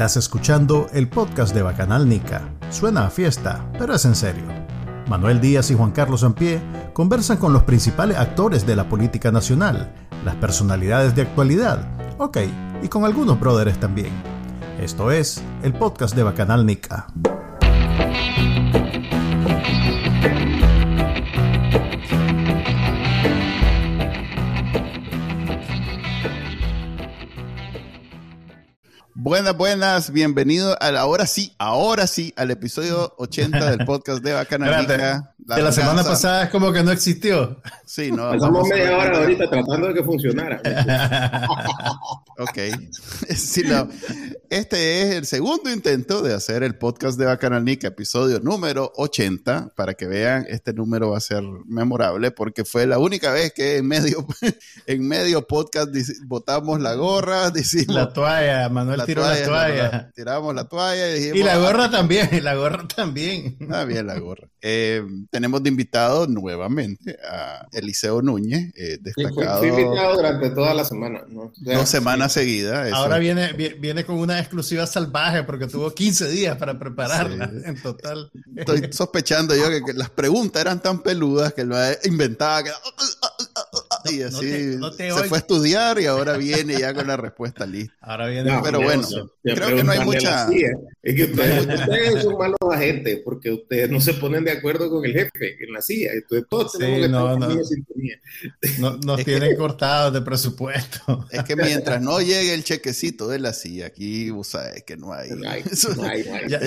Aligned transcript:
Estás 0.00 0.16
escuchando 0.16 0.86
el 0.94 1.10
podcast 1.10 1.54
de 1.54 1.60
Bacanal 1.60 2.08
Nica. 2.08 2.48
Suena 2.70 3.04
a 3.04 3.10
fiesta, 3.10 3.70
pero 3.78 3.94
es 3.94 4.06
en 4.06 4.14
serio. 4.14 4.46
Manuel 5.08 5.42
Díaz 5.42 5.70
y 5.70 5.74
Juan 5.74 5.90
Carlos 5.90 6.24
Ampie 6.24 6.58
conversan 6.94 7.36
con 7.36 7.52
los 7.52 7.64
principales 7.64 8.16
actores 8.16 8.66
de 8.66 8.76
la 8.76 8.88
política 8.88 9.30
nacional, 9.30 9.92
las 10.24 10.36
personalidades 10.36 11.14
de 11.14 11.20
actualidad, 11.20 11.86
ok, 12.16 12.38
y 12.82 12.88
con 12.88 13.04
algunos 13.04 13.38
brothers 13.38 13.78
también. 13.78 14.14
Esto 14.80 15.10
es 15.10 15.42
el 15.62 15.74
podcast 15.74 16.16
de 16.16 16.22
Bacanal 16.22 16.64
Nica. 16.64 17.06
Buenas, 29.30 29.56
buenas, 29.56 30.12
bienvenido 30.12 30.76
al 30.82 30.96
ahora 30.96 31.24
sí, 31.24 31.54
ahora 31.56 32.08
sí, 32.08 32.34
al 32.34 32.50
episodio 32.50 33.14
80 33.16 33.70
del 33.70 33.86
podcast 33.86 34.24
de 34.24 34.32
Bacanalica. 34.32 35.36
La 35.50 35.56
de 35.56 35.62
la 35.64 35.72
semana 35.72 36.04
pasada 36.04 36.44
es 36.44 36.50
como 36.50 36.72
que 36.72 36.80
no 36.84 36.92
existió. 36.92 37.60
Sí, 37.84 38.12
no. 38.12 38.30
Pasamos 38.30 38.68
media 38.68 38.96
hora 38.96 39.18
ahorita 39.18 39.50
tratando 39.50 39.88
de 39.88 39.94
que 39.94 40.04
funcionara. 40.04 40.62
ok. 42.38 42.58
Sí, 43.34 43.62
no. 43.64 43.88
Este 44.48 45.02
es 45.02 45.14
el 45.16 45.26
segundo 45.26 45.70
intento 45.70 46.22
de 46.22 46.34
hacer 46.34 46.62
el 46.62 46.76
podcast 46.76 47.18
de 47.18 47.26
Bacanalnica, 47.26 47.88
episodio 47.88 48.38
número 48.40 48.92
80. 48.96 49.72
Para 49.74 49.94
que 49.94 50.06
vean, 50.06 50.46
este 50.48 50.72
número 50.72 51.10
va 51.10 51.18
a 51.18 51.20
ser 51.20 51.42
memorable 51.66 52.30
porque 52.30 52.64
fue 52.64 52.86
la 52.86 52.98
única 52.98 53.32
vez 53.32 53.52
que 53.52 53.78
en 53.78 53.88
medio, 53.88 54.26
en 54.86 55.08
medio 55.08 55.46
podcast 55.46 55.90
botamos 56.26 56.80
la 56.80 56.94
gorra, 56.94 57.50
decimos... 57.50 57.94
La 57.94 58.12
toalla, 58.12 58.68
Manuel 58.68 59.02
tiró 59.04 59.22
la 59.22 59.44
toalla. 59.44 60.10
tiramos 60.14 60.54
la 60.54 60.68
toalla 60.68 61.10
y 61.10 61.14
dijimos... 61.14 61.38
Y 61.38 61.42
la 61.42 61.56
gorra 61.58 61.90
también, 61.90 62.28
y 62.32 62.40
la 62.40 62.54
gorra 62.54 62.86
también. 62.86 63.56
Ah, 63.70 63.84
bien, 63.84 64.06
la 64.06 64.18
gorra. 64.18 64.48
Eh, 64.60 65.02
tenemos 65.40 65.62
de 65.62 65.70
invitado 65.70 66.26
nuevamente 66.26 67.18
a 67.26 67.66
Eliseo 67.72 68.20
Núñez, 68.20 68.74
eh, 68.76 68.98
destacado... 69.00 69.60
Fui, 69.60 69.68
invitado 69.68 70.16
durante 70.16 70.50
toda 70.50 70.74
la 70.74 70.84
semana. 70.84 71.22
¿no? 71.28 71.50
Dos 71.56 71.88
semanas 71.88 72.34
seguidas. 72.34 72.92
Ahora 72.92 73.16
viene, 73.16 73.54
viene 73.54 74.04
con 74.04 74.16
una 74.16 74.38
exclusiva 74.38 74.86
salvaje 74.86 75.42
porque 75.44 75.66
tuvo 75.66 75.94
15 75.94 76.28
días 76.28 76.58
para 76.58 76.78
prepararla 76.78 77.50
en 77.64 77.80
total. 77.80 78.30
Estoy 78.54 78.92
sospechando 78.92 79.56
yo 79.56 79.70
que, 79.70 79.94
las 79.94 80.10
preguntas 80.10 80.60
eran 80.60 80.82
tan 80.82 81.02
peludas 81.02 81.54
que 81.54 81.64
lo 81.64 81.74
inventaba 82.04 82.62
que... 82.62 82.70
y 84.10 84.22
así 84.22 84.78
se 84.96 85.24
fue 85.24 85.38
a 85.38 85.40
estudiar 85.40 86.00
y 86.00 86.06
ahora 86.06 86.36
viene 86.36 86.78
ya 86.78 86.94
con 86.94 87.06
la 87.06 87.16
respuesta 87.16 87.66
lista. 87.66 87.94
Ahora 88.00 88.28
viene. 88.28 88.58
pero 88.62 88.80
bueno, 88.80 89.06
creo 89.42 89.76
que 89.76 89.84
no 89.84 89.92
hay 89.92 90.00
mucha. 90.00 90.48
Es 91.02 91.14
que 91.14 91.24
ustedes, 91.32 92.22
son 92.22 92.36
malos 92.36 92.58
agentes 92.70 93.20
porque 93.24 93.50
ustedes 93.50 93.90
no 93.90 94.00
se 94.00 94.14
ponen 94.14 94.44
de 94.44 94.52
acuerdo 94.52 94.90
con 94.90 95.04
el 95.04 95.12
jefe 95.12 95.56
en 95.60 95.72
la 95.72 95.80
silla. 95.80 96.12
Entonces 96.12 96.46
todos 96.48 96.72
tenemos 96.72 97.00
que 97.00 97.08
no, 97.08 97.38
no. 97.38 97.64
sintonía. 97.64 98.20
No, 98.78 98.96
nos 98.98 99.24
tienen 99.24 99.56
cortados 99.56 100.12
de 100.12 100.20
presupuesto. 100.20 101.26
Es 101.30 101.42
que 101.44 101.56
mientras 101.56 102.00
no 102.02 102.20
llegue 102.20 102.54
el 102.54 102.64
chequecito 102.64 103.28
de 103.28 103.38
la 103.38 103.52
silla, 103.52 103.86
aquí 103.86 104.30
vos 104.30 104.48
sabes 104.48 104.84
que 104.84 104.96
no 104.96 105.12
hay. 105.12 105.30
No 105.30 105.48
hay, 105.48 105.64
Ya, 106.48 106.60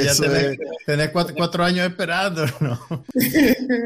tenés, 0.86 1.09
cuatro, 1.11 1.64
años 1.64 1.88
esperando, 1.88 2.45
¿no? 2.59 3.06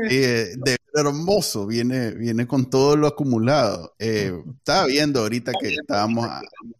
Eh, 0.09 0.53
de 0.57 0.77
hermoso, 0.93 1.67
viene, 1.67 2.11
viene 2.11 2.47
con 2.47 2.69
todo 2.69 2.95
lo 2.95 3.07
acumulado. 3.07 3.36
Eh, 3.99 4.33
estaba 4.57 4.85
viendo 4.87 5.21
ahorita 5.21 5.51
que 5.59 5.69
estábamos, 5.69 6.27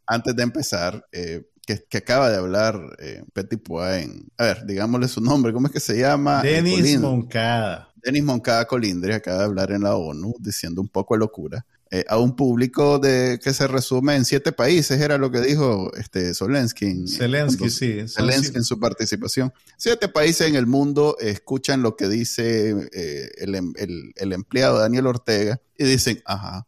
antes 0.06 0.36
de 0.36 0.44
empezar, 0.44 1.06
eh, 1.12 1.44
que, 1.90 1.98
acaba 1.98 2.30
de 2.30 2.38
hablar 2.38 2.80
eh, 3.00 3.24
Petit 3.34 3.62
Poin. 3.62 4.26
A 4.38 4.44
ver, 4.45 4.66
digámosle 4.66 5.08
su 5.08 5.22
nombre, 5.22 5.52
¿cómo 5.52 5.67
es 5.67 5.73
que 5.73 5.80
se 5.80 6.00
llama? 6.00 6.42
Denis 6.42 7.00
Moncada. 7.00 7.90
Denis 7.96 8.23
Moncada 8.23 8.66
Colindre 8.66 9.16
acaba 9.16 9.40
de 9.40 9.46
hablar 9.46 9.72
en 9.72 9.84
la 9.84 9.96
ONU 9.96 10.34
diciendo 10.40 10.82
un 10.82 10.88
poco 10.88 11.16
de 11.16 11.20
locura. 11.20 11.66
Eh, 11.89 12.03
a 12.09 12.17
un 12.17 12.36
público 12.36 12.99
de 12.99 13.39
que 13.42 13.53
se 13.53 13.65
resume 13.65 14.15
en 14.15 14.25
siete 14.25 14.52
países, 14.52 14.99
era 14.99 15.17
lo 15.17 15.31
que 15.31 15.39
dijo 15.39 15.89
este 15.95 16.33
Zelensky. 16.33 17.08
Zelensky, 17.08 17.70
sí. 17.70 18.08
Zelensky 18.08 18.58
en 18.58 18.65
su 18.65 18.77
participación. 18.77 19.53
Siete 19.77 20.09
países 20.09 20.48
en 20.48 20.55
el 20.55 20.67
mundo 20.67 21.15
escuchan 21.20 21.81
lo 21.81 21.95
que 21.95 22.09
dice 22.09 22.89
eh, 22.92 23.30
em, 23.37 23.73
el, 23.77 24.33
empleado 24.33 24.80
Daniel 24.80 25.08
Ortega 25.08 25.61
y 25.77 25.86
dicen, 25.86 26.21
ajá, 26.25 26.67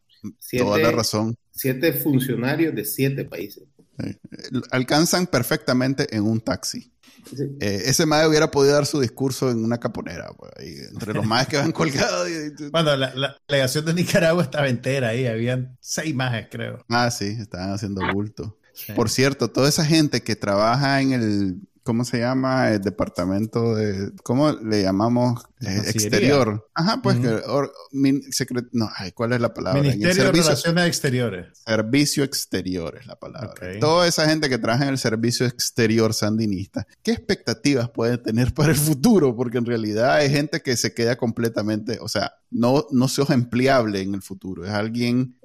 toda 0.58 0.78
la 0.78 0.92
razón. 0.92 1.36
Siete 1.52 1.92
funcionarios 1.92 2.74
de 2.74 2.86
siete 2.86 3.26
países. 3.26 3.64
alcanzan 4.72 5.28
perfectamente 5.28 6.16
en 6.16 6.24
un 6.24 6.40
taxi. 6.40 6.94
Eh, 7.60 7.84
ese 7.86 8.06
mae 8.06 8.28
hubiera 8.28 8.50
podido 8.52 8.74
dar 8.76 8.86
su 8.86 9.00
discurso 9.00 9.50
en 9.52 9.64
una 9.64 9.80
caponera, 9.80 10.32
entre 10.60 11.14
los 11.14 11.26
maes 11.26 11.48
que 11.48 11.58
van 11.58 11.72
colgados. 11.74 12.28
Bueno, 12.72 12.96
la, 12.96 13.38
delegación 13.48 13.86
de 13.86 13.94
Nicaragua 13.94 14.44
estaba 14.44 14.68
entera 14.68 15.10
ahí, 15.10 15.26
habían 15.28 15.78
seis 15.80 16.14
majes, 16.16 16.48
creo. 16.50 16.84
Ah, 16.90 17.10
sí, 17.12 17.38
estaban 17.40 17.72
haciendo 17.72 18.02
bulto. 18.14 18.58
Por 18.96 19.10
cierto, 19.10 19.50
toda 19.50 19.68
esa 19.70 19.86
gente 19.86 20.24
que 20.24 20.36
trabaja 20.36 21.02
en 21.02 21.14
el 21.14 21.56
¿cómo 21.90 22.06
se 22.06 22.20
llama? 22.20 22.70
El 22.72 22.82
departamento 22.82 23.74
de, 23.74 24.12
¿cómo 24.22 24.52
le 24.52 24.84
llamamos? 24.84 25.42
Eh, 25.60 25.82
exterior. 25.88 26.70
Ajá, 26.76 27.02
pues 27.02 27.18
que, 27.18 27.42
no, 28.74 28.88
ay, 28.96 29.12
¿cuál 29.12 29.34
es 29.34 29.42
la 29.42 29.56
palabra? 29.56 29.82
Ministerio 29.82 30.26
de 30.26 30.32
Relaciones 30.32 30.86
Exteriores. 30.86 31.48
Servicio 31.66 32.24
exterior 32.24 32.96
es 33.00 33.08
la 33.08 33.16
palabra. 33.16 33.56
Toda 33.80 34.08
esa 34.08 34.30
gente 34.30 34.50
que 34.50 34.60
trabaja 34.60 34.84
en 34.84 34.92
el 34.92 34.98
servicio 35.00 35.48
exterior 35.48 36.14
sandinista, 36.14 36.86
¿qué 37.02 37.10
expectativas 37.10 37.90
puede 37.90 38.20
tener 38.20 38.54
para 38.54 38.70
el 38.70 38.78
futuro? 38.78 39.36
Porque 39.36 39.58
en 39.58 39.66
realidad 39.66 40.14
hay 40.14 40.30
gente 40.30 40.62
que 40.62 40.78
se 40.78 40.94
queda 40.94 41.16
completamente, 41.16 41.98
o 42.02 42.08
sea, 42.08 42.36
no, 42.52 42.86
no 42.92 43.08
sos 43.08 43.32
empleable 43.32 44.02
en 44.02 44.14
el 44.14 44.22
futuro, 44.22 44.64
es 44.64 44.70
alguien... 44.70 45.40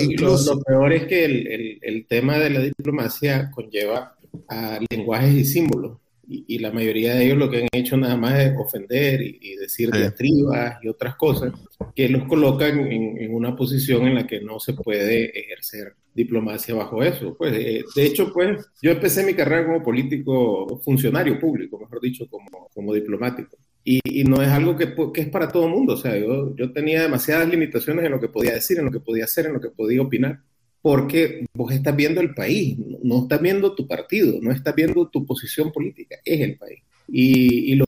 incluso... 0.00 0.54
lo, 0.54 0.62
peor 0.62 0.92
es 0.92 1.06
que 1.08 1.24
el, 1.24 1.78
el 1.82 2.06
tema 2.06 2.38
de 2.38 2.50
la 2.50 2.60
diplomacia 2.60 3.50
conlleva 3.50 4.16
a 4.48 4.78
lenguajes 4.90 5.34
y 5.34 5.44
símbolos. 5.44 5.98
Y, 6.28 6.58
la 6.60 6.70
mayoría 6.70 7.14
de 7.14 7.26
ellos 7.26 7.36
lo 7.36 7.50
que 7.50 7.62
han 7.62 7.68
hecho 7.72 7.96
nada 7.96 8.16
más 8.16 8.38
es 8.38 8.54
ofender 8.56 9.20
y, 9.20 9.56
decir 9.56 9.90
diatribas 9.90 10.78
y 10.82 10.88
otras 10.88 11.16
cosas 11.16 11.52
que 11.94 12.08
los 12.08 12.24
colocan 12.26 12.80
en, 12.90 13.34
una 13.34 13.54
posición 13.54 14.06
en 14.06 14.14
la 14.14 14.26
que 14.26 14.40
no 14.40 14.58
se 14.58 14.72
puede 14.72 15.38
ejercer 15.38 15.94
diplomacia 16.14 16.74
bajo 16.74 17.02
eso. 17.02 17.34
Pues, 17.36 17.52
eh, 17.54 17.84
de 17.94 18.04
hecho, 18.06 18.32
pues 18.32 18.64
yo 18.80 18.92
empecé 18.92 19.24
mi 19.26 19.34
carrera 19.34 19.66
como 19.66 19.82
político, 19.82 20.80
funcionario 20.82 21.38
público, 21.38 21.78
mejor 21.78 22.00
dicho, 22.00 22.26
como, 22.30 22.68
como 22.72 22.94
diplomático. 22.94 23.58
Y, 23.84 24.00
no 24.24 24.40
es 24.40 24.48
algo 24.48 24.76
que, 24.76 24.94
que, 25.12 25.22
es 25.22 25.28
para 25.28 25.48
todo 25.48 25.66
el 25.66 25.72
mundo. 25.72 25.94
O 25.94 25.96
sea, 25.96 26.16
yo, 26.16 26.54
yo 26.56 26.72
tenía 26.72 27.02
demasiadas 27.02 27.48
limitaciones 27.48 28.04
en 28.04 28.12
lo 28.12 28.20
que 28.20 28.28
podía 28.28 28.54
decir, 28.54 28.78
en 28.78 28.86
lo 28.86 28.92
que 28.92 29.00
podía 29.00 29.24
hacer, 29.24 29.46
en 29.46 29.54
lo 29.54 29.60
que 29.60 29.70
podía 29.70 30.00
opinar 30.00 30.40
porque 30.82 31.46
vos 31.54 31.72
estás 31.72 31.94
viendo 31.94 32.20
el 32.20 32.34
país, 32.34 32.76
no 33.02 33.22
estás 33.22 33.40
viendo 33.40 33.74
tu 33.74 33.86
partido, 33.86 34.38
no 34.42 34.50
estás 34.50 34.74
viendo 34.74 35.08
tu 35.08 35.24
posición 35.24 35.72
política, 35.72 36.16
es 36.24 36.40
el 36.40 36.56
país. 36.56 36.80
Y, 37.08 37.76
los, 37.76 37.86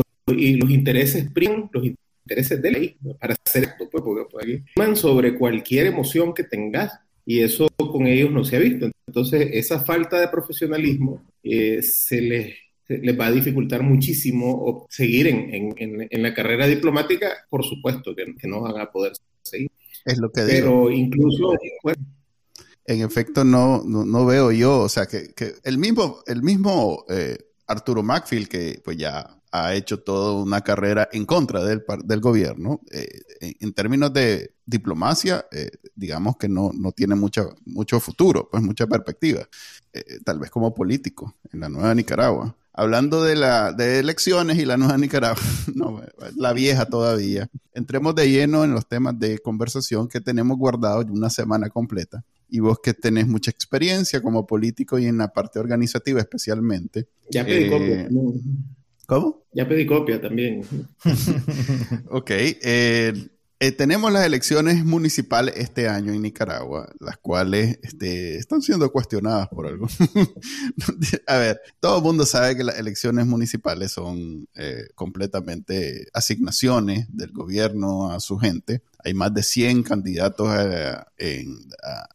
intereses 0.71 1.29
priman, 1.31 1.69
los 1.73 1.85
intereses 1.85 2.63
de 2.63 2.71
ley, 2.71 2.97
para 3.21 3.35
hacer 3.45 3.65
esto, 3.65 3.89
pues, 3.91 4.03
porque 4.03 4.63
pues, 4.75 4.99
sobre 4.99 5.37
cualquier 5.37 5.87
emoción 5.87 6.33
que 6.33 6.45
tengas, 6.45 6.93
y 7.27 7.41
eso 7.41 7.69
con 7.77 8.07
ellos 8.07 8.31
no 8.31 8.45
se 8.45 8.57
ha 8.57 8.61
visto. 8.61 8.91
Entonces, 9.07 9.49
esa 9.53 9.85
falta 9.85 10.21
de 10.21 10.29
profesionalismo 10.29 11.23
eh, 11.43 11.83
se 11.83 12.21
les 12.21 12.55
les 12.89 13.19
va 13.19 13.27
a 13.27 13.33
dificultar 13.33 13.83
muchísimo 13.83 14.87
seguir 14.91 15.27
en, 15.29 16.23
la 16.23 16.35
carrera 16.35 16.67
diplomática, 16.67 17.29
por 17.49 17.65
supuesto 17.65 18.15
que, 18.15 18.27
no 18.47 18.61
van 18.61 18.79
a 18.79 18.91
poder 18.91 19.13
seguir. 19.43 19.71
Es 20.05 20.19
lo 20.19 20.31
que 20.31 20.43
Pero 20.43 20.91
incluso, 20.91 21.55
en 22.87 23.03
efecto 23.03 23.45
no, 23.45 23.83
no, 23.85 24.27
veo 24.27 24.53
yo, 24.53 24.81
o 24.81 24.89
sea, 24.89 25.07
que, 25.07 25.35
el 25.63 25.79
mismo, 25.79 26.19
el 26.27 26.43
mismo 26.43 27.05
eh, 27.09 27.39
Arturo 27.67 28.03
Macfield, 28.03 28.49
que 28.49 28.81
pues 28.85 28.99
ya 28.99 29.41
ha 29.53 29.75
hecho 29.75 30.01
toda 30.01 30.33
una 30.33 30.61
carrera 30.61 31.09
en 31.13 31.25
contra 31.25 31.65
del, 31.65 31.85
del 32.05 32.21
gobierno, 32.21 32.81
eh, 32.91 33.23
en 33.41 33.73
términos 33.73 34.13
de 34.13 34.55
diplomacia, 34.67 35.47
eh, 35.53 35.71
digamos 35.95 36.37
que 36.37 36.49
no, 36.49 36.73
no 36.75 36.93
tiene 36.93 37.15
mucha, 37.15 37.45
mucho 37.65 38.01
futuro, 38.01 38.49
pues 38.51 38.63
mucha 38.63 38.87
perspectiva, 38.87 39.49
tal 40.25 40.41
vez 40.41 40.51
como 40.51 40.75
político 40.75 41.37
en 41.53 41.61
la 41.61 41.69
nueva 41.69 41.95
Nicaragua. 41.95 42.55
Hablando 42.77 43.23
de, 43.23 43.37
la, 43.37 43.73
de 43.73 44.01
elecciones 44.01 44.59
y 44.59 44.65
la 44.65 44.77
nueva 44.77 44.99
Nicaragua, 44.99 45.41
no, 45.75 46.03
la 46.37 46.53
vieja 46.53 46.87
todavía, 46.87 47.49
entremos 47.73 48.17
de 48.17 48.29
lleno 48.29 48.65
en 48.65 48.73
los 48.73 48.89
temas 48.89 49.17
de 49.19 49.39
conversación 49.39 50.09
que 50.09 50.21
tenemos 50.21 50.59
guardados 50.59 51.07
una 51.09 51.31
semana 51.31 51.71
completa 51.71 52.25
y 52.49 52.61
vos 52.61 52.79
que 52.83 52.95
tenés 52.95 53.27
mucha 53.27 53.51
experiencia 53.51 54.23
como 54.23 54.47
político 54.47 54.99
y 54.99 55.07
en 55.07 55.19
la 55.19 55.33
parte 55.33 55.59
organizativa 55.59 56.21
especialmente. 56.21 57.09
Ya 57.31 57.45
pedí 57.45 57.69
copia. 57.69 58.03
Eh, 58.03 58.09
¿Cómo? 59.07 59.45
Ya 59.53 59.69
pedí 59.69 59.87
copia 59.87 60.21
también. 60.21 60.63
ok. 62.11 62.31
Eh, 62.31 63.13
Eh, 63.65 63.73
tenemos 63.73 64.13
las 64.13 64.27
elecciones 64.27 64.85
municipales 64.85 65.55
este 65.57 65.89
año 65.89 66.13
en 66.13 66.21
Nicaragua, 66.21 66.87
las 67.01 67.17
cuales 67.17 67.79
este, 67.83 68.37
están 68.37 68.61
siendo 68.61 68.93
cuestionadas 68.93 69.49
por 69.49 69.67
algo. 69.67 69.89
a 71.27 71.39
ver, 71.39 71.63
todo 71.81 71.97
el 71.97 72.05
mundo 72.05 72.27
sabe 72.27 72.57
que 72.57 72.65
las 72.65 72.79
elecciones 72.79 73.25
municipales 73.25 73.91
son 73.91 74.47
eh, 74.55 74.89
completamente 74.95 76.09
asignaciones 76.13 77.07
del 77.09 77.33
gobierno 77.33 78.13
a 78.13 78.21
su 78.21 78.37
gente. 78.37 78.83
Hay 79.03 79.15
más 79.15 79.33
de 79.33 79.43
100 79.43 79.83
candidatos 79.83 80.47
a, 80.51 81.07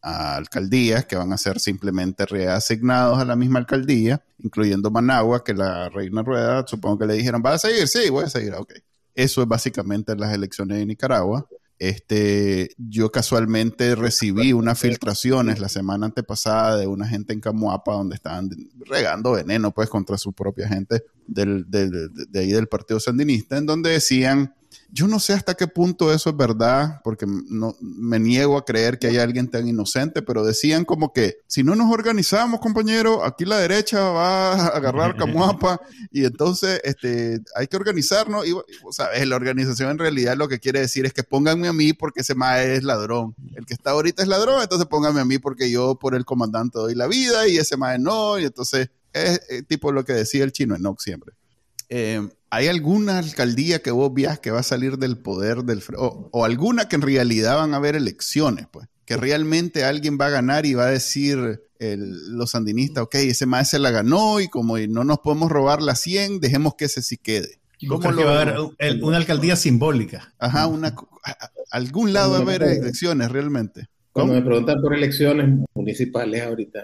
a 0.04 0.36
alcaldías 0.36 1.06
que 1.06 1.16
van 1.16 1.34
a 1.34 1.38
ser 1.40 1.60
simplemente 1.60 2.28
reasignados 2.28 3.18
a 3.18 3.26
la 3.26 3.36
misma 3.36 3.58
alcaldía, 3.58 4.24
incluyendo 4.38 4.92
Managua, 4.92 5.44
que 5.44 5.56
la 5.56 5.90
reina 5.90 6.22
Rueda, 6.22 6.64
supongo 6.68 7.00
que 7.00 7.08
le 7.08 7.16
dijeron, 7.16 7.42
¿va 7.44 7.56
a 7.56 7.58
seguir? 7.58 7.88
Sí, 7.88 8.12
voy 8.12 8.26
a 8.26 8.30
seguir, 8.30 8.54
ok. 8.54 8.72
Eso 9.20 9.42
es 9.42 9.50
básicamente 9.50 10.16
las 10.16 10.34
elecciones 10.34 10.78
de 10.78 10.86
Nicaragua. 10.86 11.46
Este, 11.78 12.70
yo 12.78 13.12
casualmente 13.12 13.94
recibí 13.96 14.54
unas 14.54 14.80
filtraciones 14.80 15.60
la 15.60 15.68
semana 15.68 16.06
antepasada 16.06 16.78
de 16.78 16.88
una 16.88 17.06
gente 17.06 17.34
en 17.34 17.42
Camuapa 17.42 17.92
donde 17.96 18.16
estaban 18.16 18.50
regando 18.86 19.34
veneno 19.34 19.72
pues 19.72 19.90
contra 19.90 20.18
su 20.18 20.32
propia 20.32 20.70
gente 20.70 21.04
del, 21.28 21.66
de 21.70 22.40
ahí 22.40 22.54
del 22.54 22.70
Partido 22.70 23.02
Sandinista, 23.02 23.58
en 23.58 23.66
donde 23.66 23.90
decían 23.90 24.56
yo 24.92 25.08
no 25.08 25.20
sé 25.20 25.34
hasta 25.34 25.56
qué 25.56 25.68
punto 25.68 26.14
eso 26.14 26.30
es 26.32 26.38
verdad, 26.38 27.02
porque 27.04 27.26
no, 27.28 27.76
me 27.80 28.20
niego 28.20 28.58
a 28.58 28.66
creer 28.66 28.98
que 28.98 29.08
haya 29.08 29.24
alguien 29.24 29.50
tan 29.50 29.68
inocente, 29.68 30.22
pero 30.22 30.44
decían 30.44 30.86
como 30.86 31.14
que 31.14 31.38
si 31.48 31.64
no 31.64 31.76
nos 31.76 31.92
organizamos, 31.92 32.60
compañero, 32.60 33.24
aquí 33.24 33.46
la 33.46 33.60
derecha 33.60 34.02
va 34.10 34.54
a 34.54 34.68
agarrar 34.68 35.16
Camuapa 35.18 35.80
y 36.12 36.26
entonces 36.26 36.82
este, 36.84 37.42
hay 37.56 37.68
que 37.68 37.78
organizarnos. 37.78 38.48
Y, 38.48 38.54
sabes, 38.92 39.28
la 39.28 39.36
organización 39.36 39.92
en 39.92 40.00
realidad 40.00 40.36
lo 40.36 40.48
que 40.48 40.60
quiere 40.60 40.80
decir 40.80 41.06
es 41.06 41.14
que 41.14 41.24
pónganme 41.24 41.68
a 41.68 41.74
mí 41.74 41.94
porque 41.94 42.22
ese 42.22 42.36
mae 42.36 42.76
es 42.76 42.84
ladrón. 42.84 43.36
El 43.56 43.66
que 43.66 43.74
está 43.74 43.92
ahorita 43.92 44.24
es 44.24 44.28
ladrón, 44.28 44.62
entonces 44.62 44.88
pónganme 44.88 45.22
a 45.22 45.26
mí 45.26 45.38
porque 45.38 45.70
yo 45.70 45.96
por 45.96 46.16
el 46.16 46.26
comandante 46.26 46.80
doy 46.80 46.96
la 46.96 47.08
vida 47.08 47.48
y 47.48 47.58
ese 47.58 47.78
mae 47.78 48.00
no. 48.00 48.40
Y 48.40 48.46
entonces 48.46 48.90
es, 49.14 49.42
eh, 49.50 49.64
tipo 49.64 49.92
lo 49.92 50.04
que 50.04 50.14
decía 50.14 50.44
el 50.44 50.52
chino 50.52 50.76
Enoch 50.76 51.00
siempre. 51.00 51.34
Eh, 51.90 52.28
¿Hay 52.52 52.68
alguna 52.68 53.20
alcaldía 53.20 53.80
que 53.80 53.92
vos 53.92 54.14
veas 54.14 54.40
que 54.40 54.52
va 54.52 54.60
a 54.60 54.64
salir 54.64 54.98
del 54.98 55.18
poder 55.18 55.64
del... 55.64 55.84
O, 55.98 56.30
o, 56.32 56.46
alguna 56.46 56.88
que 56.88 56.96
en 56.96 57.04
realidad 57.04 57.58
van 57.58 57.74
a 57.74 57.78
haber 57.78 57.96
elecciones, 57.96 58.68
pues? 58.72 58.88
Que 59.06 59.18
realmente 59.18 59.84
alguien 59.84 60.18
va 60.20 60.28
a 60.28 60.32
ganar 60.32 60.66
y 60.66 60.74
va 60.74 60.88
a 60.88 60.92
decir 60.92 61.62
el, 61.80 62.38
los 62.38 62.52
sandinistas, 62.52 63.04
ok, 63.04 63.16
ese 63.16 63.46
maestro 63.46 63.78
se 63.78 63.82
la 63.82 63.92
ganó 63.92 64.40
y 64.40 64.48
como 64.48 64.78
no 64.78 65.04
nos 65.04 65.20
podemos 65.20 65.50
robar 65.50 65.82
la 65.82 65.96
100, 65.96 66.40
dejemos 66.40 66.76
que 66.76 66.86
ese 66.86 67.02
sí 67.02 67.18
quede. 67.18 67.60
¿Cómo 67.88 68.12
lo, 68.12 68.26
va 68.26 68.40
a 68.40 68.42
haber 68.42 68.56
una 69.02 69.18
alcaldía 69.18 69.56
simbólica? 69.56 70.34
Ajá, 70.38 70.68
una, 70.68 70.94
algún 71.72 72.12
lado 72.12 72.32
va 72.32 72.38
a 72.40 72.42
haber 72.42 72.64
elecciones 72.64 73.32
realmente. 73.32 73.88
Cuando 74.12 74.34
me 74.34 74.42
preguntan 74.42 74.82
por 74.82 74.94
elecciones 74.94 75.66
municipales 75.74 76.42
ahorita, 76.44 76.84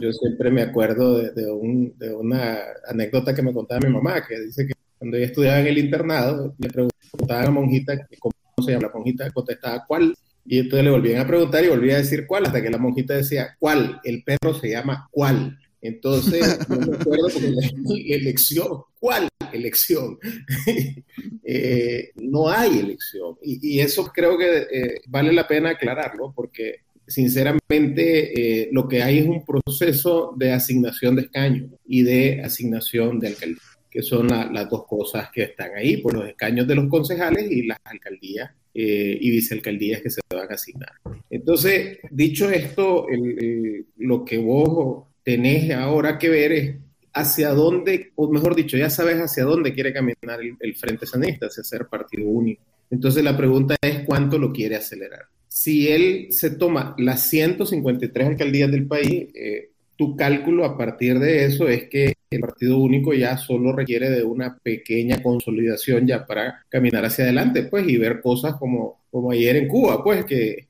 yo, 0.00 0.12
siempre 0.12 0.50
me 0.50 0.62
acuerdo 0.62 1.18
de, 1.18 1.30
de, 1.30 1.50
un, 1.50 1.94
de, 1.98 2.12
una 2.12 2.58
anécdota 2.88 3.34
que 3.34 3.42
me 3.42 3.52
contaba 3.52 3.86
mi 3.86 3.92
mamá, 3.92 4.26
que 4.26 4.40
dice 4.40 4.66
que 4.66 4.72
cuando 4.98 5.16
ella 5.16 5.26
estudiaba 5.26 5.60
en 5.60 5.66
el 5.68 5.78
internado, 5.78 6.54
le 6.58 6.68
preguntaba 6.68 7.40
a 7.40 7.44
la 7.44 7.50
monjita 7.50 8.06
cómo 8.18 8.34
se 8.64 8.72
llama, 8.72 8.88
la 8.88 8.92
monjita 8.94 9.30
contestaba 9.30 9.84
cuál, 9.86 10.14
y 10.44 10.58
entonces 10.58 10.84
le 10.84 10.90
volvían 10.90 11.20
a 11.20 11.26
preguntar 11.26 11.64
y 11.64 11.68
volvía 11.68 11.96
a 11.96 11.98
decir 11.98 12.26
cuál, 12.26 12.46
hasta 12.46 12.62
que 12.62 12.70
la 12.70 12.78
monjita 12.78 13.14
decía 13.14 13.56
cuál, 13.58 14.00
el 14.04 14.22
perro 14.24 14.54
se 14.54 14.70
llama 14.70 15.08
cuál. 15.10 15.58
Entonces, 15.80 16.58
no 16.68 16.76
me 16.76 16.96
acuerdo 16.96 17.28
porque 17.32 17.50
la 17.50 18.16
elección, 18.16 18.82
¿cuál 18.98 19.28
elección? 19.52 20.18
eh, 21.44 22.10
no 22.16 22.48
hay 22.48 22.78
elección. 22.78 23.36
Y, 23.42 23.76
y 23.76 23.80
eso 23.80 24.10
creo 24.12 24.36
que 24.36 24.66
eh, 24.70 25.00
vale 25.06 25.32
la 25.32 25.46
pena 25.46 25.70
aclararlo 25.70 26.32
porque 26.34 26.80
sinceramente 27.08 28.62
eh, 28.62 28.68
lo 28.70 28.86
que 28.86 29.02
hay 29.02 29.18
es 29.18 29.26
un 29.26 29.44
proceso 29.44 30.34
de 30.36 30.52
asignación 30.52 31.16
de 31.16 31.22
escaños 31.22 31.70
y 31.86 32.02
de 32.02 32.42
asignación 32.44 33.18
de 33.18 33.28
alcaldía, 33.28 33.62
que 33.98 34.04
son 34.04 34.28
la, 34.28 34.48
las 34.52 34.70
dos 34.70 34.86
cosas 34.86 35.28
que 35.34 35.42
están 35.42 35.72
ahí, 35.74 35.96
por 35.96 36.14
los 36.14 36.28
escaños 36.28 36.68
de 36.68 36.76
los 36.76 36.86
concejales 36.88 37.50
y 37.50 37.66
las 37.66 37.80
alcaldías 37.82 38.48
eh, 38.72 39.18
y 39.20 39.28
vicealcaldías 39.28 40.02
que 40.02 40.10
se 40.10 40.20
van 40.32 40.48
a 40.48 40.54
asignar. 40.54 40.92
Entonces, 41.28 41.98
dicho 42.08 42.48
esto, 42.48 43.08
el, 43.08 43.44
el, 43.44 43.86
lo 43.96 44.24
que 44.24 44.38
vos 44.38 45.08
tenés 45.24 45.72
ahora 45.72 46.16
que 46.16 46.28
ver 46.28 46.52
es 46.52 46.76
hacia 47.12 47.48
dónde, 47.48 48.12
o 48.14 48.30
mejor 48.30 48.54
dicho, 48.54 48.76
ya 48.76 48.88
sabes 48.88 49.16
hacia 49.16 49.42
dónde 49.42 49.74
quiere 49.74 49.92
caminar 49.92 50.40
el, 50.40 50.54
el 50.60 50.76
Frente 50.76 51.04
Sanista, 51.04 51.46
hacia 51.46 51.64
ser 51.64 51.88
partido 51.88 52.28
único. 52.28 52.62
Entonces 52.92 53.24
la 53.24 53.36
pregunta 53.36 53.74
es 53.82 54.04
cuánto 54.06 54.38
lo 54.38 54.52
quiere 54.52 54.76
acelerar. 54.76 55.24
Si 55.48 55.88
él 55.88 56.28
se 56.30 56.50
toma 56.50 56.94
las 56.98 57.28
153 57.28 58.28
alcaldías 58.28 58.70
del 58.70 58.86
país, 58.86 59.26
eh, 59.34 59.70
tu 59.96 60.14
cálculo 60.14 60.64
a 60.64 60.78
partir 60.78 61.18
de 61.18 61.46
eso 61.46 61.66
es 61.66 61.88
que 61.88 62.17
el 62.30 62.40
partido 62.40 62.78
único 62.78 63.14
ya 63.14 63.36
solo 63.38 63.72
requiere 63.72 64.10
de 64.10 64.22
una 64.22 64.58
pequeña 64.58 65.22
consolidación 65.22 66.06
ya 66.06 66.26
para 66.26 66.64
caminar 66.68 67.04
hacia 67.04 67.24
adelante, 67.24 67.64
pues, 67.64 67.88
y 67.88 67.96
ver 67.96 68.20
cosas 68.20 68.56
como, 68.56 69.00
ayer 69.30 69.56
en 69.56 69.68
Cuba, 69.68 70.02
pues, 70.04 70.24
que 70.24 70.66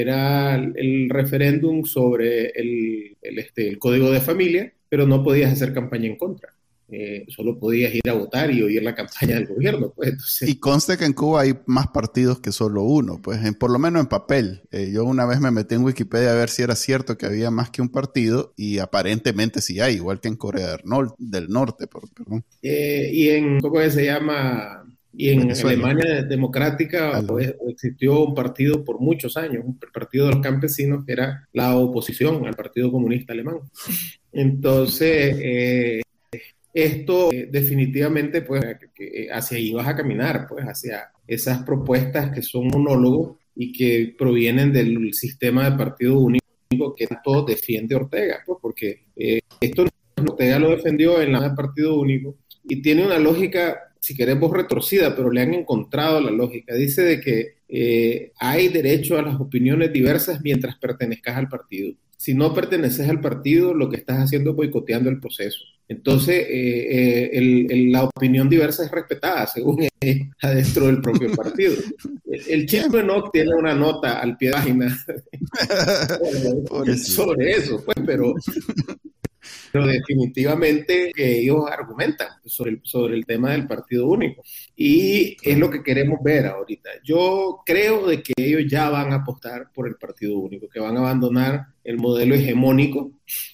era 0.00 0.54
el 0.54 1.08
referéndum 1.10 1.84
sobre 1.84 2.50
el, 2.50 3.16
este, 3.20 3.68
el, 3.68 3.78
código 3.78 4.10
de 4.10 4.20
familia, 4.20 4.72
pero 4.88 5.06
no 5.06 5.22
podías 5.22 5.52
hacer 5.52 5.72
campaña 5.72 6.06
en 6.06 6.16
contra. 6.16 6.52
Eh, 6.94 7.24
solo 7.28 7.58
podías 7.58 7.94
ir 7.94 8.06
a 8.06 8.12
votar 8.12 8.50
y 8.50 8.60
oír 8.60 8.82
la 8.82 8.94
campaña 8.94 9.36
del 9.36 9.46
gobierno. 9.46 9.94
Pues, 9.96 10.10
entonces... 10.10 10.46
Y 10.46 10.56
conste 10.56 10.98
que 10.98 11.06
en 11.06 11.14
Cuba 11.14 11.40
hay 11.40 11.54
más 11.64 11.86
partidos 11.86 12.40
que 12.40 12.52
solo 12.52 12.82
uno, 12.82 13.18
pues 13.22 13.42
en, 13.42 13.54
por 13.54 13.70
lo 13.70 13.78
menos 13.78 14.02
en 14.02 14.08
papel. 14.08 14.60
Eh, 14.70 14.90
yo 14.92 15.02
una 15.04 15.24
vez 15.24 15.40
me 15.40 15.50
metí 15.50 15.74
en 15.74 15.84
Wikipedia 15.84 16.32
a 16.32 16.34
ver 16.34 16.50
si 16.50 16.60
era 16.60 16.76
cierto 16.76 17.16
que 17.16 17.24
había 17.24 17.50
más 17.50 17.70
que 17.70 17.80
un 17.80 17.88
partido 17.88 18.52
y 18.58 18.76
aparentemente 18.78 19.62
sí 19.62 19.80
hay, 19.80 19.94
igual 19.94 20.20
que 20.20 20.28
en 20.28 20.36
Corea 20.36 20.68
del, 20.68 20.80
Nor 20.84 21.14
del 21.16 21.48
Norte. 21.48 21.86
Por, 21.86 22.10
perdón. 22.12 22.44
Eh, 22.60 23.08
y 23.10 23.30
en, 23.30 23.60
¿cómo 23.60 23.80
se 23.80 24.04
llama? 24.04 24.84
Y 25.14 25.30
en 25.30 25.40
Venezuela. 25.40 25.88
Alemania 25.88 26.22
democrática 26.24 27.22
pues, 27.26 27.54
existió 27.70 28.22
un 28.22 28.34
partido 28.34 28.84
por 28.84 29.00
muchos 29.00 29.38
años, 29.38 29.64
un 29.64 29.78
partido 29.78 30.26
de 30.26 30.32
los 30.32 30.42
campesinos 30.42 31.06
que 31.06 31.12
era 31.12 31.48
la 31.54 31.74
oposición 31.74 32.46
al 32.46 32.54
Partido 32.54 32.92
Comunista 32.92 33.32
Alemán. 33.32 33.60
Entonces, 34.32 35.36
eh, 35.40 36.02
esto 36.72 37.32
eh, 37.32 37.48
definitivamente, 37.50 38.42
pues, 38.42 38.62
que 38.94 39.28
hacia 39.30 39.58
ahí 39.58 39.72
vas 39.72 39.88
a 39.88 39.96
caminar, 39.96 40.46
pues, 40.48 40.64
hacia 40.64 41.10
esas 41.26 41.62
propuestas 41.62 42.30
que 42.32 42.42
son 42.42 42.68
monólogos 42.68 43.36
y 43.54 43.72
que 43.72 44.14
provienen 44.16 44.72
del 44.72 45.12
sistema 45.12 45.68
de 45.68 45.76
partido 45.76 46.18
único 46.18 46.94
que 46.96 47.06
todo 47.22 47.44
defiende 47.44 47.94
Ortega, 47.94 48.42
pues, 48.46 48.58
porque 48.60 49.04
eh, 49.16 49.40
esto 49.60 49.86
Ortega 50.16 50.58
lo 50.58 50.70
defendió 50.70 51.20
en 51.20 51.32
la 51.32 51.54
partido 51.54 51.98
único 51.98 52.36
y 52.64 52.80
tiene 52.80 53.04
una 53.04 53.18
lógica 53.18 53.92
si 54.02 54.16
queremos, 54.16 54.50
retorcida, 54.50 55.14
pero 55.14 55.30
le 55.30 55.42
han 55.42 55.54
encontrado 55.54 56.20
la 56.20 56.32
lógica. 56.32 56.74
Dice 56.74 57.02
de 57.02 57.20
que 57.20 57.54
eh, 57.68 58.32
hay 58.40 58.66
derecho 58.66 59.16
a 59.16 59.22
las 59.22 59.40
opiniones 59.40 59.92
diversas 59.92 60.40
mientras 60.42 60.76
pertenezcas 60.76 61.36
al 61.36 61.48
partido. 61.48 61.94
Si 62.22 62.34
no 62.34 62.54
perteneces 62.54 63.08
al 63.08 63.20
partido, 63.20 63.74
lo 63.74 63.90
que 63.90 63.96
estás 63.96 64.18
haciendo 64.18 64.50
es 64.50 64.56
boicoteando 64.56 65.10
el 65.10 65.18
proceso. 65.18 65.58
Entonces, 65.88 66.46
eh, 66.48 66.86
eh, 66.88 67.30
el, 67.32 67.66
el, 67.68 67.90
la 67.90 68.04
opinión 68.04 68.48
diversa 68.48 68.84
es 68.84 68.92
respetada, 68.92 69.44
según 69.48 69.88
él, 70.00 70.30
adentro 70.40 70.86
del 70.86 71.00
propio 71.00 71.34
partido. 71.34 71.74
El, 72.30 72.68
el 72.70 73.06
no 73.06 73.28
tiene 73.28 73.52
una 73.56 73.74
nota 73.74 74.20
al 74.20 74.36
pie 74.36 74.50
de 74.50 74.54
página 74.54 75.04
sobre 76.96 77.50
eso, 77.50 77.82
pues, 77.84 77.96
pero 78.06 78.34
pero 79.72 79.86
definitivamente 79.86 81.12
que 81.14 81.40
ellos 81.40 81.64
argumentan 81.70 82.28
sobre 82.44 82.72
el, 82.72 82.80
sobre 82.82 83.14
el 83.14 83.26
tema 83.26 83.52
del 83.52 83.66
partido 83.66 84.06
único. 84.08 84.42
Y 84.76 85.36
es 85.42 85.58
lo 85.58 85.70
que 85.70 85.82
queremos 85.82 86.20
ver 86.22 86.46
ahorita. 86.46 86.90
Yo 87.04 87.62
creo 87.64 88.06
de 88.06 88.22
que 88.22 88.32
ellos 88.36 88.62
ya 88.70 88.90
van 88.90 89.12
a 89.12 89.16
apostar 89.16 89.72
por 89.72 89.88
el 89.88 89.96
partido 89.96 90.38
único, 90.38 90.68
que 90.68 90.80
van 90.80 90.96
a 90.96 91.00
abandonar 91.00 91.66
el 91.84 91.96
modelo 91.96 92.34
hegemónico, 92.34 93.12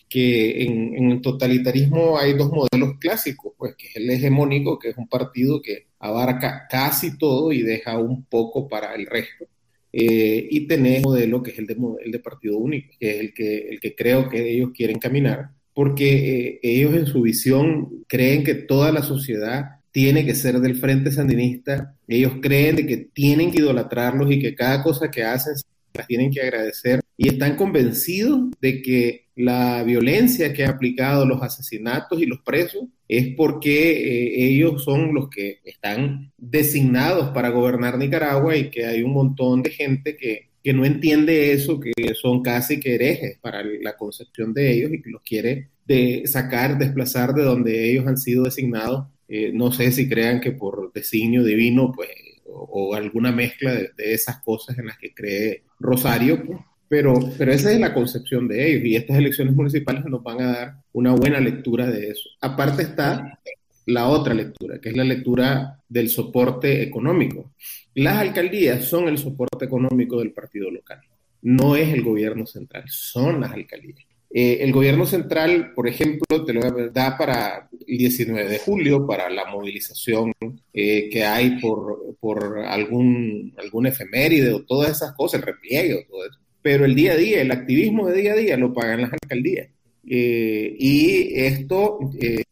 que 0.08 0.62
en, 0.62 0.94
en 0.94 1.22
totalitarismo 1.22 2.18
hay 2.18 2.34
dos 2.34 2.50
modelos 2.50 2.98
clásicos, 2.98 3.52
pues 3.56 3.74
que 3.76 3.88
es 3.88 3.96
el 3.96 4.10
hegemónico, 4.10 4.78
que 4.78 4.90
es 4.90 4.96
un 4.96 5.08
partido 5.08 5.60
que 5.62 5.88
abarca 5.98 6.66
casi 6.68 7.18
todo 7.18 7.52
y 7.52 7.62
deja 7.62 7.98
un 7.98 8.24
poco 8.24 8.68
para 8.68 8.94
el 8.94 9.06
resto. 9.06 9.46
Eh, 9.92 10.46
y 10.50 10.66
tenés 10.66 10.98
el 10.98 11.02
modelo 11.02 11.42
que 11.42 11.50
es 11.50 11.58
el 11.58 11.66
de, 11.66 11.76
el 12.04 12.12
de 12.12 12.18
partido 12.18 12.58
único, 12.58 12.94
que 13.00 13.10
es 13.10 13.20
el 13.20 13.34
que, 13.34 13.58
el 13.70 13.80
que 13.80 13.94
creo 13.94 14.28
que 14.28 14.50
ellos 14.50 14.70
quieren 14.74 14.98
caminar, 14.98 15.50
porque 15.78 16.56
eh, 16.56 16.60
ellos 16.60 16.92
en 16.94 17.06
su 17.06 17.22
visión 17.22 18.02
creen 18.08 18.42
que 18.42 18.54
toda 18.54 18.90
la 18.90 19.00
sociedad 19.00 19.76
tiene 19.92 20.26
que 20.26 20.34
ser 20.34 20.58
del 20.58 20.74
frente 20.74 21.12
sandinista, 21.12 21.94
ellos 22.08 22.32
creen 22.42 22.74
de 22.74 22.84
que 22.84 22.96
tienen 22.96 23.52
que 23.52 23.60
idolatrarlos 23.60 24.28
y 24.32 24.40
que 24.40 24.56
cada 24.56 24.82
cosa 24.82 25.08
que 25.08 25.22
hacen 25.22 25.54
las 25.94 26.08
tienen 26.08 26.32
que 26.32 26.40
agradecer. 26.40 26.98
Y 27.16 27.28
están 27.28 27.54
convencidos 27.54 28.50
de 28.60 28.82
que 28.82 29.26
la 29.36 29.84
violencia 29.84 30.52
que 30.52 30.64
ha 30.64 30.70
aplicado 30.70 31.24
los 31.24 31.40
asesinatos 31.44 32.20
y 32.20 32.26
los 32.26 32.40
presos 32.40 32.86
es 33.06 33.28
porque 33.36 33.92
eh, 33.92 34.46
ellos 34.48 34.82
son 34.82 35.14
los 35.14 35.28
que 35.28 35.60
están 35.62 36.32
designados 36.36 37.28
para 37.30 37.50
gobernar 37.50 37.98
Nicaragua 37.98 38.56
y 38.56 38.68
que 38.68 38.84
hay 38.84 39.04
un 39.04 39.12
montón 39.12 39.62
de 39.62 39.70
gente 39.70 40.16
que, 40.16 40.47
que 40.62 40.72
no 40.72 40.84
entiende 40.84 41.52
eso, 41.52 41.80
que 41.80 41.92
son 42.14 42.42
casi 42.42 42.80
que 42.80 42.94
herejes 42.94 43.38
para 43.38 43.62
la 43.62 43.96
concepción 43.96 44.52
de 44.52 44.72
ellos 44.72 44.92
y 44.92 45.02
que 45.02 45.10
los 45.10 45.22
quiere 45.22 45.68
de 45.86 46.24
sacar, 46.26 46.78
desplazar 46.78 47.32
de 47.34 47.42
donde 47.42 47.90
ellos 47.90 48.06
han 48.06 48.18
sido 48.18 48.44
designados. 48.44 49.06
Eh, 49.28 49.52
no 49.52 49.72
sé 49.72 49.90
si 49.92 50.08
crean 50.08 50.40
que 50.40 50.52
por 50.52 50.92
designio 50.92 51.44
divino, 51.44 51.92
pues, 51.94 52.08
o, 52.44 52.94
alguna 52.94 53.32
mezcla 53.32 53.72
de, 53.74 53.92
esas 53.98 54.42
cosas 54.42 54.78
en 54.78 54.86
las 54.86 54.98
que 54.98 55.14
cree 55.14 55.62
Rosario, 55.78 56.44
pues, 56.44 56.58
pero, 56.88 57.14
pero 57.36 57.52
esa 57.52 57.70
es 57.70 57.78
la 57.78 57.92
concepción 57.92 58.48
de 58.48 58.70
ellos 58.70 58.84
y 58.84 58.96
estas 58.96 59.18
elecciones 59.18 59.54
municipales 59.54 60.04
nos 60.06 60.22
van 60.22 60.40
a 60.40 60.52
dar 60.52 60.74
una 60.92 61.12
buena 61.12 61.38
lectura 61.38 61.90
de 61.90 62.08
eso. 62.08 62.28
Aparte 62.40 62.82
está 62.82 63.38
la 63.86 64.08
otra 64.08 64.34
lectura, 64.34 64.80
que 64.80 64.90
es 64.90 64.96
la 64.96 65.04
lectura 65.04 65.82
del 65.88 66.10
soporte 66.10 66.82
económico. 66.82 67.52
Las 67.98 68.18
alcaldías 68.18 68.84
son 68.84 69.08
el 69.08 69.18
soporte 69.18 69.64
económico 69.64 70.20
del 70.20 70.30
partido 70.30 70.70
local, 70.70 71.00
no 71.42 71.74
es 71.74 71.92
el 71.92 72.04
gobierno 72.04 72.46
central, 72.46 72.84
son 72.86 73.40
las 73.40 73.50
alcaldías. 73.50 74.06
Eh, 74.30 74.58
el 74.60 74.70
gobierno 74.70 75.04
central, 75.04 75.72
por 75.74 75.88
ejemplo, 75.88 76.44
te 76.44 76.52
lo 76.52 76.60
da 76.92 77.18
para 77.18 77.68
el 77.88 77.98
19 77.98 78.48
de 78.48 78.58
julio, 78.60 79.04
para 79.04 79.28
la 79.28 79.46
movilización 79.46 80.32
eh, 80.72 81.10
que 81.10 81.24
hay 81.24 81.58
por, 81.60 82.14
por 82.20 82.60
algún, 82.60 83.52
algún 83.58 83.88
efeméride 83.88 84.52
o 84.52 84.64
todas 84.64 84.92
esas 84.92 85.12
cosas, 85.16 85.40
el 85.40 85.46
repliegue 85.46 85.94
o 85.94 86.06
todo 86.08 86.24
eso. 86.24 86.38
Pero 86.62 86.84
el 86.84 86.94
día 86.94 87.14
a 87.14 87.16
día, 87.16 87.40
el 87.40 87.50
activismo 87.50 88.06
de 88.06 88.20
día 88.20 88.34
a 88.34 88.36
día 88.36 88.56
lo 88.56 88.72
pagan 88.72 89.00
las 89.00 89.12
alcaldías. 89.12 89.70
Eh, 90.06 90.76
y 90.78 91.34
esto 91.34 91.98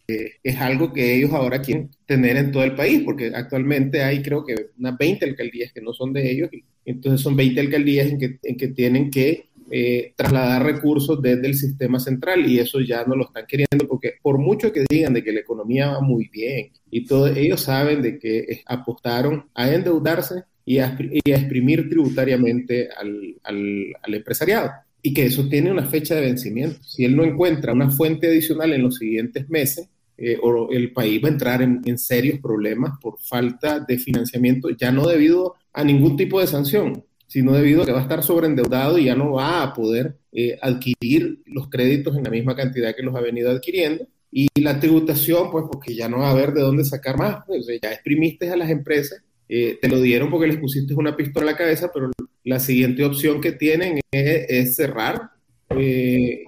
es 0.07 0.57
algo 0.59 0.93
que 0.93 1.17
ellos 1.17 1.33
ahora 1.33 1.61
quieren 1.61 1.91
tener 2.07 2.37
en 2.37 2.53
todo 2.53 2.65
el 2.65 2.75
país, 2.75 3.03
porque 3.05 3.33
actualmente 3.35 4.03
hay 4.03 4.23
creo 4.23 4.45
que 4.45 4.55
unas 4.79 4.97
20 4.97 5.25
alcaldías 5.25 5.73
que 5.73 5.81
no 5.81 5.93
son 5.93 6.13
de 6.13 6.31
ellos, 6.31 6.51
entonces 6.85 7.21
son 7.21 7.35
20 7.37 7.61
alcaldías 7.61 8.09
en 8.09 8.19
que, 8.19 8.39
en 8.43 8.57
que 8.57 8.69
tienen 8.69 9.11
que 9.11 9.49
eh, 9.69 10.13
trasladar 10.15 10.65
recursos 10.65 11.21
desde 11.21 11.49
el 11.49 11.57
sistema 11.57 11.99
central 11.99 12.49
y 12.49 12.61
eso 12.61 12.79
ya 12.79 13.05
no 13.05 13.17
lo 13.17 13.25
están 13.25 13.47
queriendo 13.49 13.89
porque 13.89 14.13
por 14.23 14.39
mucho 14.39 14.73
que 14.73 14.85
digan 14.89 15.13
de 15.13 15.25
que 15.25 15.33
la 15.33 15.41
economía 15.41 15.91
va 15.91 16.01
muy 16.01 16.29
bien 16.29 16.71
y 16.89 17.05
todo, 17.05 17.27
ellos 17.27 17.63
saben 17.63 18.01
de 18.01 18.17
que 18.17 18.63
apostaron 18.65 19.51
a 19.55 19.69
endeudarse 19.69 20.45
y 20.65 20.79
a, 20.79 20.97
exprimir 21.25 21.89
tributariamente 21.89 22.89
al, 22.97 23.37
al, 23.43 24.15
empresariado 24.15 24.71
y 25.07 25.15
que 25.15 25.27
eso 25.27 25.49
tiene 25.49 25.71
una 25.71 25.87
fecha 25.87 26.17
de 26.17 26.23
vencimiento. 26.23 26.83
Si 26.83 27.05
él 27.05 27.15
no 27.15 27.23
encuentra 27.23 27.73
una 27.73 27.91
fuente 27.91 28.27
adicional 28.27 28.73
en 28.73 28.83
los 28.83 28.97
siguientes 28.97 29.49
meses, 29.49 29.89
eh, 30.19 30.37
o 30.43 30.69
el 30.73 30.93
país 30.93 31.23
va 31.23 31.29
a 31.29 31.31
entrar 31.31 31.63
en, 31.63 31.81
en, 31.85 31.97
serios 31.97 32.41
problemas 32.41 32.99
por 33.01 33.21
falta 33.21 33.79
de 33.79 33.99
financiamiento, 33.99 34.69
ya 34.71 34.91
no 34.91 35.07
debido 35.07 35.55
a 35.73 35.85
ningún 35.85 36.17
tipo 36.17 36.41
de 36.41 36.49
sanción, 36.49 37.05
sino 37.29 37.53
debido 37.53 37.83
a 37.83 37.87
que 37.87 37.93
va 37.93 38.01
a 38.01 38.03
estar 38.03 38.25
sobreendeudado 38.25 38.99
y 38.99 39.05
ya 39.05 39.15
no 39.15 39.35
va 39.35 39.63
a 39.63 39.73
poder 39.73 40.17
eh, 40.33 40.59
adquirir 40.61 41.41
los 41.47 41.69
créditos 41.69 42.17
en 42.17 42.25
la 42.25 42.31
misma 42.31 42.57
cantidad 42.57 42.93
que 42.97 43.05
los 43.05 43.15
ha 43.15 43.21
venido 43.21 43.53
adquiriendo. 43.53 44.09
Y 44.33 44.49
la 44.61 44.81
tributación, 44.81 45.53
pues 45.53 45.67
porque 45.71 45.95
ya 45.95 46.09
no 46.09 46.19
va 46.19 46.31
a 46.31 46.33
haber 46.33 46.53
de 46.53 46.63
dónde 46.63 46.85
sacar 46.85 47.17
más. 47.17 47.45
Pues, 47.47 47.65
ya 47.81 47.93
exprimiste 47.93 48.51
a 48.51 48.57
las 48.57 48.71
empresas, 48.71 49.23
eh, 49.49 49.79
te 49.81 49.89
lo 49.89 50.01
dieron 50.01 50.31
porque 50.31 50.47
les 50.47 50.59
pusiste 50.59 50.95
una 50.95 51.17
pistola 51.17 51.49
a 51.49 51.53
la 51.53 51.59
cabeza, 51.59 51.91
pero 51.93 52.11
la 52.45 52.61
siguiente 52.61 53.05
opción 53.05 53.41
que 53.41 53.53
tienen 53.53 54.01
es, 54.11 54.77
cerrar 54.77 55.31
eh, 55.71 56.45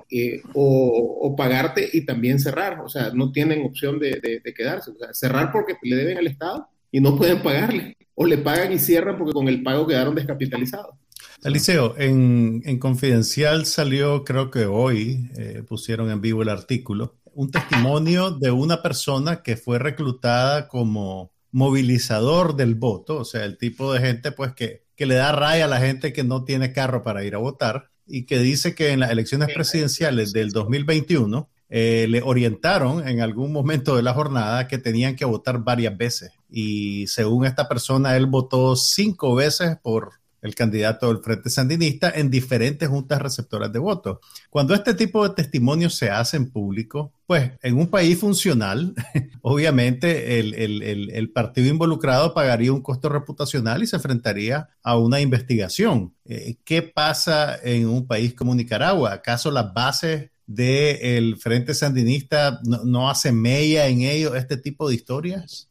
o, 0.55 1.35
pagarte 1.37 1.88
y 1.93 2.05
también 2.05 2.38
cerrar. 2.38 2.81
O 2.81 2.88
sea, 2.88 3.11
no 3.14 3.33
tienen 3.33 3.64
opción 3.64 3.99
de, 3.99 4.43
quedarse. 4.57 4.90
O 4.90 4.97
sea, 4.99 5.12
cerrar 5.12 5.52
porque 5.52 5.75
le 5.83 5.97
deben 5.97 6.19
al 6.19 6.26
Estado 6.26 6.69
y 6.90 7.00
no 7.00 7.17
pueden 7.17 7.43
pagarle 7.43 7.97
o 8.14 8.26
le 8.26 8.38
pagan 8.38 8.73
y 8.73 8.78
cierran 8.78 9.17
porque 9.17 9.33
con 9.33 9.49
el 9.49 9.62
pago 9.62 9.87
quedaron 9.87 10.14
descapitalizados. 10.14 10.97
Eliseo, 11.45 11.95
en, 11.99 12.62
en 12.64 12.78
Confidencial 12.78 13.64
salió, 13.64 14.25
creo 14.25 14.50
que 14.50 14.67
hoy, 14.67 15.31
eh, 15.37 15.62
pusieron 15.67 16.11
en 16.11 16.21
vivo 16.21 16.43
el 16.43 16.49
artículo, 16.49 17.14
un 17.33 17.52
testimonio 17.52 18.33
de 18.33 18.50
una 18.50 18.83
persona 18.83 19.43
que 19.43 19.57
fue 19.57 19.78
reclutada 19.78 20.67
como 20.67 21.31
movilizador 21.50 22.57
del 22.57 22.75
voto, 22.75 23.19
o 23.19 23.25
sea, 23.25 23.45
el 23.45 23.59
tipo 23.59 23.93
de 23.93 24.00
gente 24.00 24.33
pues 24.33 24.52
que, 24.52 24.85
que 24.97 25.07
le 25.07 25.14
da 25.14 25.33
raya 25.33 25.64
a 25.64 25.69
la 25.69 25.81
gente 25.81 26.12
que 26.12 26.25
no 26.25 26.45
tiene 26.45 26.73
carro 26.73 27.02
para 27.02 27.25
ir 27.25 27.35
a 27.35 27.38
votar 27.38 27.90
y 28.07 28.25
que 28.25 28.38
dice 28.38 28.75
que 28.75 28.90
en 28.90 29.00
las 29.00 29.11
elecciones 29.11 29.49
presidenciales 29.55 30.33
del 30.33 30.50
2021 30.50 31.49
eh, 31.71 32.07
le 32.09 32.23
orientaron 32.23 33.07
en 33.07 33.21
algún 33.21 33.52
momento 33.52 33.95
de 33.97 34.02
la 34.02 34.14
jornada 34.14 34.67
que 34.69 34.78
tenían 34.78 35.17
que 35.17 35.26
votar 35.26 35.62
varias 35.62 35.97
veces. 35.97 36.33
Y 36.49 37.07
según 37.09 37.45
esta 37.45 37.69
persona, 37.69 38.17
él 38.17 38.26
votó 38.26 38.75
cinco 38.75 39.35
veces 39.35 39.76
por 39.83 40.12
el 40.42 40.54
candidato 40.54 41.09
del 41.09 41.23
Frente 41.23 41.50
Sandinista 41.50 42.11
en 42.14 42.30
diferentes 42.30 42.88
juntas 42.88 43.21
receptoras 43.21 43.73
de 43.73 43.78
votos. 43.78 44.18
Cuando 44.50 44.75
este 44.75 44.95
tipo 44.95 45.26
de 45.26 45.35
testimonios 45.35 45.95
se 45.95 46.11
hace 46.11 46.37
en 46.37 46.50
público, 46.50 47.12
pues 47.26 47.52
en 47.62 47.76
un 47.76 47.88
país 47.88 48.18
funcional, 48.18 48.95
obviamente 49.42 50.38
el, 50.40 50.54
el, 50.54 51.11
el, 51.11 51.30
partido 51.30 51.68
involucrado 51.68 52.33
pagaría 52.33 52.73
un 52.73 52.83
costo 52.83 53.09
reputacional 53.09 53.83
y 53.83 53.87
se 53.87 53.97
enfrentaría 53.97 54.68
a 54.83 54.97
una 54.97 55.21
investigación. 55.21 56.14
Eh, 56.25 56.57
¿Qué 56.64 56.83
pasa 56.83 57.59
en 57.62 57.88
un 57.88 58.07
país 58.07 58.35
como 58.35 58.54
Nicaragua? 58.54 59.12
¿Acaso 59.12 59.50
las 59.50 59.73
bases 59.75 60.30
del 60.47 61.37
Frente 61.37 61.75
Sandinista 61.75 62.61
no, 62.64 62.85
no, 62.85 63.11
hace 63.11 63.33
mella 63.33 63.87
en 63.88 64.00
ello 64.02 64.35
este 64.35 64.57
tipo 64.57 64.88
de 64.88 64.95
historias? 64.95 65.68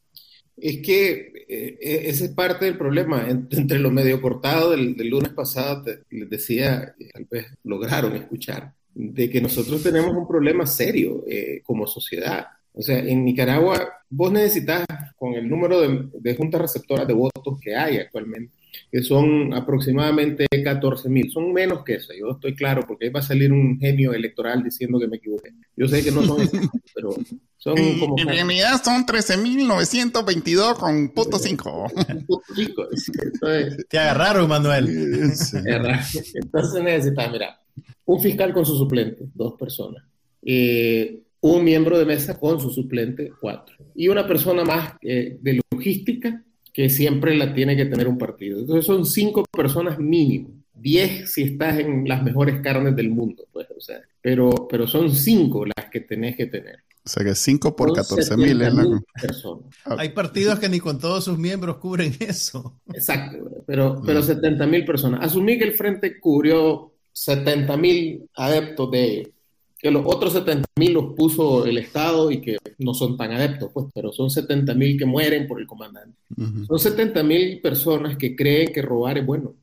Es 0.60 0.78
que 0.78 1.44
eh, 1.48 1.78
e, 1.80 2.08
ese 2.10 2.26
es 2.26 2.30
parte 2.32 2.64
del 2.64 2.76
problema. 2.76 3.26
Entre 3.28 3.78
lo 3.78 3.90
medio 3.90 4.20
cortado 4.20 4.70
del, 4.70 4.94
lunes 5.08 5.32
pasado, 5.32 5.84
les 6.10 6.30
decía, 6.30 6.94
tal 7.12 7.26
vez 7.30 7.46
lograron 7.64 8.14
escuchar, 8.16 8.72
de 8.94 9.30
que 9.30 9.40
nosotros 9.40 9.82
tenemos 9.82 10.14
un 10.16 10.26
problema 10.26 10.66
serio 10.66 11.24
eh, 11.28 11.62
como 11.64 11.86
sociedad. 11.86 12.46
O 12.72 12.82
sea, 12.82 12.98
en 12.98 13.24
Nicaragua 13.24 13.88
vos 14.08 14.32
necesitas, 14.32 14.84
con 15.16 15.34
el 15.34 15.48
número 15.48 15.80
de, 15.80 16.08
de 16.12 16.36
juntas 16.36 16.60
receptoras 16.60 17.06
de 17.06 17.14
votos 17.14 17.58
que 17.60 17.74
hay 17.74 17.98
actualmente, 17.98 18.57
que 18.90 19.02
son 19.02 19.52
aproximadamente 19.54 20.46
14 20.48 21.08
mil. 21.08 21.30
Son 21.30 21.52
menos 21.52 21.84
que 21.84 21.94
eso, 21.94 22.12
yo 22.18 22.32
estoy 22.32 22.54
claro, 22.54 22.84
porque 22.86 23.06
ahí 23.06 23.12
va 23.12 23.20
a 23.20 23.22
salir 23.22 23.52
un 23.52 23.78
genio 23.78 24.12
electoral 24.12 24.62
diciendo 24.62 24.98
que 24.98 25.08
me 25.08 25.16
equivoqué. 25.18 25.50
Yo 25.76 25.88
sé 25.88 26.02
que 26.02 26.10
no 26.10 26.22
son 26.22 26.38
pero 26.94 27.10
son 27.56 27.76
como... 27.98 28.16
En 28.18 28.28
realidad 28.28 28.82
son 28.82 29.04
13.922 29.04 30.76
con 30.76 31.08
punto 31.10 31.38
5. 31.38 31.92
Te 33.88 33.98
agarraron, 33.98 34.48
Manuel. 34.48 34.88
Entonces 34.88 36.82
necesitas, 36.82 37.32
mira, 37.32 37.60
un 38.06 38.20
fiscal 38.20 38.52
con 38.52 38.64
su 38.64 38.76
suplente, 38.76 39.28
dos 39.34 39.54
personas. 39.58 40.02
Eh, 40.42 41.22
un 41.40 41.64
miembro 41.64 41.98
de 41.98 42.04
mesa 42.04 42.38
con 42.38 42.60
su 42.60 42.70
suplente, 42.70 43.32
cuatro. 43.40 43.76
Y 43.94 44.08
una 44.08 44.26
persona 44.26 44.64
más 44.64 44.94
eh, 45.02 45.38
de 45.40 45.60
logística, 45.70 46.42
que 46.78 46.88
siempre 46.88 47.34
la 47.34 47.52
tiene 47.52 47.76
que 47.76 47.86
tener 47.86 48.06
un 48.06 48.16
partido. 48.16 48.60
Entonces 48.60 48.86
son 48.86 49.04
cinco 49.04 49.44
personas 49.50 49.98
mínimo. 49.98 50.50
Diez 50.72 51.32
si 51.32 51.42
estás 51.42 51.80
en 51.80 52.06
las 52.06 52.22
mejores 52.22 52.60
carnes 52.60 52.94
del 52.94 53.10
mundo, 53.10 53.44
pues, 53.52 53.66
o 53.76 53.80
sea, 53.80 54.00
pero, 54.22 54.68
pero 54.70 54.86
son 54.86 55.12
cinco 55.12 55.66
las 55.66 55.90
que 55.90 56.02
tenés 56.02 56.36
que 56.36 56.46
tener. 56.46 56.76
O 57.04 57.08
sea 57.08 57.24
que 57.24 57.34
cinco 57.34 57.74
por 57.74 57.92
catorce 57.92 58.36
mil 58.36 58.62
es 58.62 58.72
personas. 59.20 59.64
Hay 59.86 60.10
partidos 60.10 60.60
que 60.60 60.68
ni 60.68 60.78
con 60.78 61.00
todos 61.00 61.24
sus 61.24 61.36
miembros 61.36 61.78
cubren 61.78 62.14
eso. 62.20 62.78
Exacto, 62.94 63.38
pero, 63.66 64.00
pero 64.06 64.22
70 64.22 64.64
mil 64.68 64.84
personas. 64.84 65.18
Asumí 65.24 65.58
que 65.58 65.64
el 65.64 65.74
Frente 65.74 66.20
cubrió 66.20 66.92
70 67.12 67.76
mil 67.76 68.30
adeptos 68.36 68.88
de 68.92 69.32
que 69.78 69.90
los 69.90 70.02
otros 70.04 70.32
70 70.32 70.66
mil 70.76 70.92
los 70.92 71.14
puso 71.14 71.64
el 71.64 71.78
Estado 71.78 72.30
y 72.30 72.40
que 72.40 72.58
no 72.78 72.94
son 72.94 73.16
tan 73.16 73.30
adeptos, 73.30 73.70
pues, 73.72 73.86
pero 73.94 74.12
son 74.12 74.28
70 74.28 74.74
mil 74.74 74.98
que 74.98 75.06
mueren 75.06 75.46
por 75.46 75.60
el 75.60 75.66
comandante. 75.66 76.16
Son 76.66 76.78
70 76.78 77.22
mil 77.22 77.60
personas 77.60 78.16
que 78.16 78.34
creen 78.34 78.72
que 78.72 78.82
robar 78.82 79.18
es 79.18 79.26
bueno, 79.26 79.54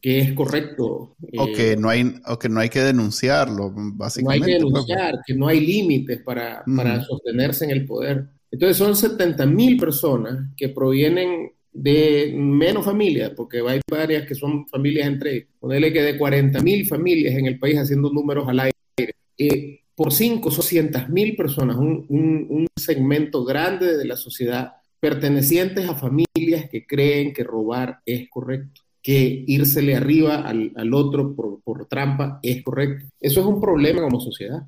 que 0.00 0.18
es 0.18 0.32
correcto. 0.32 1.14
O, 1.38 1.46
que, 1.54 1.76
no 1.76 1.88
hay, 1.88 2.14
o 2.26 2.38
que 2.38 2.48
no 2.48 2.58
hay 2.58 2.68
que 2.68 2.80
denunciarlo, 2.80 3.72
básicamente. 3.74 4.40
No 4.40 4.46
hay 4.46 4.52
que 4.52 4.64
pues. 4.64 4.72
denunciar, 4.72 5.20
que 5.24 5.34
no 5.34 5.46
hay 5.46 5.60
límites 5.60 6.20
para, 6.22 6.64
para 6.76 7.04
sostenerse 7.04 7.64
en 7.64 7.70
el 7.70 7.86
poder. 7.86 8.26
Entonces 8.50 8.76
son 8.76 8.96
70 8.96 9.46
mil 9.46 9.76
personas 9.76 10.48
que 10.56 10.70
provienen 10.70 11.52
de 11.72 12.32
menos 12.36 12.84
familias, 12.84 13.30
porque 13.36 13.62
hay 13.64 13.80
varias 13.88 14.26
que 14.26 14.34
son 14.34 14.66
familias 14.66 15.06
entre, 15.06 15.46
ponerle 15.60 15.92
que 15.92 16.02
de 16.02 16.18
40 16.18 16.60
mil 16.60 16.84
familias 16.86 17.36
en 17.36 17.46
el 17.46 17.60
país 17.60 17.78
haciendo 17.78 18.10
números 18.10 18.48
al 18.48 18.58
aire 18.58 18.79
eh, 19.40 19.80
por 19.94 20.12
500 20.14 21.08
mil 21.08 21.34
personas, 21.34 21.76
un, 21.78 22.66
segmento 22.76 23.44
grande 23.44 23.96
de 23.96 24.04
la 24.06 24.16
sociedad 24.16 24.72
pertenecientes 25.00 25.88
a 25.88 25.94
familias 25.94 26.68
que 26.70 26.86
creen 26.86 27.32
que 27.32 27.44
robar 27.44 28.00
es 28.06 28.28
correcto. 28.30 28.82
que 29.02 29.44
írsele 29.46 29.96
arriba 29.96 30.36
al, 30.36 30.72
al 30.76 30.92
otro 30.94 31.34
por, 31.34 31.62
por, 31.62 31.86
trampa 31.86 32.38
es 32.42 32.62
correcto. 32.62 33.06
Eso 33.18 33.40
es 33.40 33.46
un 33.46 33.60
problema 33.60 34.02
como 34.02 34.20
sociedad. 34.20 34.62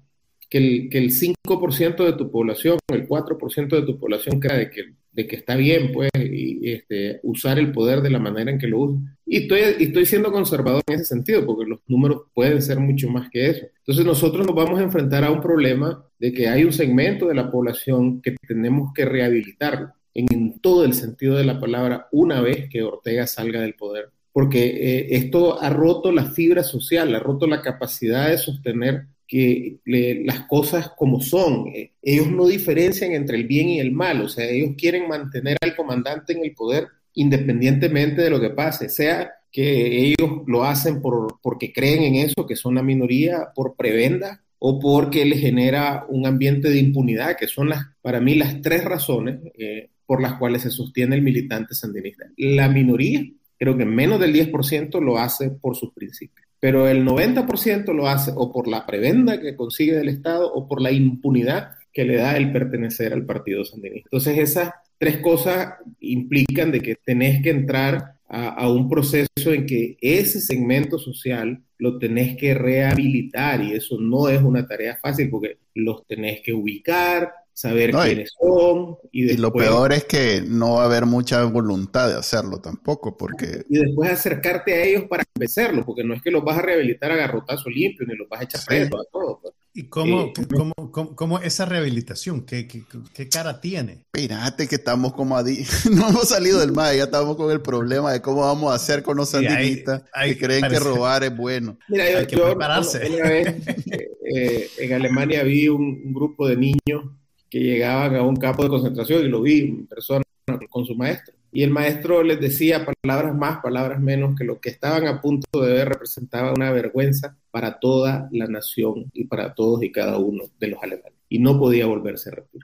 Que 0.49 0.59
el, 0.59 0.89
que 0.91 0.99
el 0.99 1.11
5% 1.11 2.05
de 2.05 2.13
tu 2.15 2.31
población, 2.31 2.79
el 2.89 3.09
4% 3.09 3.69
de 3.69 3.83
tu 3.83 3.99
población 3.99 4.41
crea 4.41 4.71
que, 4.71 4.95
de 5.13 5.27
que 5.27 5.37
está 5.37 5.57
bien, 5.57 5.93
pues, 5.93 6.11
y, 6.15 6.71
este, 6.71 7.21
usar 7.23 7.59
el 7.59 7.71
poder 7.71 8.01
de 8.01 8.11
la 8.11 8.19
manera 8.19 8.51
en 8.51 8.59
que 8.59 8.67
lo 8.67 8.81
usa. 8.81 9.01
Y 9.27 9.43
estoy, 9.43 9.61
estoy 9.79 10.07
siendo 10.07 10.33
conservador 10.33 10.83
en 10.87 10.95
ese 10.95 11.05
sentido, 11.05 11.45
porque 11.47 11.69
los 11.69 11.81
números 11.87 12.23
pueden 12.35 12.61
ser 12.63 12.79
mucho 12.81 13.09
más 13.09 13.29
que 13.31 13.51
eso. 13.51 13.67
Entonces 13.79 14.05
nosotros 14.05 14.47
nos 14.47 14.57
vamos 14.57 14.81
a 14.81 14.85
enfrentar 14.85 15.25
a 15.25 15.31
un 15.31 15.41
problema 15.41 16.05
de 16.19 16.33
que 16.33 16.49
hay 16.49 16.65
un 16.65 16.73
segmento 16.73 17.29
de 17.29 17.35
la 17.35 17.51
población 17.51 18.21
que 18.23 18.37
tenemos 18.47 18.93
que 18.95 19.05
rehabilitarlo 19.05 19.93
en 20.15 20.59
todo 20.61 20.85
el 20.85 20.95
sentido 20.95 21.37
de 21.37 21.45
la 21.45 21.61
palabra 21.61 22.09
una 22.13 22.41
vez 22.41 22.69
que 22.69 22.83
Ortega 22.83 23.27
salga 23.27 23.61
del 23.61 23.75
poder 23.75 24.11
porque 24.33 24.67
eh, 24.67 25.17
esto 25.17 25.63
ha 25.63 25.69
roto 25.71 26.11
la 26.11 26.25
fibra 26.25 26.65
social, 26.65 27.15
ha 27.15 27.19
roto 27.19 27.47
la 27.47 27.61
capacidad 27.61 28.29
de 28.29 28.39
sostener 28.39 29.07
que 29.33 29.79
las 29.87 30.41
cosas 30.41 30.91
como 30.95 31.23
son. 31.23 31.69
Eh, 31.69 31.93
ellos 32.03 32.31
no 32.31 32.47
diferencian 32.47 33.13
entre 33.13 33.39
el 33.39 33.47
bien 33.47 33.71
y 33.71 33.81
el 33.81 33.91
mal, 33.91 34.21
o 34.21 34.29
sea, 34.29 34.45
ellos 34.45 34.73
quieren 34.77 35.09
mantener 35.09 35.57
al 35.63 35.75
comandante 35.75 36.35
en 36.35 36.45
el 36.45 36.53
poder 36.53 36.89
independientemente 37.15 38.21
de 38.21 38.29
lo 38.29 38.39
que 38.39 38.51
pase, 38.51 38.91
sea 38.91 39.33
que 39.51 40.05
ellos 40.05 40.43
lo 40.47 40.65
hacen 40.65 41.01
por, 41.01 41.39
porque 41.43 41.73
creen 41.73 42.03
en 42.03 42.15
eso, 42.17 42.47
que 42.47 42.57
son 42.57 42.75
la 42.75 42.83
minoría, 42.83 43.49
por 43.55 43.75
prebenda 43.75 44.43
o 44.59 44.79
porque 44.79 45.25
les 45.25 45.41
genera 45.41 46.05
un 46.11 46.27
ambiente 46.27 46.69
de 46.69 46.79
impunidad, 46.79 47.37
que 47.39 47.49
son 47.49 47.71
las, 47.71 47.87
para 48.03 48.21
mí 48.21 48.35
las 48.35 48.61
tres 48.61 48.85
razones 48.85 49.41
eh, 49.59 49.89
por 50.05 50.21
las 50.21 50.35
cuales 50.35 50.61
se 50.61 50.71
sostiene 50.71 51.17
el 51.17 51.23
militante 51.23 51.75
sandinista. 51.75 52.27
La 52.37 52.69
minoría 52.69 53.25
creo 53.59 53.79
que 53.79 53.87
menos 53.87 54.21
del 54.21 54.35
10% 54.35 55.01
lo 55.01 55.17
hace 55.17 55.51
por 55.51 55.75
sus 55.75 55.91
principios. 55.95 56.42
Pero 56.63 56.87
el 56.87 57.05
90% 57.05 57.93
lo 57.93 58.07
hace 58.07 58.31
o 58.37 58.53
por 58.53 58.69
la 58.69 58.87
prebenda 58.87 59.41
que 59.41 59.57
consigue 59.57 59.97
del 59.97 60.09
Estado 60.09 60.49
o 60.53 60.69
por 60.69 60.81
la 60.81 60.93
impunidad 60.93 61.73
que 61.93 62.05
le 62.05 62.19
da 62.19 62.37
el 62.37 62.53
pertenecer 62.53 63.13
al 63.13 63.27
partido 63.27 63.65
sandinista. 63.65 64.07
Entonces 64.07 64.39
esas 64.39 64.71
tres 64.97 65.17
cosas 65.17 65.75
implican 65.99 66.71
de 66.71 66.81
que 66.81 66.95
tenés 66.95 67.43
que 67.43 67.51
entrar 67.51 68.15
a, 68.29 68.51
a, 68.51 68.71
un 68.71 68.89
proceso 68.89 69.27
en 69.53 69.67
que 69.67 69.97
ese 70.01 70.41
segmento 70.41 71.01
social 71.01 71.61
lo 71.79 71.99
tenés 71.99 72.37
que 72.37 72.55
rehabilitar 72.55 73.61
y 73.65 73.73
eso 73.73 74.01
no 74.01 74.29
es 74.29 74.41
una 74.41 74.65
tarea 74.65 74.97
fácil 75.03 75.31
porque 75.31 75.59
los 75.75 76.07
tenés 76.07 76.43
que 76.43 76.53
ubicar, 76.53 77.33
saber 77.53 77.93
quiénes 77.93 78.31
son. 78.39 78.97
Y, 79.11 79.37
lo 79.37 79.53
peor 79.53 79.93
es 79.93 80.05
que 80.05 80.43
no 80.47 80.75
va 80.75 80.83
a 80.83 80.87
haber 80.87 81.07
mucha 81.07 81.45
voluntad 81.45 82.09
de 82.09 82.15
hacerlo 82.15 82.61
tampoco, 82.61 83.17
porque... 83.17 83.65
Y 83.69 83.79
después 83.79 84.11
acercarte 84.11 84.75
a 84.75 84.85
ellos 84.85 85.05
para 85.09 85.25
convencerlos, 85.25 85.85
porque 85.85 86.05
no 86.05 86.15
es 86.15 86.23
que 86.23 86.31
los 86.31 86.45
vas 86.45 86.59
a 86.59 86.63
rehabilitar 86.63 87.13
a 87.13 87.17
garrotazo 87.17 87.69
limpio, 87.71 88.07
ni 88.07 88.17
los 88.17 88.29
vas 88.29 88.41
a 88.41 88.45
echar 88.45 88.61
preso 88.67 89.01
a 89.01 89.05
todos. 89.11 89.39
Pues. 89.43 89.55
¿Y 89.75 89.85
cómo, 89.85 90.25
eh, 90.25 90.33
cómo, 90.55 91.15
cómo, 91.17 91.39
esa 91.39 91.65
rehabilitación? 91.65 92.45
¿Qué, 92.45 92.69
qué, 92.69 92.83
qué 93.15 93.29
cara 93.31 93.59
tiene? 93.59 94.05
Espérate 94.13 94.69
que 94.69 94.75
estamos 94.75 95.15
como 95.15 95.35
adi 95.35 95.65
no 95.91 96.11
hemos 96.11 96.29
salido 96.29 96.61
del 96.61 96.73
mar, 96.73 96.95
ya 96.95 97.05
estamos 97.05 97.37
con 97.37 97.51
el 97.51 97.63
problema 97.63 98.13
de 98.13 98.21
cómo 98.21 98.43
vamos 98.43 98.71
a 98.71 98.75
hacer 98.75 99.03
con 99.03 99.17
los 99.17 99.31
sandinistas 99.31 100.03
que 100.25 100.37
creen 100.37 100.69
que 100.69 100.79
robar 100.79 101.25
es 101.25 101.35
bueno. 101.35 101.79
Mira, 101.89 102.11
yo, 102.11 102.19
hay 102.19 102.27
que 102.27 102.37
prepararse. 102.37 103.09
Una 103.09 103.31
vez, 103.31 103.49
eh, 103.87 104.09
eh, 104.37 104.71
en 104.79 104.93
Alemania 104.93 105.43
vi 105.43 105.69
un, 105.69 106.03
un 106.05 106.13
grupo 106.13 106.47
de 106.47 106.57
niños 106.57 107.05
que 107.53 107.61
llegaban 107.61 108.17
a 108.17 108.23
un 108.23 108.37
campo 108.37 108.63
de 108.63 108.71
concentración 108.71 109.27
y 109.27 109.29
lo 109.29 109.43
vi 109.43 109.61
en 109.61 109.87
persona 109.87 110.25
con 110.71 110.87
su 110.87 110.95
maestro. 110.95 111.35
Y 111.53 111.63
el 111.63 111.69
maestro 111.69 112.23
les 112.23 112.41
decía 112.41 112.87
palabras 113.03 113.35
más, 113.37 113.59
palabras 113.59 114.01
menos, 114.01 114.35
que 114.39 114.45
lo 114.45 114.59
que 114.59 114.71
estaban 114.71 115.07
a 115.07 115.21
punto 115.21 115.61
de 115.61 115.71
ver 115.71 115.91
representaba 115.91 116.55
una 116.55 116.73
vergüenza 116.73 117.37
para 117.51 117.79
toda 117.79 118.27
la 118.33 118.47
nación 118.47 119.11
y 119.13 119.25
para 119.25 119.53
todos 119.53 119.83
y 119.83 119.93
cada 119.93 120.17
uno 120.17 120.45
de 120.59 120.69
los 120.69 120.83
alemanes. 120.83 121.13
Y 121.29 121.41
no 121.41 121.59
podía 121.59 121.85
volverse 121.85 122.31
a 122.31 122.37
repetir. 122.37 122.63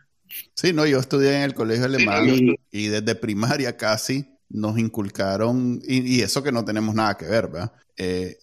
Sí, 0.54 0.72
no, 0.72 0.86
yo 0.86 1.00
estudié 1.00 1.36
en 1.36 1.42
el 1.42 1.52
colegio 1.52 1.84
alemán 1.84 2.56
y 2.70 2.86
desde 2.86 3.14
primaria 3.14 3.76
casi 3.76 4.37
nos 4.50 4.78
inculcaron, 4.78 5.80
y, 5.86 6.20
eso 6.20 6.42
que 6.42 6.52
no 6.52 6.64
tenemos 6.64 6.94
nada 6.94 7.16
que 7.16 7.26
ver, 7.26 7.48
¿verdad? 7.48 7.72
Eh, 7.96 8.38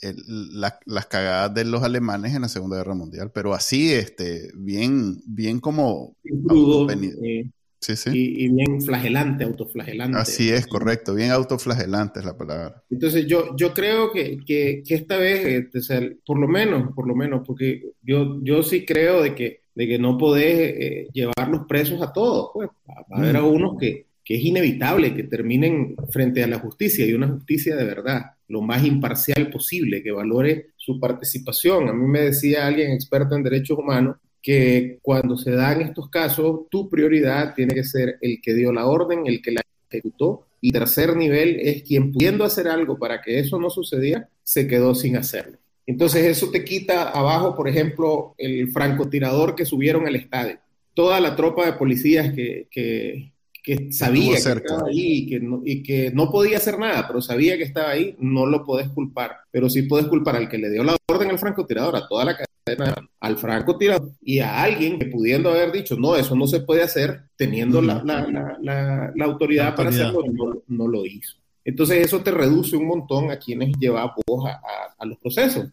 las 0.85 1.05
cagadas 1.05 1.53
de 1.53 1.63
los 1.65 1.81
alemanes 1.81 2.35
en 2.35 2.41
la 2.41 2.50
Segunda 2.50 2.77
Guerra 2.77 2.93
Mundial, 2.93 3.31
pero 3.33 3.53
así, 3.53 3.91
este, 3.91 4.51
bien, 4.53 5.22
bien 5.25 5.59
como... 5.59 6.15
Eh, 6.24 7.50
sí, 7.79 7.96
sí. 7.96 8.09
Y, 8.13 8.50
bien 8.50 8.81
flagelante, 8.81 9.46
autoflagelante. 9.46 10.18
Así 10.18 10.50
es, 10.50 10.68
correcto, 10.68 11.15
bien 11.15 11.31
autoflagelante 11.31 12.20
es 12.20 12.25
la 12.25 12.37
palabra. 12.37 12.83
Entonces 12.89 13.25
yo, 13.27 13.55
yo 13.55 13.74
creo 13.74 14.11
que, 14.11 14.39
que, 14.46 14.83
esta 14.87 15.18
vez, 15.18 15.70
este, 15.74 16.18
por 16.25 16.37
lo 16.37 16.48
menos, 16.48 16.94
por 16.94 17.07
lo 17.07 17.15
menos, 17.15 17.41
porque 17.48 17.94
yo, 18.03 18.39
yo 18.44 18.61
sí 18.61 18.85
creo 18.85 19.24
de 19.24 19.33
que, 19.33 19.61
de 19.74 19.87
que 19.87 19.98
no 19.98 20.18
podés 20.18 20.74
eh, 20.77 21.07
llevar 21.13 21.50
los 21.50 21.65
presos 21.65 22.01
a 22.01 22.11
todos, 22.11 22.50
pues, 22.53 22.70
va 22.89 23.18
a 23.18 23.20
haber 23.20 23.37
a 23.37 23.44
unos 23.44 23.77
que 23.79 24.05
que 24.25 24.35
es 24.35 24.44
inevitable 24.44 25.14
que 25.14 25.24
terminen 25.24 25.96
frente 26.09 26.44
a 26.44 26.48
la 26.48 26.57
justicia 26.57 27.05
y 27.05 27.14
una 27.14 27.27
justicia 27.27 27.75
de 27.75 27.85
verdad, 27.85 28.31
lo 28.48 28.61
más 28.61 28.83
imparcial 28.83 29.51
posible, 29.51 30.01
que 30.01 30.11
valore 30.11 30.72
su 30.75 31.00
participación. 31.00 31.88
A 31.88 31.94
mí 31.94 32.07
me 32.07 32.22
decía 32.22 32.66
alguien 32.66 32.92
experto 32.92 33.35
en 33.35 33.44
derechos 33.44 33.77
humanos 33.77 34.18
que 34.42 34.98
cuando 35.03 35.38
se 35.38 35.51
dan 35.51 35.81
estos 35.81 36.09
casos, 36.09 36.61
tu 36.72 36.90
prioridad 36.90 37.53
tiene 37.53 37.75
que 37.75 37.83
ser 37.83 38.18
el 38.20 38.42
que 38.42 38.55
dio 38.55 38.74
la 38.74 38.88
orden, 38.88 39.27
el 39.27 39.44
que 39.44 39.51
la 39.51 39.61
ejecutó, 39.90 40.48
y 40.59 40.72
tercer 40.72 41.16
nivel 41.16 41.59
es 41.59 41.83
quien 41.83 42.11
pudiendo 42.11 42.44
hacer 42.44 42.68
algo 42.68 42.98
para 42.98 43.22
que 43.22 43.40
eso 43.40 43.59
no 43.59 43.70
sucediera, 43.70 44.27
se 44.42 44.68
quedó 44.68 44.96
sin 44.96 45.18
hacerlo. 45.18 45.59
Entonces 45.85 46.25
eso 46.25 46.50
te 46.50 46.66
quita 46.66 47.09
abajo, 47.09 47.55
por 47.55 47.70
ejemplo, 47.70 48.33
el 48.40 48.72
francotirador 48.72 49.55
que 49.55 49.66
subieron 49.66 50.07
al 50.07 50.16
estadio. 50.16 50.57
Toda 50.96 51.20
la 51.20 51.35
tropa 51.35 51.66
de 51.68 51.74
policías 51.74 52.33
que, 52.33 52.68
que, 52.72 53.31
que 53.66 53.92
sabía 53.92 54.34
que 54.34 54.38
estaba 54.38 54.88
ahí 54.88 55.18
y 55.18 55.28
que, 55.28 55.40
no, 55.40 55.62
y 55.66 55.82
que 55.82 56.12
no 56.12 56.30
podía 56.30 56.58
hacer 56.58 56.78
nada, 56.78 57.08
pero 57.08 57.20
sabía 57.20 57.58
que 57.58 57.64
estaba 57.64 57.90
ahí, 57.90 58.16
no 58.20 58.46
lo 58.46 58.64
podés 58.64 58.90
culpar. 58.90 59.38
Pero 59.50 59.72
sí 59.72 59.82
podés 59.82 60.06
culpar 60.06 60.36
al 60.36 60.48
que 60.48 60.60
le 60.60 60.70
dio 60.70 60.84
la 60.84 60.96
orden 61.10 61.32
al 61.32 61.40
francotirador, 61.40 61.96
a 61.96 62.08
toda 62.08 62.25
la 62.25 62.38
cadena, 62.38 62.94
al 63.20 63.38
francotirador 63.40 64.12
y 64.22 64.38
a 64.38 64.62
alguien 64.62 65.00
que 65.00 65.08
pudiendo 65.08 65.50
haber 65.50 65.72
dicho, 65.72 65.96
no, 65.98 66.16
eso 66.16 66.36
no 66.36 66.46
se 66.46 66.60
puede 66.60 66.84
hacer, 66.84 67.22
teniendo 67.36 67.82
la, 67.82 68.04
la, 68.04 68.28
la, 68.62 69.12
la, 69.16 69.25
autoridad 69.25 69.75
para 69.75 69.90
hacerlo, 69.90 70.22
no, 70.32 70.62
no, 70.68 70.88
lo 70.88 71.04
hizo. 71.04 71.38
Entonces 71.64 72.06
eso 72.06 72.22
te 72.22 72.30
reduce 72.30 72.78
un 72.78 72.86
montón 72.86 73.32
a 73.32 73.40
quienes 73.40 73.75
lleva 73.80 74.14
vos 74.28 74.48
a, 74.48 74.62
a, 74.96 75.06
los 75.08 75.18
procesos. 75.18 75.68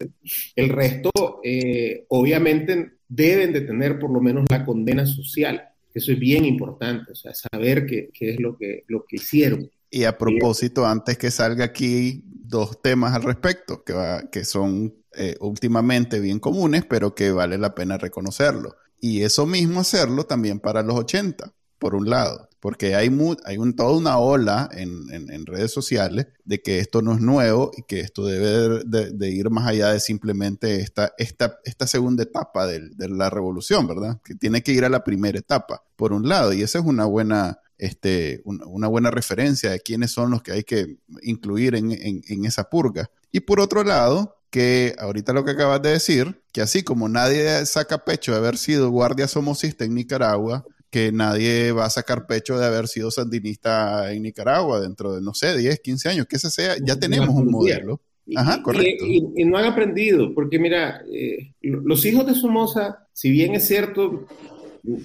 El 0.56 0.70
resto, 0.70 1.10
eh, 1.44 2.06
obviamente, 2.08 2.92
deben 3.06 3.52
de 3.52 3.60
tener 3.60 3.98
por 3.98 4.10
lo 4.10 4.22
menos 4.22 4.46
la 4.48 4.64
condena 4.64 5.04
social 5.04 5.71
eso 5.98 6.12
es 6.12 6.18
bien 6.18 6.44
importante, 6.44 7.12
o 7.12 7.14
sea, 7.14 7.32
saber 7.34 7.86
qué, 7.86 8.10
qué 8.12 8.30
es 8.30 8.40
lo 8.40 8.56
que, 8.56 8.84
lo 8.88 9.04
que 9.04 9.16
hicieron. 9.16 9.70
Y 9.90 10.04
a 10.04 10.16
propósito, 10.16 10.86
antes 10.86 11.18
que 11.18 11.30
salga 11.30 11.64
aquí, 11.64 12.22
dos 12.24 12.80
temas 12.80 13.14
al 13.14 13.22
respecto, 13.22 13.84
que, 13.84 13.92
va, 13.92 14.30
que 14.30 14.44
son 14.44 14.94
eh, 15.14 15.36
últimamente 15.40 16.20
bien 16.20 16.38
comunes, 16.38 16.84
pero 16.88 17.14
que 17.14 17.30
vale 17.30 17.58
la 17.58 17.74
pena 17.74 17.98
reconocerlo. 17.98 18.74
Y 19.00 19.22
eso 19.22 19.46
mismo 19.46 19.80
hacerlo 19.80 20.24
también 20.24 20.60
para 20.60 20.82
los 20.82 20.96
80, 20.96 21.52
por 21.78 21.94
un 21.94 22.08
lado 22.08 22.48
porque 22.62 22.94
hay, 22.94 23.10
hay 23.44 23.58
un, 23.58 23.74
toda 23.74 23.90
una 23.90 24.18
ola 24.18 24.70
en, 24.72 25.10
en, 25.10 25.46
redes 25.46 25.72
sociales 25.72 26.28
de 26.44 26.62
que 26.62 26.78
esto 26.78 27.02
no 27.02 27.12
es 27.12 27.20
nuevo 27.20 27.72
y 27.76 27.82
que 27.82 27.98
esto 27.98 28.24
debe 28.24 28.84
de, 28.84 29.30
ir 29.30 29.50
más 29.50 29.66
allá 29.66 29.88
de 29.88 29.98
simplemente 29.98 30.76
esta, 30.76 31.12
esta, 31.18 31.58
esta 31.64 31.88
segunda 31.88 32.22
etapa 32.22 32.68
de, 32.68 32.90
de, 32.90 33.08
la 33.08 33.30
revolución, 33.30 33.88
¿verdad? 33.88 34.20
Que 34.22 34.36
tiene 34.36 34.62
que 34.62 34.70
ir 34.70 34.84
a 34.84 34.88
la 34.88 35.02
primera 35.02 35.40
etapa, 35.40 35.82
por 35.96 36.12
un 36.12 36.28
lado, 36.28 36.52
y 36.52 36.62
esa 36.62 36.78
es 36.78 36.84
una 36.84 37.04
buena, 37.04 37.58
este, 37.78 38.42
una, 38.44 38.86
buena 38.86 39.10
referencia 39.10 39.72
de 39.72 39.80
quiénes 39.80 40.12
son 40.12 40.30
los 40.30 40.44
que 40.44 40.52
hay 40.52 40.62
que 40.62 40.98
incluir 41.22 41.74
en, 41.74 41.90
en 41.90 42.44
esa 42.44 42.70
purga. 42.70 43.10
Y 43.32 43.40
por 43.40 43.58
otro 43.58 43.82
lado, 43.82 44.36
que 44.52 44.94
ahorita 44.98 45.32
lo 45.32 45.46
que 45.46 45.52
acabas 45.52 45.80
de 45.80 45.92
decir, 45.92 46.42
que 46.52 46.60
así 46.60 46.82
como 46.82 47.08
nadie 47.08 47.64
saca 47.64 48.04
pecho 48.04 48.32
de 48.32 48.38
haber 48.38 48.58
sido 48.58 48.90
guardia 48.90 49.26
somocista 49.26 49.86
en 49.86 49.94
Nicaragua, 49.94 50.64
que 50.92 51.10
nadie 51.10 51.72
va 51.72 51.86
a 51.86 51.90
sacar 51.90 52.26
pecho 52.26 52.58
de 52.58 52.66
haber 52.66 52.86
sido 52.86 53.10
sandinista 53.10 54.12
en 54.12 54.22
Nicaragua 54.22 54.78
dentro 54.78 55.14
de, 55.14 55.22
no 55.22 55.32
sé, 55.32 55.56
10, 55.56 55.80
15 55.80 56.08
años, 56.10 56.26
que 56.26 56.36
ese 56.36 56.50
sea, 56.50 56.76
ya 56.84 57.00
tenemos 57.00 57.30
un 57.30 57.50
modelo. 57.50 58.02
Ajá, 58.36 58.62
correcto. 58.62 59.06
Y, 59.06 59.44
no 59.46 59.56
han 59.56 59.64
aprendido, 59.64 60.34
porque 60.34 60.58
mira, 60.58 61.02
eh, 61.10 61.54
los 61.62 62.04
hijos 62.04 62.26
de 62.26 62.34
Somoza, 62.34 63.08
si 63.14 63.30
bien 63.30 63.54
es 63.54 63.66
cierto, 63.66 64.26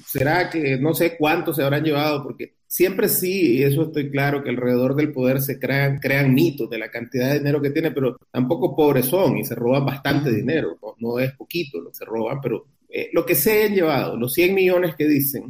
será 0.05 0.49
que 0.49 0.77
no 0.77 0.93
sé 0.93 1.15
cuántos 1.17 1.55
se 1.55 1.63
habrán 1.63 1.85
llevado, 1.85 2.21
porque 2.21 2.55
siempre 2.67 3.07
sí, 3.07 3.55
y 3.55 3.63
eso 3.63 3.83
estoy 3.83 4.11
claro, 4.11 4.43
que 4.43 4.49
alrededor 4.49 4.93
del 4.93 5.13
poder 5.13 5.41
se 5.41 5.57
crean, 5.57 5.99
crean 5.99 6.33
mitos 6.33 6.69
de 6.69 6.79
la 6.79 6.91
cantidad 6.91 7.29
de 7.29 7.39
dinero 7.39 7.61
que 7.61 7.69
tiene, 7.69 7.91
pero 7.91 8.17
tampoco 8.29 8.75
pobres 8.75 9.05
son 9.05 9.37
y 9.37 9.45
se 9.45 9.55
roban 9.55 9.85
bastante 9.85 10.33
dinero, 10.33 10.77
no, 10.99 11.17
es 11.17 11.31
poquito 11.31 11.79
lo 11.79 11.91
que 11.91 11.95
se 11.95 12.05
roban, 12.05 12.41
pero 12.41 12.65
eh, 12.89 13.09
lo 13.13 13.25
que 13.25 13.35
se 13.35 13.63
han 13.63 13.73
llevado, 13.73 14.17
los 14.17 14.33
100 14.33 14.53
millones 14.53 14.95
que 14.95 15.07
dicen, 15.07 15.45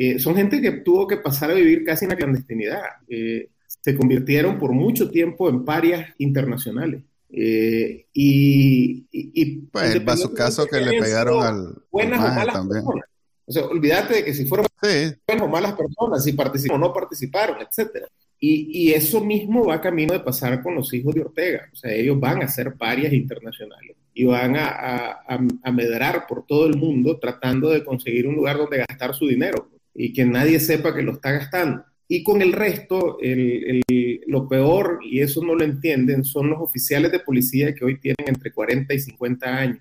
eh, 0.00 0.20
son 0.20 0.36
gente 0.36 0.60
que 0.60 0.70
tuvo 0.70 1.08
que 1.08 1.16
pasar 1.16 1.50
a 1.50 1.54
vivir 1.54 1.82
casi 1.82 2.04
en 2.04 2.10
la 2.10 2.16
clandestinidad. 2.16 2.82
Eh, 3.08 3.48
se 3.66 3.96
convirtieron 3.96 4.56
por 4.56 4.70
mucho 4.70 5.10
tiempo 5.10 5.48
en 5.48 5.64
parias 5.64 6.14
internacionales. 6.18 7.02
Eh, 7.28 8.06
y, 8.12 9.08
y, 9.10 9.56
pues 9.56 9.96
el 9.96 10.16
su 10.16 10.32
caso 10.32 10.68
que 10.68 10.80
le 10.80 11.00
pegaron 11.00 11.42
al 11.42 11.82
buenas 11.90 12.20
o 12.20 12.22
malas 12.22 12.66
personas. 12.68 13.04
O 13.44 13.52
sea, 13.52 13.64
olvídate 13.64 14.14
de 14.14 14.24
que 14.24 14.34
si 14.34 14.46
fueron 14.46 14.66
buenas 14.80 15.42
o 15.42 15.48
malas 15.48 15.72
personas, 15.72 16.22
si 16.22 16.32
participaron 16.32 16.84
o 16.84 16.86
no 16.86 16.94
participaron, 16.94 17.56
etcétera. 17.60 18.06
Y, 18.38 18.70
y, 18.72 18.92
eso 18.92 19.20
mismo 19.20 19.64
va 19.64 19.80
camino 19.80 20.12
de 20.12 20.20
pasar 20.20 20.62
con 20.62 20.76
los 20.76 20.94
hijos 20.94 21.12
de 21.12 21.22
Ortega. 21.22 21.68
O 21.72 21.74
sea, 21.76 21.92
ellos 21.92 22.20
van 22.20 22.40
a 22.40 22.46
ser 22.46 22.74
parias 22.74 23.12
internacionales 23.12 23.96
y 24.14 24.24
van 24.26 24.54
a, 24.54 24.68
a, 24.68 25.40
a, 25.64 25.72
medrar 25.72 26.24
por 26.28 26.46
todo 26.46 26.66
el 26.66 26.76
mundo 26.76 27.18
tratando 27.18 27.70
de 27.70 27.82
conseguir 27.82 28.28
un 28.28 28.36
lugar 28.36 28.58
donde 28.58 28.78
gastar 28.78 29.12
su 29.12 29.26
dinero 29.26 29.68
y 29.98 30.12
que 30.12 30.24
nadie 30.24 30.60
sepa 30.60 30.94
que 30.94 31.02
lo 31.02 31.14
está 31.14 31.32
gastando. 31.32 31.84
Y 32.06 32.22
con 32.22 32.40
el 32.40 32.52
resto, 32.52 33.18
el, 33.20 33.82
el, 33.88 34.20
lo 34.28 34.48
peor, 34.48 35.00
y 35.02 35.20
eso 35.20 35.44
no 35.44 35.54
lo 35.54 35.64
entienden, 35.64 36.24
son 36.24 36.48
los 36.48 36.60
oficiales 36.60 37.10
de 37.12 37.18
policía 37.18 37.74
que 37.74 37.84
hoy 37.84 37.98
tienen 37.98 38.28
entre 38.28 38.52
40 38.52 38.94
y 38.94 39.00
50 39.00 39.46
años. 39.46 39.78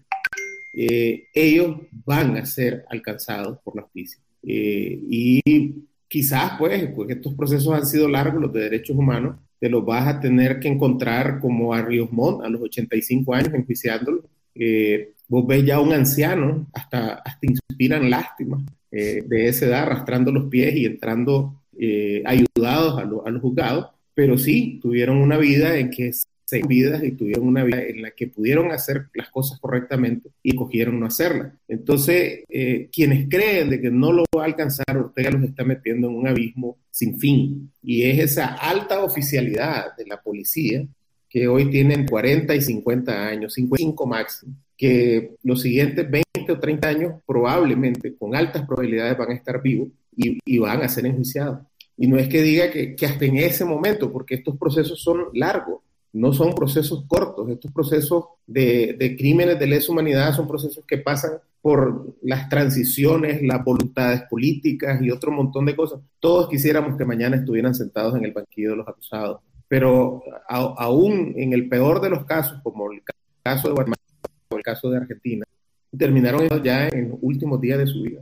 Eh, 0.74 1.28
ellos 1.34 1.78
van 2.04 2.36
a 2.36 2.46
ser 2.46 2.84
alcanzados 2.90 3.60
por 3.64 3.76
la 3.76 3.84
justicia. 3.84 4.20
Eh, 4.44 5.00
y 5.08 5.76
quizás, 6.08 6.54
pues, 6.58 6.90
pues, 6.96 7.12
estos 7.12 7.36
procesos 7.36 7.74
han 7.74 7.86
sido 7.86 8.10
largos, 8.10 8.42
los 8.42 8.52
de 8.52 8.62
derechos 8.62 8.98
humanos, 8.98 9.38
te 9.60 9.70
los 9.70 9.86
vas 9.86 10.08
a 10.08 10.20
tener 10.20 10.60
que 10.60 10.68
encontrar 10.68 11.40
como 11.40 11.74
a 11.74 11.82
Ríos 11.84 12.12
Montt 12.12 12.44
a 12.44 12.50
los 12.50 12.62
85 12.62 13.36
años 13.36 13.54
enjuiciándolo. 13.54 14.24
Eh, 14.56 15.14
vos 15.28 15.46
ves 15.46 15.64
ya 15.64 15.80
un 15.80 15.94
anciano, 15.94 16.68
hasta, 16.74 17.14
hasta 17.14 17.48
inspiran 17.48 18.10
lástima 18.10 18.66
de 18.92 19.48
esa 19.48 19.66
edad, 19.66 19.84
arrastrando 19.84 20.32
los 20.32 20.50
pies 20.50 20.76
y 20.76 20.86
entrando 20.86 21.62
eh, 21.78 22.24
ayudados 22.26 22.98
a, 22.98 23.02
a, 23.02 23.32
los 23.32 23.42
juzgados, 23.42 23.88
pero 24.14 24.38
sí 24.38 24.80
tuvieron 24.82 25.18
una 25.18 25.38
vida 25.38 25.78
en 25.78 25.92
que 25.92 26.12
se 26.48 26.62
vidas 26.66 27.04
y 27.04 27.12
tuvieron 27.12 27.46
una 27.46 27.64
vida 27.66 27.84
en 27.84 28.02
la 28.02 28.12
que 28.12 28.28
pudieron 28.28 28.72
hacer 28.72 29.08
las 29.14 29.30
cosas 29.30 29.60
correctamente 29.60 30.30
y 30.42 30.56
cogieron 30.56 31.00
no 31.00 31.06
hacerlas. 31.06 31.54
Entonces, 31.68 32.46
eh, 32.48 32.90
quienes 32.92 33.28
creen 33.30 33.70
de 33.70 33.82
que 33.82 33.92
no 33.92 34.14
lo 34.14 34.24
va 34.36 34.44
a 34.44 34.46
alcanzar, 34.46 34.98
Ortega 34.98 35.30
los 35.32 35.44
está 35.44 35.66
metiendo 35.66 36.08
en 36.08 36.16
un 36.16 36.28
abismo 36.28 36.78
sin 36.90 37.20
fin. 37.20 37.72
Y 37.84 38.04
es 38.04 38.20
esa 38.20 38.56
alta 38.56 39.04
oficialidad 39.04 39.96
de 39.98 40.06
la 40.06 40.22
policía 40.22 40.88
que 41.30 41.48
hoy 41.48 41.70
tienen 41.70 42.08
40 42.08 42.56
y 42.56 42.62
50 42.62 43.28
años, 43.28 43.54
55 43.54 44.06
máximo, 44.06 44.54
que 44.78 45.36
los 45.44 45.62
siguientes 45.62 46.10
20 46.10 46.52
o 46.52 46.60
30 46.60 46.88
años 46.88 47.14
probablemente, 47.26 48.16
con 48.16 48.36
altas 48.36 48.66
probabilidades, 48.66 49.18
van 49.18 49.32
a 49.32 49.36
estar 49.36 49.62
vivos 49.62 49.90
y, 50.16 50.58
van 50.60 50.82
a 50.82 50.90
ser 50.90 51.06
enjuiciados. 51.06 51.60
Y 51.98 52.08
no 52.08 52.18
es 52.18 52.28
que 52.28 52.42
diga 52.42 52.72
que, 52.72 52.96
que, 52.96 53.06
hasta 53.06 53.26
en 53.26 53.38
ese 53.38 53.66
momento, 53.66 54.12
porque 54.12 54.36
estos 54.36 54.58
procesos 54.58 55.02
son 55.02 55.26
largos, 55.34 55.82
no 56.14 56.34
son 56.34 56.54
procesos 56.54 57.06
cortos, 57.08 57.50
estos 57.50 57.72
procesos 57.72 58.26
de, 58.46 58.96
de 58.98 59.18
crímenes 59.18 59.60
de 59.60 59.68
lesa 59.68 59.92
humanidad 59.92 60.36
son 60.36 60.48
procesos 60.48 60.84
que 60.88 60.98
pasan 60.98 61.34
por 61.62 62.16
las 62.22 62.48
transiciones, 62.50 63.42
las 63.42 63.64
voluntades 63.64 64.24
políticas 64.30 65.02
y 65.02 65.12
otro 65.12 65.32
montón 65.32 65.66
de 65.66 65.76
cosas. 65.76 66.00
Todos 66.20 66.48
quisiéramos 66.48 66.98
que 66.98 67.06
mañana 67.06 67.36
estuvieran 67.36 67.76
sentados 67.76 68.16
en 68.16 68.26
el 68.26 68.32
banquillo 68.32 68.72
de 68.72 68.78
los 68.78 68.88
acusados, 68.88 69.42
pero 69.68 70.24
aún 70.48 71.34
en 71.38 71.54
el 71.54 71.68
peor 71.68 72.02
de 72.02 72.10
los 72.10 72.26
casos, 72.26 72.60
como 72.64 72.92
el 72.92 73.02
caso 73.44 73.68
de 73.68 73.74
Guatemala 73.74 74.02
o 74.50 74.58
el 74.58 74.64
caso 74.64 74.90
de 74.90 74.98
Argentina, 74.98 75.46
terminaron 75.98 76.48
ya 76.64 76.88
en 76.88 77.10
los 77.10 77.20
últimos 77.22 77.60
días 77.60 77.80
de 77.80 77.88
su 77.88 78.02
vida. 78.02 78.22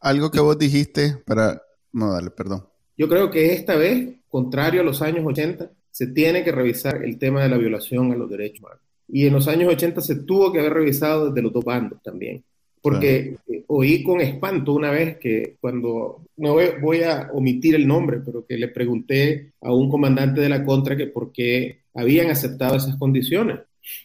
Algo 0.00 0.30
que 0.30 0.40
vos 0.40 0.58
dijiste 0.58 1.22
para... 1.26 1.60
No, 1.92 2.12
dale, 2.12 2.30
perdón. 2.30 2.66
Yo 2.96 3.08
creo 3.08 3.30
que 3.30 3.52
esta 3.52 3.76
vez, 3.76 4.16
contrario 4.28 4.80
a 4.80 4.84
los 4.84 5.02
años 5.02 5.24
80, 5.24 5.70
se 5.90 6.06
tiene 6.08 6.44
que 6.44 6.52
revisar 6.52 7.02
el 7.04 7.18
tema 7.18 7.42
de 7.42 7.48
la 7.48 7.56
violación 7.56 8.12
a 8.12 8.16
los 8.16 8.28
derechos 8.28 8.60
humanos. 8.60 8.80
Y 9.08 9.26
en 9.26 9.32
los 9.32 9.48
años 9.48 9.72
80 9.72 10.00
se 10.00 10.16
tuvo 10.16 10.52
que 10.52 10.60
haber 10.60 10.74
revisado 10.74 11.28
desde 11.28 11.42
los 11.42 11.52
dos 11.52 11.64
bandos 11.64 12.02
también. 12.02 12.44
Porque 12.90 13.36
oí 13.66 14.02
con 14.04 14.20
espanto 14.20 14.72
una 14.72 14.90
vez 14.90 15.18
que 15.18 15.56
cuando, 15.60 16.22
no 16.36 16.56
voy 16.80 17.02
a 17.02 17.30
omitir 17.32 17.74
el 17.74 17.86
nombre, 17.86 18.20
pero 18.24 18.46
que 18.46 18.56
le 18.56 18.68
pregunté 18.68 19.52
a 19.60 19.72
un 19.72 19.90
comandante 19.90 20.40
de 20.40 20.48
la 20.48 20.64
contra 20.64 20.96
que 20.96 21.08
por 21.08 21.32
qué 21.32 21.80
habían 21.94 22.30
aceptado 22.30 22.76
esas 22.76 22.96
condiciones 22.96 23.58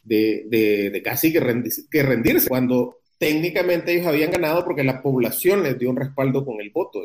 de, 0.04 0.46
de, 0.91 1.02
casi 1.04 1.32
que, 1.32 1.39
que 1.91 2.04
rendirse, 2.04 2.50
cuando 2.50 2.98
técnicamente 3.22 3.94
ellos 3.94 4.08
habían 4.08 4.32
ganado 4.32 4.66
porque 4.66 4.84
la 4.84 5.00
población 5.00 5.62
les 5.62 5.78
dio 5.78 5.92
un 5.92 5.96
respaldo 5.96 6.44
con 6.44 6.60
el 6.60 6.72
voto. 6.72 7.04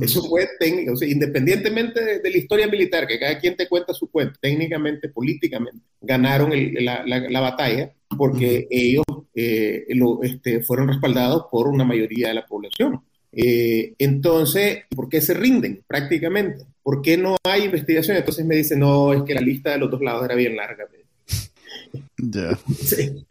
Eso 0.00 0.22
fue 0.26 0.48
técnico, 0.58 0.94
independientemente 1.04 2.18
de, 2.18 2.30
la 2.30 2.38
historia 2.38 2.66
militar, 2.66 3.06
que 3.06 3.20
cada 3.20 3.38
quien 3.38 3.54
te 3.54 3.68
cuenta 3.68 3.92
su 3.92 4.10
cuenta, 4.10 4.38
técnicamente, 4.40 5.10
políticamente, 5.10 5.80
ganaron 6.00 6.50
la, 6.80 7.40
batalla 7.40 7.92
porque 8.16 8.66
ellos 8.70 9.04
eh, 9.34 9.84
este, 10.22 10.62
fueron 10.62 10.88
respaldados 10.88 11.44
por 11.50 11.68
una 11.68 11.84
mayoría 11.84 12.28
de 12.28 12.34
la 12.34 12.46
población. 12.46 13.02
Eh, 13.30 13.92
entonces, 13.98 14.84
¿por 14.96 15.10
qué 15.10 15.20
se 15.20 15.34
rinden 15.34 15.84
prácticamente? 15.86 16.64
¿Por 16.82 17.02
qué 17.02 17.18
no 17.18 17.36
hay 17.44 17.64
investigación? 17.64 18.16
Entonces 18.16 18.46
me 18.46 18.56
dicen, 18.56 18.78
no, 18.78 19.12
es 19.12 19.22
que 19.24 19.34
la 19.34 19.42
lista 19.42 19.72
de 19.72 19.78
los 19.78 19.90
dos 19.90 20.00
lados 20.00 20.24
era 20.24 20.36
bien 20.36 20.56
larga. 20.56 20.86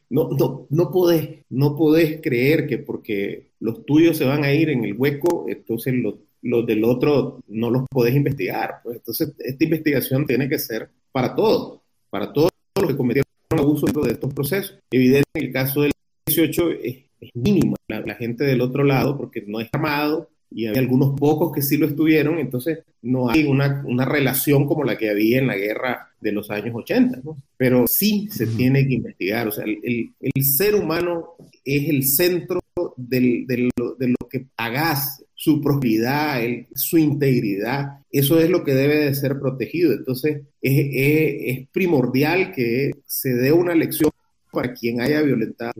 No, 0.09 0.29
no, 0.29 0.67
no, 0.69 0.91
podés, 0.91 1.39
no 1.49 1.75
podés 1.75 2.21
creer 2.21 2.67
que 2.67 2.77
porque 2.77 3.47
los 3.59 3.85
tuyos 3.85 4.17
se 4.17 4.25
van 4.25 4.43
a 4.43 4.53
ir 4.53 4.69
en 4.69 4.83
el 4.85 4.93
hueco, 4.93 5.45
entonces 5.47 5.93
los, 5.95 6.15
los 6.43 6.65
del 6.65 6.83
otro 6.83 7.39
no 7.47 7.71
los 7.71 7.85
podés 7.89 8.15
investigar. 8.15 8.81
Pues 8.83 8.97
entonces 8.97 9.33
esta 9.39 9.63
investigación 9.63 10.27
tiene 10.27 10.47
que 10.47 10.59
ser 10.59 10.89
para 11.11 11.33
todos, 11.33 11.81
para 12.09 12.31
todos 12.31 12.49
los 12.79 12.91
que 12.91 12.97
cometieron 12.97 13.27
abuso 13.49 13.87
de 13.87 14.11
estos 14.11 14.33
procesos. 14.33 14.77
Evidente, 14.91 15.29
en 15.33 15.45
el 15.45 15.53
caso 15.53 15.81
del 15.81 15.91
18 16.27 16.71
es, 16.83 16.97
mínimo 17.33 17.75
la, 17.87 18.01
la, 18.01 18.15
gente 18.15 18.43
del 18.43 18.61
otro 18.61 18.83
lado 18.83 19.17
porque 19.17 19.43
no 19.47 19.61
es 19.61 19.69
armado, 19.71 20.29
y 20.55 20.67
hay 20.67 20.75
algunos 20.75 21.19
pocos 21.19 21.51
que 21.51 21.61
sí 21.61 21.77
lo 21.77 21.87
estuvieron, 21.87 22.37
entonces 22.39 22.79
no 23.01 23.29
hay 23.29 23.43
una, 23.45 23.83
una 23.85 24.05
relación 24.05 24.65
como 24.65 24.83
la 24.83 24.97
que 24.97 25.09
había 25.09 25.39
en 25.39 25.47
la 25.47 25.55
guerra 25.55 26.09
de 26.21 26.31
los 26.31 26.49
años 26.51 26.75
80, 26.75 27.21
¿no? 27.23 27.37
Pero 27.57 27.87
sí 27.87 28.27
se 28.31 28.47
tiene 28.47 28.87
que 28.87 28.95
investigar, 28.95 29.47
o 29.47 29.51
sea, 29.51 29.65
el, 29.65 30.11
el, 30.19 30.43
ser 30.43 30.75
humano 30.75 31.31
es 31.65 31.89
el 31.89 32.03
centro 32.03 32.61
del, 32.95 33.45
de 33.47 34.07
lo 34.07 34.29
que 34.29 34.47
hagas, 34.57 35.23
su 35.33 35.59
propiedad, 35.61 36.41
su 36.75 36.97
integridad, 36.97 37.99
eso 38.11 38.39
es 38.39 38.49
lo 38.49 38.63
que 38.63 38.73
debe 38.73 38.97
de 38.97 39.15
ser 39.15 39.39
protegido. 39.39 39.91
Entonces, 39.91 40.43
es, 40.61 40.87
es, 40.93 41.57
es 41.57 41.67
primordial 41.69 42.53
que 42.53 42.91
se 43.05 43.33
dé 43.33 43.51
una 43.51 43.75
lección 43.75 44.11
para 44.51 44.73
quien 44.73 45.01
haya 45.01 45.21
violentado 45.21 45.73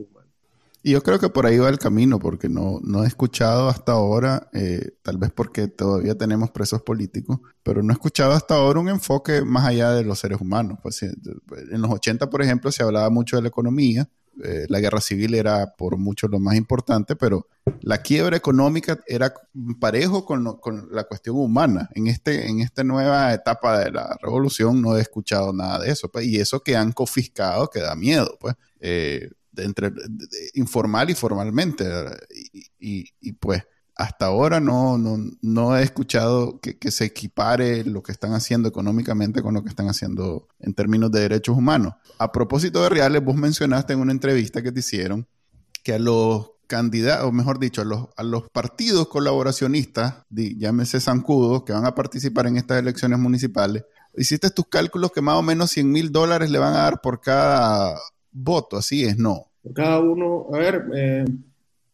y 0.86 0.90
yo 0.90 1.02
creo 1.02 1.18
que 1.18 1.30
por 1.30 1.46
ahí 1.46 1.56
va 1.56 1.70
el 1.70 1.78
camino, 1.78 2.18
porque 2.18 2.50
no, 2.50 2.78
no 2.82 3.04
he 3.04 3.06
escuchado 3.06 3.70
hasta 3.70 3.92
ahora, 3.92 4.50
eh, 4.52 4.90
tal 5.00 5.16
vez 5.16 5.32
porque 5.32 5.66
todavía 5.66 6.14
tenemos 6.14 6.50
presos 6.50 6.82
políticos, 6.82 7.40
pero 7.62 7.82
no 7.82 7.90
he 7.90 7.94
escuchado 7.94 8.32
hasta 8.32 8.56
ahora 8.56 8.80
un 8.80 8.90
enfoque 8.90 9.40
más 9.40 9.64
allá 9.64 9.92
de 9.92 10.04
los 10.04 10.18
seres 10.18 10.42
humanos. 10.42 10.78
Pues, 10.82 11.02
en 11.02 11.80
los 11.80 11.90
80, 11.90 12.28
por 12.28 12.42
ejemplo, 12.42 12.70
se 12.70 12.82
hablaba 12.82 13.08
mucho 13.08 13.36
de 13.36 13.42
la 13.42 13.48
economía, 13.48 14.10
eh, 14.42 14.66
la 14.68 14.78
guerra 14.78 15.00
civil 15.00 15.32
era 15.34 15.74
por 15.74 15.96
mucho 15.96 16.28
lo 16.28 16.38
más 16.38 16.54
importante, 16.54 17.16
pero 17.16 17.46
la 17.80 17.98
quiebra 17.98 18.36
económica 18.36 19.00
era 19.06 19.32
parejo 19.80 20.26
con, 20.26 20.58
con, 20.58 20.88
la 20.90 21.04
cuestión 21.04 21.36
humana. 21.36 21.88
En, 21.94 22.08
este, 22.08 22.46
en 22.46 22.60
esta 22.60 22.84
nueva 22.84 23.32
etapa 23.32 23.78
de 23.78 23.90
la 23.90 24.18
revolución 24.20 24.82
no 24.82 24.98
he 24.98 25.00
escuchado 25.00 25.54
nada 25.54 25.78
de 25.78 25.90
eso. 25.90 26.10
Pues, 26.10 26.26
y 26.26 26.36
eso 26.36 26.60
que 26.60 26.76
han 26.76 26.92
confiscado 26.92 27.70
que 27.70 27.80
da 27.80 27.94
miedo. 27.94 28.36
Pues. 28.38 28.54
Eh, 28.80 29.30
entre 29.56 29.92
informal 30.54 31.10
y 31.10 31.14
formalmente. 31.14 31.84
Y, 32.78 33.32
pues 33.34 33.62
hasta 33.96 34.26
ahora 34.26 34.58
no, 34.58 34.98
no, 34.98 35.78
he 35.78 35.82
escuchado 35.82 36.60
que, 36.60 36.90
se 36.90 37.04
equipare 37.04 37.84
lo 37.84 38.02
que 38.02 38.10
están 38.10 38.32
haciendo 38.32 38.68
económicamente 38.68 39.40
con 39.40 39.54
lo 39.54 39.62
que 39.62 39.68
están 39.68 39.88
haciendo 39.88 40.48
en 40.58 40.74
términos 40.74 41.12
de 41.12 41.20
derechos 41.20 41.56
humanos. 41.56 41.94
A 42.18 42.32
propósito 42.32 42.82
de 42.82 42.88
reales, 42.88 43.24
vos 43.24 43.36
mencionaste 43.36 43.92
en 43.92 44.00
una 44.00 44.12
entrevista 44.12 44.62
que 44.62 44.72
te 44.72 44.80
hicieron 44.80 45.28
que 45.84 45.94
a 45.94 45.98
los 45.98 46.50
candidatos, 46.66 47.26
o 47.26 47.32
mejor 47.32 47.58
dicho, 47.58 47.82
a 47.82 47.84
los, 47.84 48.08
a 48.16 48.22
los 48.22 48.48
partidos 48.50 49.08
colaboracionistas, 49.08 50.24
llámese 50.30 51.00
zancudos, 51.00 51.62
que 51.64 51.72
van 51.72 51.86
a 51.86 51.94
participar 51.94 52.46
en 52.46 52.56
estas 52.56 52.80
elecciones 52.80 53.18
municipales, 53.18 53.84
hiciste 54.16 54.50
tus 54.50 54.66
cálculos 54.68 55.12
que 55.12 55.20
más 55.20 55.36
o 55.36 55.42
menos 55.42 55.70
100 55.70 55.90
mil 55.90 56.12
dólares 56.12 56.50
le 56.50 56.58
van 56.58 56.74
a 56.74 56.78
dar 56.78 57.00
por 57.00 57.20
cada 57.20 57.98
voto, 58.34 58.76
así 58.76 59.04
es, 59.04 59.16
no. 59.16 59.50
Por 59.62 59.72
cada 59.72 60.00
uno, 60.00 60.48
a 60.52 60.58
ver, 60.58 60.84
eh, 60.94 61.24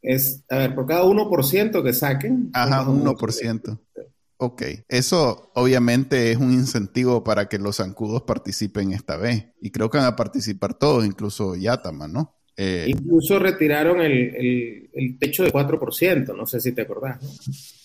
es, 0.03 0.42
a 0.48 0.57
ver, 0.57 0.74
por 0.74 0.87
cada 0.87 1.05
1% 1.05 1.83
que 1.85 1.92
saquen. 1.92 2.50
Ajá, 2.53 2.85
1%. 2.85 3.79
Ok, 4.42 4.62
eso 4.88 5.53
obviamente 5.55 6.33
es 6.33 6.38
un 6.38 6.50
incentivo 6.53 7.22
para 7.22 7.46
que 7.46 7.59
los 7.59 7.76
zancudos 7.76 8.22
participen 8.22 8.92
esta 8.92 9.16
vez. 9.16 9.48
Y 9.61 9.70
creo 9.70 9.90
que 9.90 9.98
van 9.98 10.07
a 10.07 10.16
participar 10.16 10.74
todos, 10.74 11.05
incluso 11.05 11.55
Yatama, 11.57 12.09
¿no? 12.09 12.39
Eh, 12.56 12.86
Incluso 12.88 13.38
retiraron 13.38 14.00
el, 14.00 14.88
el, 14.92 15.18
techo 15.18 15.44
de 15.44 15.52
4%, 15.52 16.36
no 16.36 16.46
sé 16.46 16.60
si 16.60 16.72
te 16.72 16.82
acordás. 16.82 17.18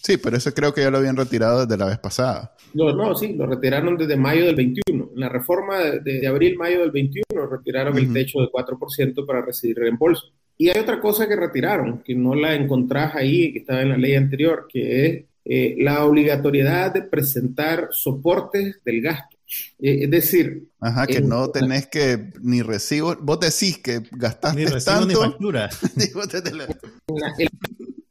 Sí, 0.04 0.18
pero 0.18 0.38
eso 0.38 0.54
creo 0.54 0.74
que 0.74 0.82
ya 0.82 0.92
lo 0.92 0.98
habían 0.98 1.16
retirado 1.16 1.66
desde 1.66 1.78
la 1.78 1.88
vez 1.88 1.98
pasada. 1.98 2.56
No, 2.74 2.94
no, 2.94 3.16
sí, 3.16 3.34
lo 3.34 3.46
retiraron 3.48 3.98
desde 3.98 4.18
mayo 4.18 4.46
del 4.46 4.56
21. 4.56 5.12
En 5.14 5.20
la 5.20 5.30
reforma 5.30 5.80
de, 5.80 6.28
abril-mayo 6.28 6.82
del 6.82 6.92
21 6.92 7.48
retiraron 7.50 7.98
el 7.98 8.12
techo 8.12 8.40
de 8.42 8.48
4% 8.48 9.26
para 9.26 9.42
recibir 9.42 9.78
reembolso. 9.78 10.34
Y 10.58 10.70
hay 10.70 10.80
otra 10.80 11.00
cosa 11.00 11.28
que 11.28 11.36
retiraron, 11.36 12.04
que 12.04 12.16
no 12.16 12.36
la 12.36 12.54
encontrás 12.54 13.16
ahí, 13.16 13.52
que 13.52 13.60
estaba 13.60 13.82
en 13.82 13.90
la 13.90 13.98
ley 13.98 14.16
anterior, 14.16 14.68
que 14.72 15.06
es 15.06 15.26
eh, 15.46 15.76
la 15.80 16.06
obligatoriedad 16.06 16.94
de 16.94 17.04
presentar 17.04 17.90
soportes 17.92 18.82
del 18.84 19.02
gasto. 19.02 19.35
Eh, 19.80 20.04
es 20.04 20.12
decir... 20.12 20.70
Ajá, 20.80 21.08
que 21.08 21.22
no 21.22 21.50
tenés 21.50 21.88
que 21.88 22.32
ni 22.42 22.62
recibo, 22.62 23.16
vos 23.22 23.40
decís 23.40 23.78
que 23.80 24.02
gastaste 24.12 24.60
ni 24.60 24.66
recibo, 24.66 25.00
tanto. 25.00 25.08
Ni 25.08 25.16
factura. 25.32 25.70
en, 27.38 27.50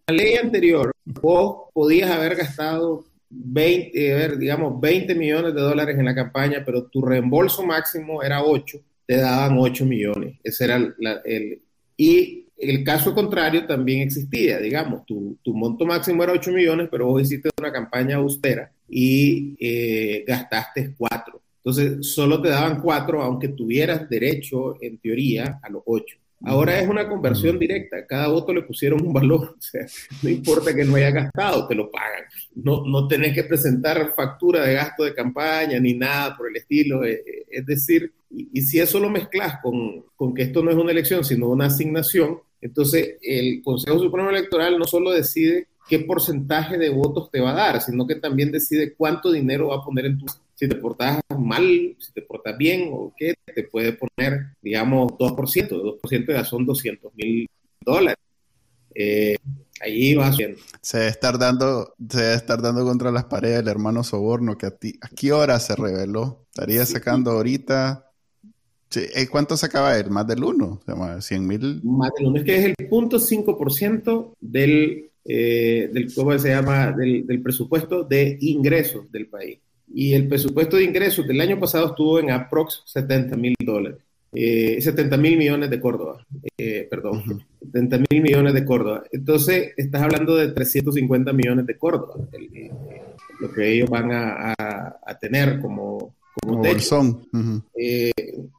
la, 0.06 0.14
ley 0.14 0.36
anterior, 0.36 0.92
vos 1.04 1.70
podías 1.72 2.10
haber 2.10 2.36
gastado 2.36 3.04
20, 3.30 4.12
a 4.12 4.16
ver, 4.16 4.38
digamos, 4.38 4.80
20 4.80 5.14
millones 5.14 5.54
de 5.54 5.60
dólares 5.60 5.98
en 5.98 6.04
la 6.04 6.14
campaña, 6.14 6.62
pero 6.64 6.84
tu 6.84 7.02
reembolso 7.02 7.64
máximo 7.64 8.22
era 8.22 8.42
8, 8.42 8.78
te 9.06 9.16
daban 9.16 9.56
8 9.58 9.84
millones. 9.84 10.38
Ese 10.42 10.64
era 10.64 10.76
el... 10.76 11.62
Y 11.96 12.43
el 12.56 12.84
caso 12.84 13.14
contrario 13.14 13.66
también 13.66 14.02
existía, 14.02 14.58
digamos, 14.58 15.04
tu, 15.06 15.38
tu, 15.42 15.54
monto 15.54 15.84
máximo 15.84 16.22
era 16.22 16.32
8 16.32 16.52
millones, 16.52 16.88
pero 16.90 17.06
vos 17.06 17.22
hiciste 17.22 17.50
una 17.58 17.72
campaña 17.72 18.16
austera 18.16 18.70
y 18.88 19.56
eh, 19.58 20.24
gastaste 20.26 20.94
4. 20.96 21.40
Entonces, 21.56 22.06
solo 22.06 22.40
te 22.40 22.50
daban 22.50 22.80
4, 22.80 23.22
aunque 23.22 23.48
tuvieras 23.48 24.08
derecho, 24.08 24.76
en 24.80 24.98
teoría, 24.98 25.58
a 25.62 25.70
los 25.70 25.82
8. 25.86 26.16
Ahora 26.42 26.78
es 26.78 26.88
una 26.88 27.08
conversión 27.08 27.58
directa, 27.58 28.06
cada 28.06 28.28
voto 28.28 28.52
le 28.52 28.62
pusieron 28.62 29.04
un 29.04 29.12
valor, 29.12 29.54
o 29.58 29.62
sea, 29.62 29.86
no 30.22 30.28
importa 30.28 30.74
que 30.74 30.84
no 30.84 30.96
haya 30.96 31.10
gastado, 31.10 31.66
te 31.66 31.74
lo 31.74 31.90
pagan. 31.90 32.24
No, 32.54 32.84
no 32.86 33.08
tenés 33.08 33.34
que 33.34 33.44
presentar 33.44 34.12
factura 34.14 34.64
de 34.64 34.74
gasto 34.74 35.04
de 35.04 35.14
campaña 35.14 35.78
ni 35.80 35.94
nada 35.94 36.36
por 36.36 36.48
el 36.48 36.56
estilo. 36.56 37.04
Eh, 37.04 37.22
eh, 37.26 37.44
es 37.50 37.66
decir, 37.66 38.12
y, 38.30 38.62
si 38.62 38.78
eso 38.80 39.00
lo 39.00 39.08
mezclas 39.10 39.58
con, 39.62 40.04
con, 40.16 40.34
que 40.34 40.42
esto 40.42 40.62
no 40.62 40.70
es 40.70 40.76
una 40.76 40.92
elección, 40.92 41.24
sino 41.24 41.48
una 41.48 41.66
asignación, 41.66 42.40
entonces 42.60 43.16
el 43.22 43.62
Consejo 43.62 43.98
Supremo 43.98 44.30
Electoral 44.30 44.78
no 44.78 44.84
solo 44.84 45.12
decide 45.12 45.68
qué 45.88 46.00
porcentaje 46.00 46.78
de 46.78 46.88
votos 46.88 47.30
te 47.30 47.40
va 47.40 47.52
a 47.52 47.54
dar, 47.54 47.80
sino 47.80 48.06
que 48.06 48.16
también 48.16 48.50
decide 48.50 48.94
cuánto 48.94 49.30
dinero 49.30 49.68
va 49.68 49.76
a 49.76 49.84
poner 49.84 50.06
en 50.06 50.18
tu... 50.18 50.26
Si 50.54 50.68
te 50.68 50.76
portas 50.76 51.20
mal, 51.38 51.96
si 51.98 52.12
te 52.12 52.22
portas 52.22 52.56
bien 52.56 52.90
o 52.92 53.12
qué, 53.16 53.34
te 53.54 53.64
puede 53.64 53.92
poner, 53.92 54.54
digamos, 54.62 55.12
2%. 55.12 56.00
2% 56.00 56.32
ya 56.32 56.44
son 56.44 56.64
200 56.64 57.12
mil 57.14 57.48
dólares. 57.80 58.18
Eh, 58.94 59.36
ahí 59.80 60.14
va 60.14 60.28
haciendo. 60.28 60.60
Se 60.80 60.98
debe 60.98 61.10
estar 61.10 61.38
dando, 61.38 61.94
se 62.08 62.20
debe 62.22 62.34
estar 62.34 62.62
dando 62.62 62.84
contra 62.84 63.10
las 63.10 63.24
paredes 63.24 63.60
el 63.60 63.68
hermano 63.68 64.04
Soborno, 64.04 64.56
que 64.56 64.66
a 64.66 64.70
ti, 64.70 64.94
¿a 65.00 65.08
qué 65.08 65.32
hora 65.32 65.58
se 65.58 65.74
reveló? 65.74 66.46
Estaría 66.52 66.86
sacando 66.86 67.32
ahorita 67.32 68.04
eh, 68.96 69.26
¿Cuánto 69.28 69.56
sacaba 69.56 69.98
él? 69.98 70.10
¿Más 70.10 70.26
del 70.26 70.44
1? 70.44 70.64
O 70.66 70.80
sea, 70.84 70.94
¿100 70.94 71.40
mil? 71.40 71.80
Más 71.82 72.10
del 72.16 72.28
1. 72.28 72.38
Es 72.38 72.44
que 72.44 72.56
es 72.56 72.64
el 72.64 72.74
0.5% 72.76 74.34
del, 74.40 75.10
eh, 75.24 75.90
del, 75.92 76.14
¿cómo 76.14 76.38
se 76.38 76.48
llama? 76.50 76.92
Del, 76.92 77.26
del, 77.26 77.42
presupuesto 77.42 78.04
de 78.04 78.36
ingresos 78.40 79.10
del 79.10 79.26
país. 79.26 79.58
Y 79.94 80.12
el 80.12 80.28
presupuesto 80.28 80.76
de 80.76 80.84
ingresos 80.84 81.26
del 81.26 81.40
año 81.40 81.58
pasado 81.58 81.86
estuvo 81.86 82.18
en 82.18 82.30
aprox 82.30 82.82
70 82.86 83.36
mil 83.36 83.54
dólares. 83.60 83.98
Eh, 84.32 84.80
70 84.80 85.16
mil 85.16 85.38
millones 85.38 85.70
de 85.70 85.78
Córdoba, 85.78 86.26
eh, 86.58 86.88
perdón, 86.90 87.44
70 87.62 87.98
mil 88.10 88.20
millones 88.20 88.52
de 88.52 88.64
Córdoba. 88.64 89.04
Entonces, 89.12 89.72
estás 89.76 90.02
hablando 90.02 90.34
de 90.34 90.48
350 90.48 91.32
millones 91.32 91.66
de 91.66 91.78
Córdoba, 91.78 92.14
lo 93.38 93.52
que 93.52 93.72
ellos 93.72 93.88
van 93.88 94.10
a, 94.10 94.54
a, 94.58 94.96
a 95.06 95.18
tener 95.20 95.60
como, 95.60 96.16
como, 96.42 96.64
eh, 97.76 98.12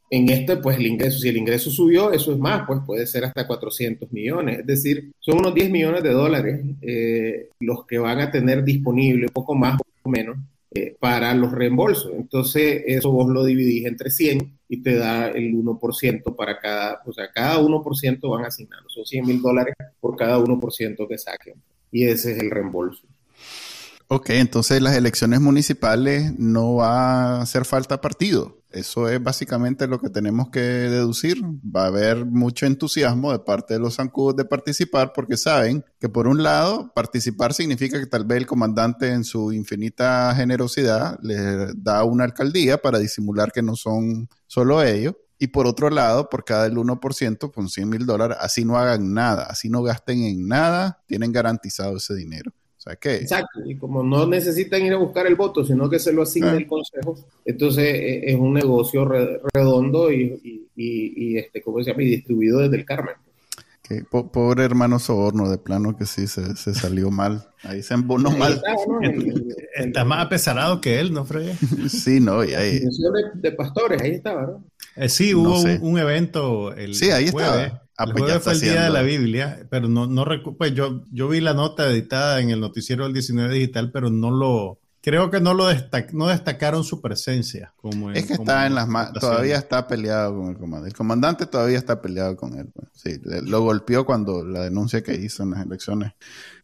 en 0.10 0.30
este, 0.30 0.58
pues 0.58 0.78
el 0.78 0.88
ingreso, 0.88 1.20
si 1.20 1.28
el 1.28 1.38
ingreso 1.38 1.70
subió, 1.70 2.12
eso 2.14 2.32
es 2.32 2.40
más, 2.40 2.64
pues 2.66 2.80
puede 2.86 3.06
ser 3.06 3.26
hasta 3.26 3.46
400 3.46 4.12
millones. 4.14 4.60
Es 4.60 4.66
decir, 4.66 5.12
son 5.20 5.40
unos 5.40 5.54
10 5.54 5.70
millones 5.72 6.04
de 6.04 6.12
dólares 6.12 6.62
eh, 6.82 7.50
los 7.60 7.86
que 7.86 7.98
van 7.98 8.20
a 8.20 8.32
tener 8.32 8.64
disponible, 8.64 9.28
poco 9.28 9.56
más 9.56 9.78
o 10.04 10.10
menos, 10.10 10.38
para 11.00 11.34
los 11.34 11.52
reembolsos. 11.52 12.12
Entonces, 12.14 12.84
eso 12.86 13.12
vos 13.12 13.30
lo 13.30 13.44
dividís 13.44 13.86
entre 13.86 14.10
100 14.10 14.60
y 14.68 14.82
te 14.82 14.96
da 14.96 15.30
el 15.30 15.54
1% 15.54 16.36
para 16.36 16.60
cada, 16.60 17.02
o 17.06 17.14
sea, 17.14 17.32
cada 17.32 17.60
1% 17.60 18.30
van 18.30 18.46
asignando. 18.46 18.90
Son 18.90 19.06
100 19.06 19.26
mil 19.26 19.42
dólares 19.42 19.76
por 20.00 20.16
cada 20.16 20.38
1% 20.40 21.08
que 21.08 21.18
saquen. 21.18 21.62
Y 21.92 22.06
ese 22.06 22.34
es 22.34 22.40
el 22.40 22.52
reembolso. 22.52 23.08
Ok, 24.08 24.30
entonces 24.32 24.84
las 24.84 24.96
elecciones 24.96 25.42
municipales 25.42 26.32
no 26.38 26.76
va 26.76 27.38
a 27.38 27.42
hacer 27.42 27.66
falta 27.66 28.02
partido. 28.02 28.62
Eso 28.70 29.10
es 29.10 29.24
básicamente 29.24 29.88
lo 29.88 30.00
que 30.00 30.10
tenemos 30.10 30.50
que 30.50 30.60
deducir. 30.60 31.42
Va 31.44 31.86
a 31.86 31.88
haber 31.88 32.24
mucho 32.26 32.68
entusiasmo 32.68 33.32
de 33.32 33.40
parte 33.40 33.74
de 33.74 33.80
los 33.80 33.96
zancudos 33.96 34.36
de 34.36 34.46
participar 34.46 35.12
porque 35.12 35.38
saben 35.38 35.84
que 36.00 36.08
por 36.08 36.28
un 36.28 36.44
lado 36.44 36.92
participar 36.94 37.54
significa 37.54 38.00
que 38.00 38.06
tal 38.06 38.26
vez 38.26 38.38
el 38.38 38.46
comandante 38.46 39.12
en 39.12 39.24
su 39.24 39.52
infinita 39.54 40.36
generosidad 40.36 41.18
les 41.24 41.72
da 41.82 42.04
una 42.04 42.26
alcaldía 42.26 42.80
para 42.80 43.00
disimular 43.00 43.52
que 43.52 43.64
no 43.64 43.76
son 43.76 44.30
solo 44.46 44.84
ellos. 44.84 45.16
Y 45.40 45.48
por 45.48 45.66
otro 45.66 45.90
lado, 45.90 46.30
por 46.30 46.46
cada 46.46 46.68
el 46.68 46.76
1%, 46.76 47.52
con 47.52 47.70
100 47.70 47.90
mil 47.90 48.06
dólares, 48.06 48.38
así 48.40 48.66
no 48.66 48.78
hagan 48.78 49.14
nada, 49.14 49.46
así 49.46 49.70
no 49.70 49.82
gasten 49.82 50.24
en 50.24 50.48
nada, 50.48 51.04
tienen 51.08 51.32
garantizado 51.32 51.98
ese 51.98 52.14
dinero. 52.14 52.52
Exacto, 52.88 53.62
y 53.66 53.76
como 53.78 54.04
no 54.04 54.28
necesitan 54.28 54.84
ir 54.84 54.94
a 54.94 54.98
buscar 54.98 55.26
el 55.26 55.36
voto, 55.36 55.66
sino 55.66 55.90
que 55.90 55.98
se 55.98 56.14
lo 56.14 56.22
asigna 56.22 56.52
ah. 56.52 56.58
el 56.58 56.68
consejo, 56.68 57.18
entonces 57.44 57.84
eh, 57.84 58.32
es 58.32 58.36
un 58.36 58.54
negocio 58.54 59.06
redondo 59.54 60.12
y, 60.12 60.64
y, 60.76 61.38
este, 61.38 61.62
¿cómo 61.64 61.82
se 61.82 61.92
llama? 61.92 62.04
Y 62.04 62.08
distribuido 62.08 62.60
desde 62.60 62.78
el 62.78 62.86
Carmen. 62.86 63.16
pobre 64.10 64.64
hermano 64.64 65.00
Soborno, 65.00 65.50
de 65.50 65.58
plano 65.58 65.98
que 65.98 66.06
sí, 66.06 66.28
se, 66.28 66.56
salió 66.76 67.10
mal. 67.10 67.50
Ahí 67.64 67.82
se 67.82 67.96
embonó 67.96 68.30
mal. 68.30 68.62
Está, 69.74 70.06
más 70.06 70.24
apesarado 70.24 70.80
que 70.80 71.00
él, 71.00 71.12
¿no, 71.12 71.26
Frey? 71.26 71.58
sí, 71.90 72.20
no, 72.20 72.44
y 72.44 72.54
ahí... 72.54 72.80
De, 72.82 72.90
de, 73.34 73.52
pastores, 73.52 74.00
ahí 74.00 74.12
estaba, 74.12 74.44
¿no? 74.44 74.64
Eh, 74.96 75.10
sí, 75.10 75.34
hubo 75.34 75.60
un, 75.82 75.98
evento 75.98 76.72
el 76.74 76.94
Sí, 76.94 77.10
ahí 77.10 77.26
estaba. 77.26 77.85
Ah, 77.98 78.06
el 78.06 78.12
pues 78.12 78.24
jueves 78.24 78.44
fue 78.44 78.54
el 78.54 78.60
día 78.60 78.84
de 78.84 78.90
la 78.90 79.02
Biblia, 79.02 79.68
pero 79.70 79.88
no, 79.88 80.06
no 80.08 80.26
pues 80.58 80.74
yo, 80.74 81.04
yo 81.12 81.30
vi 81.30 81.40
la 81.40 81.54
nota 81.54 81.90
editada 81.90 82.42
en 82.42 82.50
el 82.50 82.60
noticiero 82.60 83.06
del 83.06 83.14
19 83.14 83.54
digital, 83.54 83.92
pero 83.92 84.10
no 84.10 84.32
lo, 84.32 84.80
creo 85.06 85.30
que 85.30 85.40
no 85.40 85.54
lo 85.54 85.68
no 86.14 86.28
destacaron 86.28 86.84
su 86.84 87.00
presencia. 87.00 87.74
Como 87.78 88.10
es 88.10 88.26
que 88.26 88.34
está 88.34 88.66
en 88.66 88.74
las 88.74 88.90
todavía 89.14 89.58
está 89.58 89.88
peleado 89.88 90.36
con 90.36 90.50
el 90.50 90.58
comandante. 90.58 90.90
El 90.90 90.98
comandante 90.98 91.46
todavía 91.46 91.78
está 91.78 92.02
peleado 92.02 92.36
con 92.36 92.58
él. 92.58 92.72
Pues. 92.74 92.90
Sí, 92.94 93.22
lo 93.24 93.62
golpeó 93.62 94.04
cuando 94.04 94.44
la 94.44 94.62
denuncia 94.62 95.04
que 95.04 95.14
hizo 95.14 95.44
en 95.44 95.52
las 95.52 95.64
elecciones. 95.64 96.14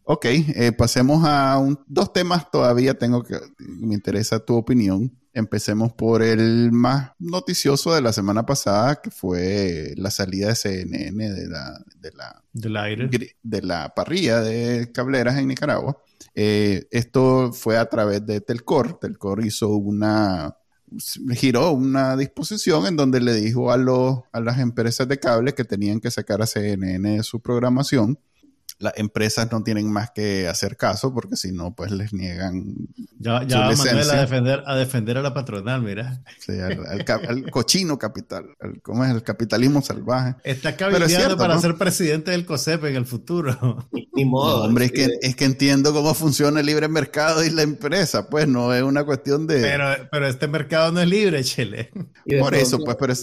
Ok, 0.02 0.24
eh, 0.24 0.72
pasemos 0.76 1.22
a 1.24 1.64
dos 1.86 2.12
temas 2.12 2.50
todavía 2.50 2.94
tengo 2.94 3.22
que, 3.22 3.38
me 3.58 3.94
interesa 3.94 4.40
tu 4.40 4.56
opinión. 4.56 5.16
Empecemos 5.34 5.92
por 5.92 6.22
el 6.22 6.72
más 6.72 7.12
noticioso 7.18 7.94
de 7.94 8.02
la 8.02 8.12
semana 8.12 8.44
pasada, 8.44 9.00
que 9.00 9.10
fue 9.10 9.94
la 9.96 10.10
salida 10.10 10.48
de 10.48 10.54
CNN 10.54 11.30
de 11.30 11.48
la, 11.48 11.84
de 11.94 12.12
la, 12.12 12.42
de 13.42 13.62
la 13.62 13.94
parrilla 13.94 14.40
de 14.40 14.92
cableras 14.92 15.38
en 15.38 15.48
Nicaragua. 15.48 15.96
Eh, 16.34 16.86
esto 16.90 17.52
fue 17.52 17.78
a 17.78 17.86
través 17.86 18.26
de 18.26 18.40
Telcor. 18.40 18.98
Telcor 18.98 19.44
hizo 19.44 19.70
una, 19.70 20.56
giró 21.34 21.72
una 21.72 22.16
disposición 22.16 22.86
en 22.86 22.96
donde 22.96 23.20
le 23.20 23.34
dijo 23.34 23.72
a, 23.72 23.78
los, 23.78 24.20
a 24.32 24.40
las 24.40 24.58
empresas 24.58 25.08
de 25.08 25.18
cable 25.18 25.54
que 25.54 25.64
tenían 25.64 26.00
que 26.00 26.10
sacar 26.10 26.42
a 26.42 26.46
CNN 26.46 27.16
de 27.16 27.22
su 27.22 27.40
programación 27.40 28.18
las 28.82 28.94
empresas 28.96 29.50
no 29.50 29.62
tienen 29.62 29.90
más 29.90 30.10
que 30.10 30.48
hacer 30.48 30.76
caso 30.76 31.14
porque 31.14 31.36
si 31.36 31.52
no, 31.52 31.74
pues 31.74 31.92
les 31.92 32.12
niegan. 32.12 32.74
Ya, 33.22 33.44
ya 33.44 33.70
Manuel 33.70 34.10
a 34.10 34.20
defender, 34.20 34.62
a 34.66 34.76
defender 34.76 35.18
a 35.18 35.22
la 35.22 35.32
patronal, 35.32 35.80
mira. 35.80 36.20
Sí, 36.38 36.52
al, 36.58 37.50
cochino 37.50 37.96
capital, 37.96 38.56
¿cómo 38.82 39.04
es? 39.04 39.12
El 39.12 39.22
capitalismo 39.22 39.80
salvaje. 39.80 40.34
Está 40.42 40.76
cabildeando 40.76 41.36
para 41.36 41.58
ser 41.60 41.76
presidente 41.76 42.32
del 42.32 42.44
COSEP 42.44 42.84
en 42.86 42.96
el 42.96 43.06
futuro. 43.06 43.88
Ni 44.14 44.24
modo. 44.24 44.64
hombre, 44.64 44.86
es 44.86 44.92
que, 44.92 45.08
es 45.22 45.36
que 45.36 45.44
entiendo 45.44 45.92
cómo 45.92 46.14
funciona 46.14 46.60
el 46.60 46.66
libre 46.66 46.88
mercado 46.88 47.44
y 47.44 47.50
la 47.50 47.62
empresa, 47.62 48.28
pues 48.28 48.48
no 48.48 48.74
es 48.74 48.82
una 48.82 49.04
cuestión 49.04 49.46
de. 49.46 49.60
Pero, 49.60 49.84
pero 50.10 50.26
este 50.26 50.48
mercado 50.48 50.90
no 50.90 51.00
es 51.00 51.08
libre, 51.08 51.44
Chile. 51.44 51.90
Por 52.40 52.54
eso, 52.54 52.78
pues, 52.84 52.96
pero 52.98 53.14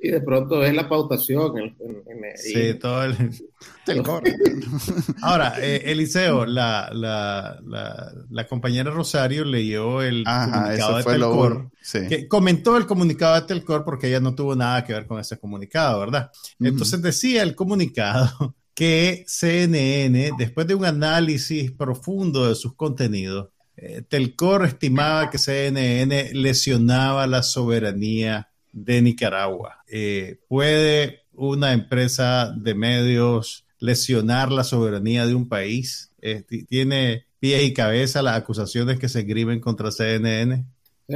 Y 0.00 0.10
de 0.10 0.20
pronto 0.20 0.64
es 0.64 0.74
la 0.74 0.88
pautación. 0.88 1.76
sí, 2.36 2.74
todo 2.74 3.04
el 3.04 3.16
Ahora, 5.22 5.54
eh, 5.60 5.82
Eliseo, 5.86 6.46
la, 6.46 6.90
la, 6.92 7.60
la, 8.30 8.46
compañera 8.46 8.90
Rosario 8.90 9.39
leyó 9.44 10.02
el 10.02 10.24
comunicado 10.24 10.96
de 10.96 11.04
Telcor, 11.04 11.70
que 12.08 12.28
comentó 12.28 12.76
el 12.76 12.86
comunicado 12.86 13.34
de 13.34 13.46
Telcor 13.46 13.84
porque 13.84 14.08
ella 14.08 14.20
no 14.20 14.34
tuvo 14.34 14.54
nada 14.54 14.84
que 14.84 14.92
ver 14.92 15.06
con 15.06 15.18
ese 15.20 15.38
comunicado, 15.38 16.00
¿verdad? 16.00 16.30
Entonces 16.58 17.00
decía 17.02 17.42
el 17.42 17.54
comunicado 17.54 18.56
que 18.74 19.24
CNN, 19.26 20.32
después 20.38 20.66
de 20.66 20.74
un 20.74 20.84
análisis 20.84 21.70
profundo 21.72 22.48
de 22.48 22.54
sus 22.54 22.74
contenidos, 22.74 23.50
eh, 23.76 24.02
Telcor 24.06 24.66
estimaba 24.66 25.30
que 25.30 25.38
CNN 25.38 26.34
lesionaba 26.34 27.26
la 27.26 27.42
soberanía 27.42 28.50
de 28.72 29.02
Nicaragua. 29.02 29.82
Eh, 29.88 30.40
¿Puede 30.48 31.22
una 31.32 31.72
empresa 31.72 32.52
de 32.54 32.74
medios 32.74 33.64
lesionar 33.78 34.52
la 34.52 34.64
soberanía 34.64 35.26
de 35.26 35.34
un 35.34 35.48
país? 35.48 36.12
Eh, 36.20 36.44
¿Tiene 36.68 37.26
pie 37.40 37.64
y 37.64 37.72
cabeza 37.72 38.22
las 38.22 38.36
acusaciones 38.36 38.98
que 38.98 39.08
se 39.08 39.20
escriben 39.20 39.58
contra 39.60 39.90
CNN? 39.90 40.64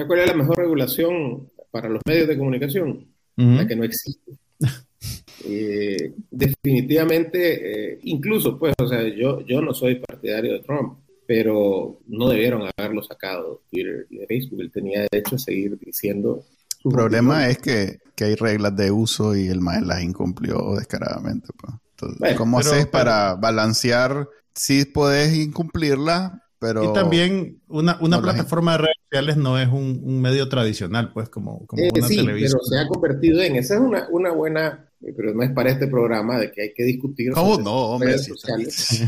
¿Cuál 0.06 0.20
es 0.20 0.26
la 0.26 0.34
mejor 0.34 0.58
regulación 0.58 1.50
para 1.70 1.88
los 1.88 2.00
medios 2.06 2.26
de 2.26 2.36
comunicación? 2.36 3.06
La 3.36 3.66
que 3.66 3.76
no 3.76 3.84
existe. 3.84 4.32
definitivamente, 6.30 7.98
incluso, 8.02 8.58
pues, 8.58 8.74
o 8.80 8.88
sea, 8.88 9.02
yo, 9.08 9.40
yo 9.46 9.60
no 9.60 9.74
soy 9.74 9.96
partidario 9.96 10.54
de 10.54 10.60
Trump, 10.60 10.98
pero 11.26 12.00
no 12.06 12.28
debieron 12.28 12.68
haberlo 12.76 13.02
sacado 13.02 13.62
Twitter 13.70 14.06
y 14.10 14.18
de 14.18 14.26
Facebook. 14.26 14.60
Él 14.60 14.70
tenía 14.72 15.06
derecho 15.10 15.36
a 15.36 15.38
seguir 15.38 15.78
diciendo. 15.78 16.44
El 16.84 16.90
problema 16.90 17.48
es 17.48 17.58
que, 17.58 17.98
que, 18.14 18.24
hay 18.24 18.34
reglas 18.34 18.76
de 18.76 18.90
uso 18.90 19.34
y 19.34 19.48
el 19.48 19.60
maestro 19.60 19.88
las 19.88 20.02
incumplió 20.02 20.74
descaradamente. 20.76 21.48
Pues. 21.56 22.36
¿Cómo 22.36 22.58
haces 22.58 22.86
para 22.86 23.34
balancear? 23.34 24.28
Si 24.54 24.84
puedes 24.84 25.34
incumplirla, 25.34 26.42
pero... 26.58 26.90
Y 26.90 26.92
también 26.92 27.60
una, 27.68 27.98
una 28.00 28.20
plataforma 28.20 28.72
de 28.72 28.78
redes 28.78 28.96
sociales 29.10 29.36
no 29.36 29.58
es 29.58 29.68
un, 29.68 30.00
un 30.02 30.20
medio 30.20 30.48
tradicional, 30.48 31.12
pues, 31.12 31.28
como, 31.28 31.66
como 31.66 31.82
eh, 31.82 31.90
una 31.94 32.06
sí, 32.06 32.16
televisión. 32.16 32.52
pero 32.52 32.64
se 32.64 32.78
ha 32.78 32.88
convertido 32.88 33.42
en... 33.42 33.56
Esa 33.56 33.74
es 33.74 33.80
una, 33.80 34.08
una 34.10 34.32
buena 34.32 34.88
eh, 35.06 35.12
pero 35.16 35.34
no 35.34 35.42
es 35.42 35.50
para 35.52 35.70
este 35.70 35.86
programa 35.86 36.38
de 36.38 36.50
que 36.50 36.62
hay 36.62 36.72
que 36.72 36.84
discutir 36.84 37.32
oh, 37.36 37.58
no, 37.60 37.72
hombre, 37.72 38.10
redes 38.10 38.26
sociales. 38.26 39.04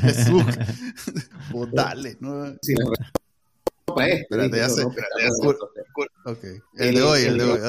Pues 1.50 1.72
dale, 1.72 2.16
no. 2.20 2.54
Sí, 2.60 2.74
para 3.86 4.08
esto. 4.08 4.22
Espérate, 4.22 4.56
ya 4.58 4.68
sé. 4.68 4.82
El, 6.76 6.94
de 6.96 7.02
hoy, 7.02 7.22
el, 7.22 7.38
de 7.38 7.44
hoy. 7.44 7.60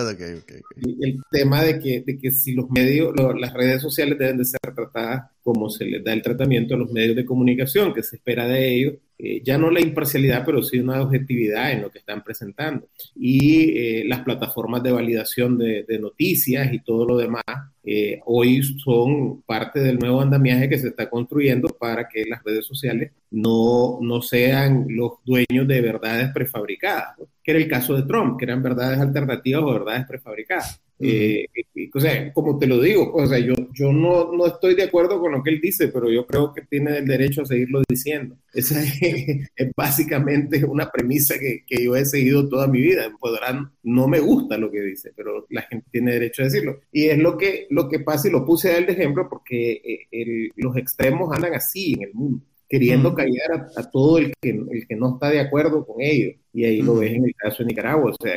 el 1.00 1.24
tema 1.32 1.64
de 1.64 1.80
que, 1.80 2.04
de 2.06 2.18
que 2.18 2.32
si 2.32 2.54
los 2.54 2.70
medios, 2.70 3.14
las 3.40 3.54
redes 3.54 3.82
sociales 3.82 4.18
deben 4.18 4.38
de 4.38 4.46
ser 4.46 4.60
tratadas 4.76 5.32
como 5.48 5.70
se 5.70 5.86
les 5.86 6.04
da 6.04 6.12
el 6.12 6.22
tratamiento 6.22 6.76
a 6.76 6.78
los 6.78 6.92
medios 6.92 7.16
de 7.16 7.24
comunicación, 7.24 7.94
que 7.94 8.04
se 8.04 8.18
espera 8.18 8.46
de 8.50 8.76
ellos, 8.76 8.96
eh, 9.18 9.42
ya 9.46 9.58
no 9.58 9.72
la 9.72 9.80
imparcialidad, 9.80 10.44
pero 10.46 10.62
sí 10.62 10.78
una 10.78 11.02
objetividad 11.02 11.72
en 11.72 11.84
lo 11.84 11.90
que 11.90 12.00
están 12.00 12.22
presentando. 12.22 12.90
Y 13.16 13.70
eh, 13.78 14.04
las 14.06 14.24
plataformas 14.24 14.84
de 14.84 14.92
validación 14.92 15.58
de, 15.58 15.86
noticias 16.02 16.74
y 16.74 16.80
todo 16.80 17.06
lo 17.06 17.16
demás, 17.16 17.46
eh, 17.86 18.20
hoy 18.26 18.62
son 18.62 19.42
parte 19.44 19.80
del 19.80 20.00
nuevo 20.00 20.20
andamiaje 20.20 20.68
que 20.68 20.80
se 20.80 20.90
está 20.90 21.10
construyendo 21.10 21.70
para 21.70 22.10
que 22.10 22.26
las 22.26 22.44
redes 22.44 22.66
sociales 22.66 23.14
no, 23.32 24.00
no 24.02 24.22
sean 24.22 24.86
los 24.90 25.14
dueños 25.24 25.66
de 25.66 25.80
verdades 25.80 26.30
prefabricadas, 26.34 27.16
que 27.42 27.52
era 27.52 27.60
el 27.62 27.70
caso 27.70 27.96
de 27.96 28.04
Trump, 28.04 28.38
que 28.38 28.44
eran 28.44 28.62
verdades 28.62 29.00
alternativas 29.00 29.64
o 29.64 29.72
verdades 29.72 30.06
prefabricadas. 30.06 30.82
Eh, 31.00 31.46
o 31.94 32.00
sea, 32.00 32.34
como 32.34 32.58
te 32.58 32.66
lo 32.66 32.82
digo, 32.82 33.14
o 33.14 33.26
sea, 33.28 33.38
yo, 33.38 33.54
yo 33.74 33.94
no, 33.94 34.32
no, 34.34 34.48
estoy 34.48 34.76
de 34.76 34.84
acuerdo 34.84 35.20
con 35.20 35.32
lo 35.32 35.44
que 35.44 35.52
él 35.52 35.62
dice, 35.62 35.90
pero 35.90 36.10
yo 36.10 36.26
creo 36.26 36.54
que 36.54 36.64
tiene 36.64 36.98
el 36.98 37.06
derecho 37.06 37.44
a 37.44 37.46
seguirlo 37.46 37.82
diciendo. 37.88 38.36
Esa 38.54 38.82
es, 38.82 39.50
básicamente 39.76 40.66
una 40.66 40.90
premisa 40.90 41.38
que, 41.40 41.64
que, 41.66 41.84
yo 41.84 41.96
he 41.96 42.06
seguido 42.06 42.50
toda 42.50 42.68
mi 42.68 42.82
vida. 42.82 43.12
Podrán, 43.20 43.72
no 43.84 44.08
me 44.08 44.20
gusta 44.20 44.58
lo 44.58 44.72
que 44.72 44.82
dice, 44.82 45.12
pero 45.16 45.46
la 45.50 45.62
gente 45.64 45.86
tiene 45.92 46.14
derecho 46.14 46.42
a 46.42 46.46
decirlo. 46.46 46.80
Y 46.92 47.06
es 47.06 47.20
lo 47.20 47.38
que, 47.38 47.68
lo 47.70 47.88
que 47.88 48.00
pasa, 48.00 48.28
y 48.28 48.32
lo 48.32 48.46
puse 48.46 48.72
a 48.72 48.78
él 48.78 48.88
de 48.88 48.94
ejemplo, 48.94 49.28
porque 49.30 50.08
eh, 50.12 50.50
los 50.56 50.76
extremos 50.78 51.32
andan 51.36 51.54
así 51.54 51.94
en 51.94 52.04
el 52.04 52.14
mundo 52.14 52.44
queriendo 52.70 53.14
callar 53.14 53.70
a, 53.78 53.90
todo 53.90 54.18
el 54.18 54.34
que, 54.42 54.50
el 54.50 54.88
que 54.88 54.96
no 54.98 55.14
está 55.14 55.30
de 55.30 55.40
acuerdo 55.40 55.86
con 55.86 56.02
ellos. 56.02 56.36
Y 56.52 56.66
ahí 56.66 56.82
lo 56.82 56.96
ves 56.96 57.14
en 57.14 57.26
el 57.26 57.36
caso 57.36 57.64
de 57.64 57.68
Nicaragua, 57.68 58.12
o 58.12 58.24
sea, 58.24 58.36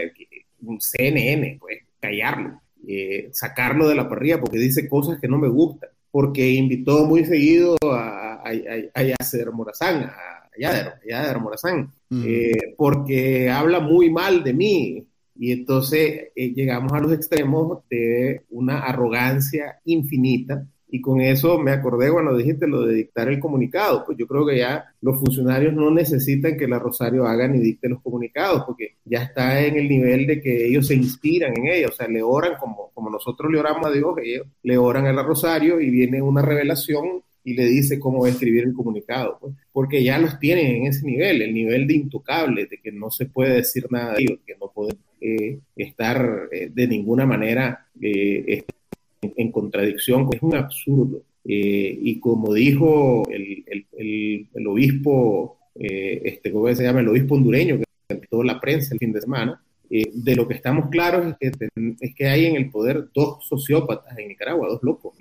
un 0.62 0.80
CNN, 0.80 1.56
pues 1.58 1.78
callarlo, 2.00 2.60
eh, 2.86 3.28
sacarlo 3.32 3.88
de 3.88 3.94
la 3.94 4.08
parrilla 4.08 4.40
porque 4.40 4.58
dice 4.58 4.88
cosas 4.88 5.18
que 5.20 5.28
no 5.28 5.38
me 5.38 5.48
gustan, 5.48 5.90
porque 6.10 6.50
invitó 6.50 7.04
muy 7.04 7.24
seguido 7.24 7.76
a, 7.82 8.42
a, 8.42 8.50
a, 8.94 9.02
Yasser 9.02 9.52
Morazán, 9.52 10.04
a 10.04 10.40
Yader, 10.58 11.38
Morazán, 11.40 11.92
mm. 12.08 12.22
eh, 12.26 12.74
porque 12.76 13.50
habla 13.50 13.80
muy 13.80 14.10
mal 14.10 14.42
de 14.42 14.52
mí. 14.52 15.06
Y 15.36 15.52
entonces 15.52 16.28
eh, 16.34 16.52
llegamos 16.54 16.92
a 16.92 17.00
los 17.00 17.12
extremos 17.12 17.78
de 17.88 18.42
una 18.50 18.80
arrogancia 18.80 19.80
infinita 19.84 20.66
y 20.92 21.00
con 21.00 21.20
eso 21.20 21.58
me 21.58 21.70
acordé 21.70 22.10
cuando 22.10 22.36
dijiste 22.36 22.66
lo 22.66 22.82
de 22.82 22.94
dictar 22.94 23.28
el 23.28 23.38
comunicado. 23.38 24.04
Pues 24.04 24.18
yo 24.18 24.26
creo 24.26 24.44
que 24.46 24.58
ya 24.58 24.84
los 25.00 25.18
funcionarios 25.18 25.72
no 25.72 25.90
necesitan 25.90 26.56
que 26.56 26.66
la 26.66 26.78
Rosario 26.78 27.26
haga 27.26 27.46
ni 27.48 27.60
dicte 27.60 27.88
los 27.88 28.02
comunicados, 28.02 28.64
porque 28.66 28.96
ya 29.04 29.22
está 29.22 29.64
en 29.64 29.76
el 29.76 29.88
nivel 29.88 30.26
de 30.26 30.40
que 30.40 30.66
ellos 30.66 30.86
se 30.86 30.94
inspiran 30.94 31.56
en 31.56 31.66
ella, 31.68 31.88
o 31.88 31.92
sea, 31.92 32.08
le 32.08 32.22
oran 32.22 32.54
como, 32.58 32.90
como 32.92 33.10
nosotros 33.10 33.50
le 33.50 33.58
oramos 33.58 33.86
a 33.86 33.92
Dios, 33.92 34.14
ellos 34.22 34.46
le 34.62 34.78
oran 34.78 35.06
a 35.06 35.12
la 35.12 35.22
Rosario 35.22 35.80
y 35.80 35.90
viene 35.90 36.20
una 36.20 36.42
revelación 36.42 37.22
y 37.42 37.54
le 37.54 37.64
dice 37.66 37.98
cómo 37.98 38.20
va 38.20 38.28
a 38.28 38.30
escribir 38.30 38.64
el 38.64 38.74
comunicado, 38.74 39.38
pues, 39.40 39.54
porque 39.72 40.04
ya 40.04 40.18
los 40.18 40.38
tienen 40.38 40.66
en 40.76 40.86
ese 40.86 41.06
nivel, 41.06 41.40
el 41.42 41.54
nivel 41.54 41.86
de 41.86 41.94
intocable, 41.94 42.66
de 42.66 42.78
que 42.78 42.92
no 42.92 43.10
se 43.10 43.26
puede 43.26 43.54
decir 43.54 43.86
nada 43.90 44.14
de 44.14 44.22
ellos, 44.22 44.38
que 44.46 44.56
no 44.60 44.70
pueden 44.70 44.98
eh, 45.20 45.58
estar 45.76 46.48
eh, 46.52 46.70
de 46.72 46.86
ninguna 46.86 47.26
manera 47.26 47.86
eh, 48.00 48.64
en 49.22 49.52
contradicción, 49.52 50.28
es 50.32 50.42
un 50.42 50.54
absurdo. 50.54 51.22
Eh, 51.44 51.98
y 52.02 52.20
como 52.20 52.52
dijo 52.52 53.22
el, 53.30 53.64
el, 53.66 54.48
el, 54.54 54.66
obispo, 54.66 55.58
eh, 55.74 56.20
este, 56.24 56.52
¿cómo 56.52 56.72
se 56.74 56.82
llama? 56.82 57.00
El 57.00 57.08
obispo 57.08 57.34
hondureño, 57.34 57.78
que 58.08 58.26
toda 58.28 58.44
la 58.44 58.60
prensa 58.60 58.94
el 58.94 58.98
fin 58.98 59.12
de 59.12 59.20
semana, 59.20 59.62
eh, 59.88 60.10
de 60.12 60.36
lo 60.36 60.46
que 60.46 60.54
estamos 60.54 60.88
claros 60.90 61.34
es 61.40 61.52
que, 61.56 61.68
es 62.00 62.14
que 62.14 62.28
hay 62.28 62.46
en 62.46 62.56
el 62.56 62.70
poder 62.70 63.08
dos 63.12 63.44
sociópatas 63.46 64.16
en 64.18 64.28
Nicaragua, 64.28 64.68
dos 64.68 64.82
locos, 64.82 65.14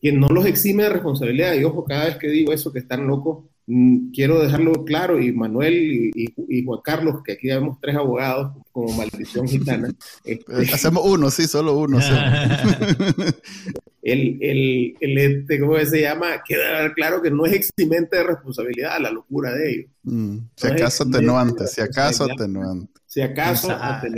quien 0.00 0.20
no 0.20 0.28
los 0.28 0.46
exime 0.46 0.84
de 0.84 0.90
responsabilidad. 0.90 1.54
Y 1.54 1.64
ojo, 1.64 1.84
cada 1.84 2.06
vez 2.06 2.16
que 2.16 2.28
digo 2.28 2.52
eso, 2.52 2.72
que 2.72 2.78
están 2.80 3.06
locos, 3.06 3.44
quiero 3.66 4.40
dejarlo 4.40 4.84
claro, 4.84 5.20
y 5.20 5.32
Manuel 5.32 6.10
y, 6.14 6.64
Juan 6.64 6.80
Carlos, 6.82 7.22
que 7.24 7.32
aquí 7.32 7.48
vemos 7.48 7.78
tres 7.80 7.96
abogados 7.96 8.52
como 8.72 8.94
maldición 8.96 9.48
gitana. 9.48 9.92
Este, 10.24 10.74
Hacemos 10.74 11.04
uno, 11.06 11.30
sí, 11.30 11.46
solo 11.46 11.78
uno. 11.78 11.98
el, 14.02 14.38
el, 14.40 14.94
el, 15.00 15.18
este, 15.18 15.60
¿cómo 15.60 15.78
se 15.78 16.00
llama? 16.00 16.42
Queda 16.46 16.92
claro 16.94 17.22
que 17.22 17.30
no 17.30 17.46
es 17.46 17.54
eximente 17.54 18.16
de 18.16 18.24
responsabilidad 18.24 19.00
la 19.00 19.10
locura 19.10 19.52
de 19.52 19.70
ellos. 19.70 19.90
Mm, 20.02 20.38
si, 20.56 20.66
acaso 20.66 21.04
atenuante, 21.04 21.66
si 21.66 21.80
acaso 21.80 22.24
atenuante, 22.24 23.00
si 23.14 23.22
acaso 23.22 23.68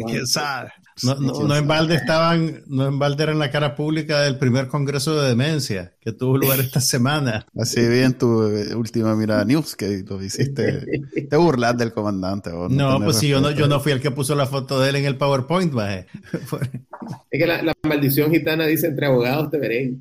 ¿Quién 0.06 0.26
sabe? 0.26 0.70
No, 1.02 1.16
no, 1.16 1.54
en 1.54 1.68
balde 1.68 1.96
estaban, 1.96 2.62
no 2.66 2.86
en 2.86 2.98
balde 2.98 3.24
era 3.24 3.32
en 3.32 3.38
la 3.38 3.50
cara 3.50 3.76
pública 3.76 4.22
del 4.22 4.38
primer 4.38 4.68
congreso 4.68 5.20
de 5.20 5.28
demencia 5.28 5.92
que 6.00 6.12
tuvo 6.12 6.38
lugar 6.38 6.60
esta 6.60 6.80
semana. 6.80 7.46
Así 7.60 7.86
vi 7.86 7.98
en 7.98 8.14
tu 8.16 8.44
eh, 8.44 8.74
última 8.74 9.14
mirada 9.14 9.44
news 9.44 9.76
que 9.76 10.02
lo 10.08 10.22
hiciste. 10.22 10.86
Te 11.28 11.36
burlas 11.36 11.76
del 11.76 11.92
comandante. 11.92 12.48
no, 12.70 12.98
pues 13.04 13.18
sí, 13.18 13.28
yo 13.28 13.42
no, 13.42 13.50
yo 13.50 13.68
no 13.68 13.80
fui 13.80 13.92
el 13.92 14.00
que 14.00 14.10
puso 14.10 14.34
la 14.34 14.46
foto 14.46 14.80
de 14.80 14.88
él 14.88 14.96
en 14.96 15.04
el 15.04 15.18
PowerPoint, 15.18 15.74
Es 17.30 17.38
que 17.38 17.46
la, 17.46 17.74
maldición 17.82 18.30
gitana 18.30 18.64
dice 18.64 18.86
entre 18.86 19.04
abogados 19.04 19.50
te 19.50 19.58
veré. 19.58 19.92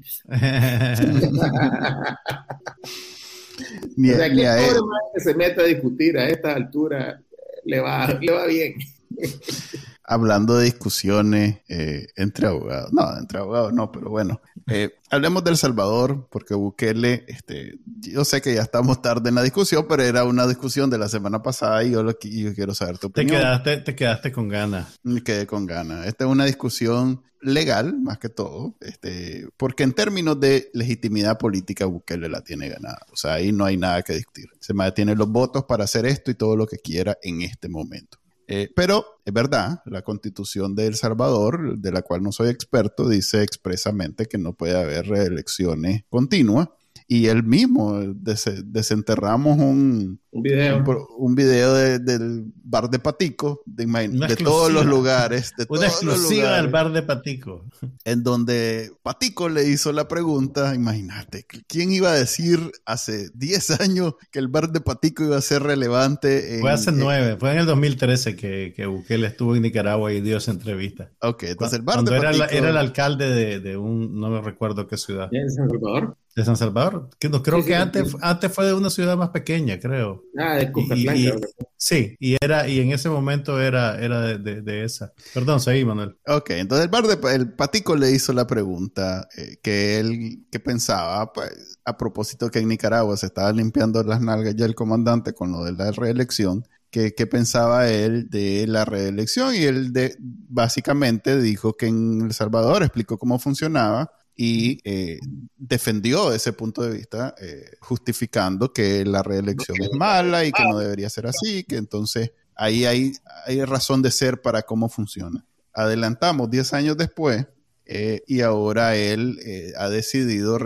ni, 3.97 4.11
o 4.11 4.15
sea, 4.15 4.29
que 4.33 5.19
se 5.19 5.33
mete 5.35 5.61
a 5.61 5.65
discutir 5.65 6.17
a 6.17 6.29
esta 6.29 6.53
altura 6.53 7.21
le 7.65 7.79
va, 7.81 8.07
le 8.21 8.31
va 8.31 8.47
bien. 8.47 8.73
Hablando 10.07 10.57
de 10.57 10.65
discusiones 10.65 11.61
eh, 11.67 12.07
entre 12.15 12.47
abogados, 12.47 12.93
no, 12.93 13.17
entre 13.17 13.39
abogados 13.39 13.73
no, 13.73 13.91
pero 13.91 14.09
bueno, 14.09 14.39
eh, 14.67 14.95
hablemos 15.09 15.43
del 15.43 15.57
Salvador, 15.57 16.27
porque 16.29 16.53
Bukele, 16.53 17.25
este, 17.27 17.79
yo 18.01 18.23
sé 18.23 18.41
que 18.41 18.53
ya 18.53 18.61
estamos 18.61 19.01
tarde 19.01 19.29
en 19.29 19.35
la 19.35 19.43
discusión, 19.43 19.85
pero 19.89 20.03
era 20.03 20.23
una 20.23 20.45
discusión 20.47 20.89
de 20.89 20.97
la 20.97 21.09
semana 21.09 21.41
pasada 21.41 21.83
y 21.83 21.91
yo, 21.91 22.03
lo, 22.03 22.11
yo 22.19 22.53
quiero 22.53 22.75
saber 22.75 22.97
tu 22.97 23.07
opinión. 23.07 23.37
Te 23.37 23.41
quedaste, 23.41 23.77
te 23.77 23.95
quedaste 23.95 24.31
con 24.31 24.47
ganas. 24.47 24.99
Me 25.03 25.23
quedé 25.23 25.47
con 25.47 25.65
ganas. 25.65 26.05
Esta 26.05 26.25
es 26.25 26.29
una 26.29 26.45
discusión 26.45 27.23
legal, 27.45 27.99
más 28.01 28.17
que 28.17 28.29
todo, 28.29 28.75
este, 28.81 29.47
porque 29.57 29.83
en 29.83 29.93
términos 29.93 30.39
de 30.39 30.69
legitimidad 30.73 31.37
política, 31.37 31.85
Bukele 31.85 32.27
la 32.27 32.41
tiene 32.41 32.69
ganada. 32.69 33.05
O 33.11 33.15
sea, 33.15 33.33
ahí 33.33 33.51
no 33.51 33.65
hay 33.65 33.77
nada 33.77 34.01
que 34.01 34.13
discutir. 34.13 34.49
Se 34.59 34.73
tiene 34.93 35.15
los 35.15 35.29
votos 35.29 35.65
para 35.65 35.83
hacer 35.83 36.05
esto 36.05 36.31
y 36.31 36.35
todo 36.35 36.55
lo 36.55 36.65
que 36.65 36.77
quiera 36.77 37.17
en 37.21 37.41
este 37.41 37.69
momento. 37.69 38.17
Eh, 38.47 38.71
pero 38.75 39.05
es 39.25 39.33
verdad, 39.33 39.81
la 39.85 40.03
constitución 40.03 40.75
de 40.75 40.87
El 40.87 40.95
Salvador, 40.95 41.77
de 41.77 41.91
la 41.91 42.01
cual 42.03 42.21
no 42.21 42.31
soy 42.31 42.49
experto, 42.49 43.09
dice 43.09 43.41
expresamente 43.41 44.27
que 44.27 44.37
no 44.37 44.53
puede 44.53 44.77
haber 44.77 45.07
reelecciones 45.07 46.03
continuas 46.09 46.69
y 47.07 47.27
él 47.27 47.43
mismo 47.43 47.99
desenterramos 48.01 49.59
un, 49.59 50.19
un 50.31 50.41
video, 50.41 50.83
un, 51.17 51.35
video 51.35 51.73
del 51.99 52.51
bar 52.63 52.89
de 52.89 52.97
Patico, 52.97 53.61
de, 53.65 53.85
de 53.85 54.35
todos 54.37 54.71
los 54.71 54.85
lugares. 54.85 55.53
De 55.55 55.65
Una 55.69 55.85
exclusiva 55.85 56.57
del 56.57 56.69
bar 56.69 56.91
de 56.91 57.03
Patico. 57.03 57.65
En 58.05 58.23
donde 58.23 58.91
Patico 59.03 59.49
le 59.49 59.67
hizo 59.69 59.91
la 59.91 60.07
pregunta, 60.07 60.73
imagínate, 60.73 61.45
¿quién 61.67 61.91
iba 61.91 62.09
a 62.09 62.15
decir 62.15 62.71
hace 62.85 63.29
10 63.35 63.81
años 63.81 64.15
que 64.31 64.39
el 64.39 64.47
bar 64.47 64.71
de 64.71 64.81
Patico 64.81 65.23
iba 65.23 65.37
a 65.37 65.41
ser 65.41 65.61
relevante? 65.61 66.57
fue 66.59 66.71
hace 66.71 66.91
9, 66.91 67.37
fue 67.39 67.51
en 67.51 67.59
el 67.59 67.65
2013 67.67 68.35
que, 68.35 68.73
que 68.75 68.87
Bukele 68.87 69.27
estuvo 69.27 69.55
en 69.55 69.61
Nicaragua 69.61 70.11
y 70.11 70.21
dio 70.21 70.37
esa 70.37 70.51
entrevista. 70.51 71.11
Ok, 71.21 71.43
entonces 71.43 71.77
el 71.77 71.85
bar 71.85 72.03
de 72.03 72.19
Patico... 72.19 72.43
Era, 72.45 72.45
era 72.47 72.69
el 72.71 72.77
alcalde 72.77 73.29
de, 73.29 73.59
de 73.59 73.77
un, 73.77 74.19
no 74.19 74.31
me 74.31 74.41
recuerdo 74.41 74.87
qué 74.87 74.97
ciudad. 74.97 75.29
¿En 75.31 75.51
San 75.51 75.69
Salvador? 75.69 76.17
De 76.35 76.43
San 76.43 76.57
Salvador. 76.57 77.09
Que 77.17 77.29
no, 77.29 77.41
creo 77.41 77.63
que 77.63 77.75
antes, 77.75 78.13
antes 78.21 78.51
fue 78.51 78.65
de 78.65 78.73
una 78.73 78.89
ciudad 78.89 79.15
más 79.15 79.29
pequeña, 79.29 79.79
creo. 79.79 80.21
Ah, 80.37 80.55
de 80.55 80.71
Cucatlán. 80.71 81.39
sí, 81.77 82.17
y 82.19 82.35
era, 82.41 82.67
y 82.67 82.81
en 82.81 82.91
ese 82.91 83.09
momento 83.09 83.61
era, 83.61 83.97
era 83.97 84.19
de, 84.37 84.61
de, 84.61 84.83
esa. 84.83 85.13
Perdón, 85.33 85.61
seguí, 85.61 85.85
Manuel. 85.85 86.17
Ok, 86.27 86.49
entonces 86.51 86.85
el 86.85 86.91
bar 86.91 87.07
de 87.07 87.35
el 87.35 87.53
Patico 87.53 87.95
le 87.95 88.11
hizo 88.11 88.33
la 88.33 88.45
pregunta 88.45 89.29
eh, 89.37 89.57
que 89.63 89.99
él 89.99 90.45
que 90.51 90.59
pensaba, 90.59 91.31
pues, 91.31 91.79
a 91.85 91.95
propósito 91.95 92.51
que 92.51 92.59
en 92.59 92.67
Nicaragua 92.67 93.15
se 93.15 93.27
estaba 93.27 93.53
limpiando 93.53 94.03
las 94.03 94.19
nalgas 94.19 94.55
ya 94.55 94.65
el 94.65 94.75
comandante 94.75 95.33
con 95.33 95.53
lo 95.53 95.63
de 95.63 95.71
la 95.71 95.91
reelección. 95.91 96.65
¿Qué, 96.91 97.27
pensaba 97.27 97.89
él 97.89 98.29
de 98.29 98.67
la 98.67 98.85
reelección? 98.85 99.53
Y 99.53 99.63
él 99.63 99.91
de, 99.91 100.15
básicamente 100.19 101.41
dijo 101.41 101.73
que 101.73 101.87
en 101.87 102.21
El 102.21 102.33
Salvador 102.33 102.83
explicó 102.83 103.17
cómo 103.17 103.37
funcionaba 103.37 104.11
y 104.35 104.79
eh, 104.83 105.19
defendió 105.55 106.33
ese 106.33 106.51
punto 106.51 106.81
de 106.81 106.97
vista, 106.97 107.33
eh, 107.39 107.71
justificando 107.79 108.73
que 108.73 109.05
la 109.05 109.23
reelección 109.23 109.81
es 109.81 109.91
mala 109.93 110.43
y 110.43 110.51
que 110.51 110.63
no 110.63 110.77
debería 110.77 111.09
ser 111.09 111.27
así, 111.27 111.63
que 111.63 111.77
entonces 111.77 112.31
ahí 112.55 112.85
hay, 112.85 113.13
hay 113.45 113.63
razón 113.63 114.01
de 114.01 114.11
ser 114.11 114.41
para 114.41 114.63
cómo 114.63 114.89
funciona. 114.89 115.45
Adelantamos 115.73 116.49
10 116.49 116.73
años 116.73 116.97
después 116.97 117.47
eh, 117.85 118.23
y 118.27 118.41
ahora 118.41 118.95
él 118.95 119.39
ha 119.77 119.89
decidido 119.89 120.57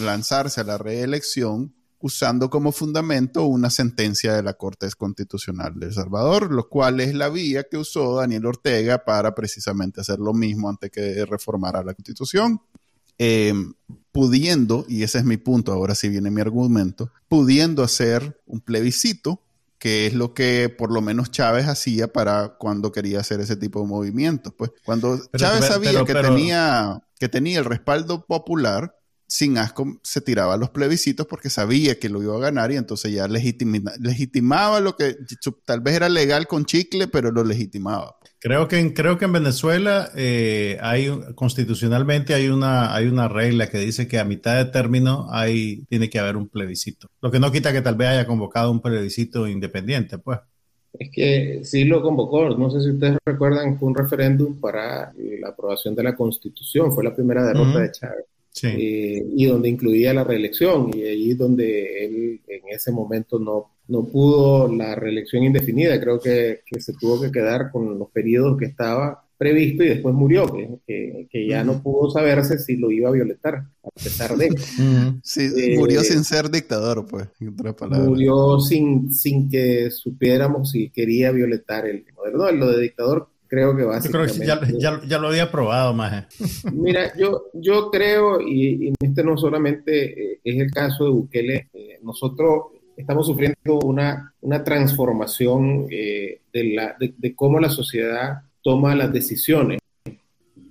lanzarse 0.00 0.60
a 0.60 0.64
la 0.64 0.78
reelección 0.78 1.74
usando 2.00 2.48
como 2.48 2.72
fundamento 2.72 3.44
una 3.46 3.70
sentencia 3.70 4.34
de 4.34 4.42
la 4.42 4.54
Corte 4.54 4.88
Constitucional 4.96 5.74
de 5.78 5.86
El 5.86 5.92
Salvador, 5.92 6.52
lo 6.52 6.68
cual 6.68 7.00
es 7.00 7.14
la 7.14 7.28
vía 7.28 7.64
que 7.64 7.76
usó 7.76 8.16
Daniel 8.16 8.46
Ortega 8.46 9.04
para 9.04 9.34
precisamente 9.34 10.00
hacer 10.00 10.20
lo 10.20 10.32
mismo 10.32 10.68
antes 10.68 10.90
que 10.90 11.24
reformara 11.26 11.82
la 11.82 11.94
Constitución. 11.94 12.60
Eh, 13.18 13.52
pudiendo, 14.12 14.84
y 14.88 15.02
ese 15.02 15.18
es 15.18 15.24
mi 15.24 15.36
punto, 15.36 15.72
ahora 15.72 15.94
sí 15.94 16.08
viene 16.08 16.30
mi 16.30 16.40
argumento, 16.40 17.12
pudiendo 17.28 17.82
hacer 17.82 18.40
un 18.46 18.60
plebiscito, 18.60 19.42
que 19.78 20.06
es 20.08 20.14
lo 20.14 20.34
que 20.34 20.68
por 20.68 20.90
lo 20.90 21.00
menos 21.00 21.30
Chávez 21.30 21.68
hacía 21.68 22.12
para 22.12 22.56
cuando 22.58 22.90
quería 22.90 23.20
hacer 23.20 23.40
ese 23.40 23.54
tipo 23.54 23.80
de 23.80 23.86
movimientos. 23.86 24.52
Pues 24.56 24.72
cuando 24.84 25.20
Chávez 25.36 25.66
sabía 25.66 26.04
que, 26.04 26.14
tenía, 26.14 27.00
que 27.20 27.28
tenía 27.28 27.60
el 27.60 27.64
respaldo 27.64 28.26
popular, 28.26 28.97
sin 29.28 29.58
asco 29.58 30.00
se 30.02 30.22
tiraba 30.22 30.54
a 30.54 30.56
los 30.56 30.70
plebiscitos 30.70 31.26
porque 31.26 31.50
sabía 31.50 31.98
que 31.98 32.08
lo 32.08 32.22
iba 32.22 32.34
a 32.34 32.40
ganar 32.40 32.72
y 32.72 32.76
entonces 32.76 33.12
ya 33.12 33.28
legitimaba 33.28 34.80
lo 34.80 34.96
que 34.96 35.16
tal 35.66 35.80
vez 35.80 35.96
era 35.96 36.08
legal 36.08 36.46
con 36.46 36.64
chicle, 36.64 37.08
pero 37.08 37.30
lo 37.30 37.44
legitimaba. 37.44 38.16
Creo 38.40 38.68
que 38.68 38.78
en, 38.78 38.94
creo 38.94 39.18
que 39.18 39.26
en 39.26 39.32
Venezuela 39.32 40.10
eh, 40.16 40.78
hay 40.80 41.10
constitucionalmente 41.34 42.32
hay 42.34 42.48
una 42.48 42.94
hay 42.94 43.06
una 43.06 43.28
regla 43.28 43.68
que 43.68 43.78
dice 43.78 44.08
que 44.08 44.18
a 44.18 44.24
mitad 44.24 44.56
de 44.56 44.70
término 44.70 45.26
hay 45.30 45.84
tiene 45.90 46.08
que 46.08 46.18
haber 46.18 46.36
un 46.36 46.48
plebiscito. 46.48 47.08
Lo 47.20 47.30
que 47.30 47.38
no 47.38 47.52
quita 47.52 47.72
que 47.72 47.82
tal 47.82 47.96
vez 47.96 48.08
haya 48.08 48.26
convocado 48.26 48.70
un 48.70 48.80
plebiscito 48.80 49.46
independiente, 49.46 50.16
pues. 50.18 50.40
Es 50.94 51.10
que 51.12 51.60
sí 51.64 51.84
lo 51.84 52.00
convocó. 52.00 52.48
No 52.56 52.70
sé 52.70 52.80
si 52.80 52.90
ustedes 52.92 53.18
recuerdan 53.26 53.78
fue 53.78 53.88
un 53.88 53.94
referéndum 53.94 54.58
para 54.58 55.12
la 55.16 55.48
aprobación 55.48 55.94
de 55.94 56.02
la 56.02 56.16
Constitución. 56.16 56.94
Fue 56.94 57.04
la 57.04 57.14
primera 57.14 57.44
derrota 57.44 57.80
de 57.80 57.92
Chávez. 57.92 58.24
Sí. 58.60 58.68
Eh, 58.68 59.26
y 59.36 59.46
donde 59.46 59.68
incluía 59.68 60.12
la 60.12 60.24
reelección 60.24 60.90
y 60.94 61.02
ahí 61.02 61.34
donde 61.34 62.04
él 62.04 62.40
en 62.48 62.68
ese 62.68 62.90
momento 62.90 63.38
no 63.38 63.78
no 63.88 64.04
pudo 64.04 64.72
la 64.72 64.94
reelección 64.94 65.42
indefinida, 65.44 65.98
creo 66.00 66.20
que, 66.20 66.60
se 66.78 66.92
tuvo 66.92 67.20
que 67.20 67.32
quedar 67.32 67.70
con 67.72 67.98
los 67.98 68.10
periodos 68.10 68.58
que 68.58 68.66
estaba 68.66 69.24
previsto 69.36 69.82
y 69.82 69.88
después 69.88 70.14
murió, 70.14 70.46
que, 70.86 71.26
que, 71.30 71.48
ya 71.48 71.64
no 71.64 71.80
pudo 71.80 72.10
saberse 72.10 72.58
si 72.58 72.76
lo 72.76 72.90
iba 72.90 73.08
a 73.08 73.12
violentar, 73.12 73.54
a 73.82 73.90
pesar 73.90 74.36
de... 74.36 74.50
Sí, 75.22 75.76
murió 75.76 76.00
eh, 76.00 76.04
sin 76.04 76.24
ser 76.24 76.50
dictador, 76.50 77.06
pues, 77.06 77.28
Murió 77.40 78.58
sin, 78.60 79.12
sin 79.12 79.48
que 79.48 79.90
supiéramos 79.90 80.72
si 80.72 80.90
quería 80.90 81.30
violentar 81.30 81.86
el 81.86 82.04
modelo. 82.14 82.50
lo 82.52 82.70
de 82.72 82.82
dictador 82.82 83.28
creo 83.48 83.76
que 83.76 83.84
básicamente... 83.84 84.34
Yo 84.46 84.60
creo 84.60 84.66
que 84.66 84.78
ya, 84.80 85.00
ya, 85.06 85.18
lo 85.18 85.28
había 85.28 85.50
probado, 85.50 85.94
más. 85.94 86.26
Mira, 86.72 87.16
yo, 87.16 87.46
yo 87.54 87.90
creo, 87.90 88.40
y, 88.40 88.92
este 89.00 89.24
no 89.24 89.36
solamente 89.36 90.32
eh, 90.34 90.40
es 90.44 90.60
el 90.60 90.70
caso 90.70 91.04
de 91.04 91.10
Bukele, 91.10 91.68
eh, 91.72 91.98
nosotros 92.02 92.78
estamos 92.98 93.26
sufriendo 93.26 93.78
una, 93.84 94.34
una 94.40 94.64
transformación 94.64 95.86
eh, 95.88 96.40
de, 96.52 96.64
la, 96.74 96.96
de, 96.98 97.34
cómo 97.34 97.60
la 97.60 97.70
sociedad 97.70 98.42
toma 98.62 98.94
las 98.96 99.12
decisiones. 99.12 99.78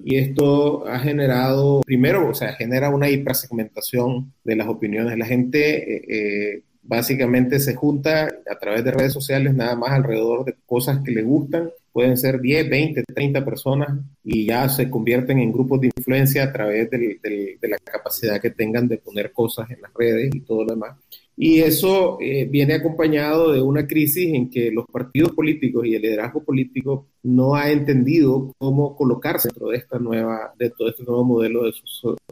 Y 0.03 0.17
esto 0.17 0.87
ha 0.87 0.99
generado, 0.99 1.81
primero, 1.81 2.29
o 2.29 2.33
sea, 2.33 2.53
genera 2.53 2.89
una 2.89 3.09
hipersegmentación 3.09 4.33
de 4.43 4.55
las 4.55 4.67
opiniones. 4.67 5.17
La 5.17 5.25
gente 5.25 5.95
eh, 5.95 6.05
eh, 6.07 6.61
básicamente 6.83 7.59
se 7.59 7.75
junta 7.75 8.25
a 8.49 8.59
través 8.59 8.83
de 8.83 8.91
redes 8.91 9.13
sociales 9.13 9.53
nada 9.55 9.75
más 9.75 9.91
alrededor 9.91 10.45
de 10.45 10.55
cosas 10.65 10.99
que 11.03 11.11
le 11.11 11.23
gustan. 11.23 11.71
Pueden 11.97 12.15
ser 12.15 12.39
10, 12.39 12.69
20, 12.69 13.03
30 13.11 13.43
personas 13.43 13.89
y 14.23 14.45
ya 14.45 14.69
se 14.69 14.87
convierten 14.87 15.39
en 15.39 15.51
grupos 15.51 15.81
de 15.81 15.89
influencia 15.97 16.43
a 16.43 16.53
través 16.53 16.91
de 16.91 17.57
la 17.59 17.77
capacidad 17.79 18.39
que 18.39 18.51
tengan 18.51 18.87
de 18.87 18.99
poner 18.99 19.31
cosas 19.31 19.71
en 19.71 19.81
las 19.81 19.91
redes 19.95 20.29
y 20.31 20.41
todo 20.41 20.63
lo 20.63 20.75
demás. 20.75 20.95
Y 21.35 21.61
eso 21.61 22.19
eh, 22.21 22.45
viene 22.45 22.75
acompañado 22.75 23.51
de 23.51 23.63
una 23.63 23.87
crisis 23.87 24.31
en 24.31 24.47
que 24.47 24.69
los 24.69 24.85
partidos 24.85 25.31
políticos 25.31 25.87
y 25.87 25.95
el 25.95 26.03
liderazgo 26.03 26.43
político 26.43 27.07
no 27.23 27.55
ha 27.55 27.71
entendido 27.71 28.53
cómo 28.59 28.95
colocarse 28.95 29.47
dentro 29.47 29.69
de 29.69 29.77
esta 29.77 29.97
nueva, 29.97 30.53
de 30.59 30.69
todo 30.69 30.89
este 30.89 31.03
nuevo 31.03 31.23
modelo 31.23 31.63
de 31.63 31.73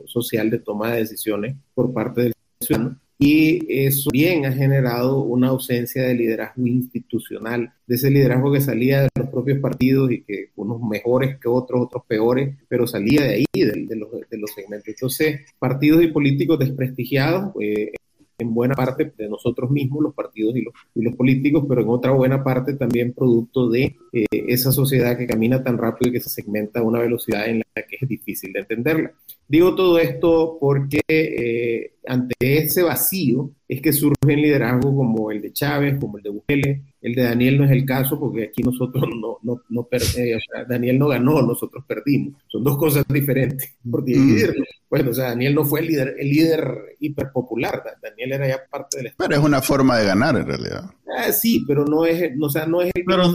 social 0.06 0.52
de 0.52 0.60
toma 0.60 0.92
de 0.92 1.00
decisiones 1.00 1.56
por 1.74 1.92
parte 1.92 2.22
del 2.22 2.34
ciudadano. 2.60 3.00
Y 3.18 3.66
eso 3.70 4.10
bien 4.12 4.46
ha 4.46 4.52
generado 4.52 5.22
una 5.22 5.48
ausencia 5.48 6.04
de 6.04 6.16
liderazgo 6.16 6.68
institucional, 6.68 7.74
de 7.88 7.96
ese 7.96 8.12
liderazgo 8.12 8.52
que 8.52 8.60
salía 8.60 9.04
de 9.04 9.10
los 9.16 9.30
propios 9.30 9.60
partidos 9.60 10.12
y 10.12 10.24
que 10.24 10.50
unos 10.56 10.82
mejores 10.82 11.38
que 11.40 11.48
otros, 11.48 11.82
otros 11.84 12.04
peores, 12.08 12.58
pero 12.68 12.86
salía 12.86 13.24
de 13.24 13.34
ahí, 13.36 13.46
de, 13.54 13.96
los, 13.96 14.12
de 14.12 14.38
los 14.38 14.52
segmentos. 14.52 14.90
Entonces, 14.90 15.42
partidos 15.58 16.04
y 16.04 16.08
políticos 16.08 16.60
desprestigiados, 16.60 17.54
eh, 17.62 17.94
en 18.38 18.54
buena 18.54 18.76
parte 18.76 19.14
de 19.18 19.30
nosotros 19.30 19.72
mismos, 19.72 20.04
los 20.04 20.14
partidos 20.14 20.56
y 20.56 20.62
los, 20.62 20.74
y 20.94 21.02
los 21.02 21.16
políticos, 21.16 21.66
pero 21.68 21.82
en 21.82 21.90
otra 21.90 22.12
buena 22.12 22.44
parte 22.44 22.74
también 22.74 23.14
producto 23.14 23.70
de 23.70 23.96
eh, 24.12 24.26
esa 24.32 24.72
sociedad 24.72 25.18
que 25.18 25.28
camina 25.28 25.64
tan 25.64 25.78
rápido 25.78 26.10
y 26.10 26.14
que 26.14 26.20
se 26.20 26.30
segmenta 26.30 26.80
a 26.80 26.84
una 26.84 27.00
velocidad 27.00 27.48
en 27.48 27.60
la 27.60 27.84
que 27.84 27.98
es 28.02 28.08
difícil 28.08 28.52
de 28.54 28.60
entenderla. 28.60 29.14
Digo 29.48 29.76
todo 29.76 30.00
esto 30.00 30.58
porque 30.60 31.02
eh, 31.08 31.94
ante 32.08 32.34
ese 32.40 32.82
vacío 32.82 33.52
es 33.68 33.82
que 33.82 33.94
surge 33.94 34.16
un 34.24 34.42
liderazgo 34.42 34.96
como 34.96 35.30
el 35.32 35.42
de 35.42 35.54
Chávez, 35.54 36.00
como 36.00 36.18
el 36.18 36.24
de 36.24 36.30
Bukele. 36.32 36.82
El 37.02 37.14
de 37.14 37.24
Daniel 37.24 37.60
no 37.60 37.66
es 37.66 37.72
el 37.72 37.86
caso 37.86 38.20
porque 38.20 38.46
aquí 38.46 38.64
nosotros 38.64 39.04
no, 39.22 39.38
no, 39.44 39.62
no 39.70 39.88
eh, 39.92 40.36
o 40.36 40.40
sea, 40.40 40.66
Daniel 40.68 40.98
no 40.98 41.08
ganó, 41.08 41.42
nosotros 41.42 41.84
perdimos. 41.88 42.42
Son 42.48 42.64
dos 42.64 42.78
cosas 42.78 43.06
diferentes, 43.08 43.76
por 43.90 44.04
dividirlo. 44.04 44.66
Bueno, 44.90 45.12
o 45.12 45.14
sea, 45.14 45.30
Daniel 45.30 45.54
no 45.56 45.66
fue 45.66 45.82
el 45.82 45.88
líder, 45.88 46.16
el 46.20 46.30
líder 46.30 46.98
hiperpopular, 47.00 47.84
Daniel 48.02 48.34
era 48.34 48.48
ya 48.48 48.60
parte 48.70 48.98
del 48.98 49.08
Estado. 49.08 49.28
Pero 49.28 49.42
es 49.42 49.46
una 49.46 49.62
forma 49.62 49.98
de 49.98 50.06
ganar 50.06 50.38
en 50.38 50.48
realidad. 50.48 50.92
Ah, 51.18 51.32
sí, 51.32 51.64
pero 51.68 51.86
no 51.86 52.06
es, 52.06 52.32
o 52.40 52.50
sea, 52.50 52.66
no 52.66 52.82
es 52.82 52.92
el 52.94 53.04
pero, 53.06 53.34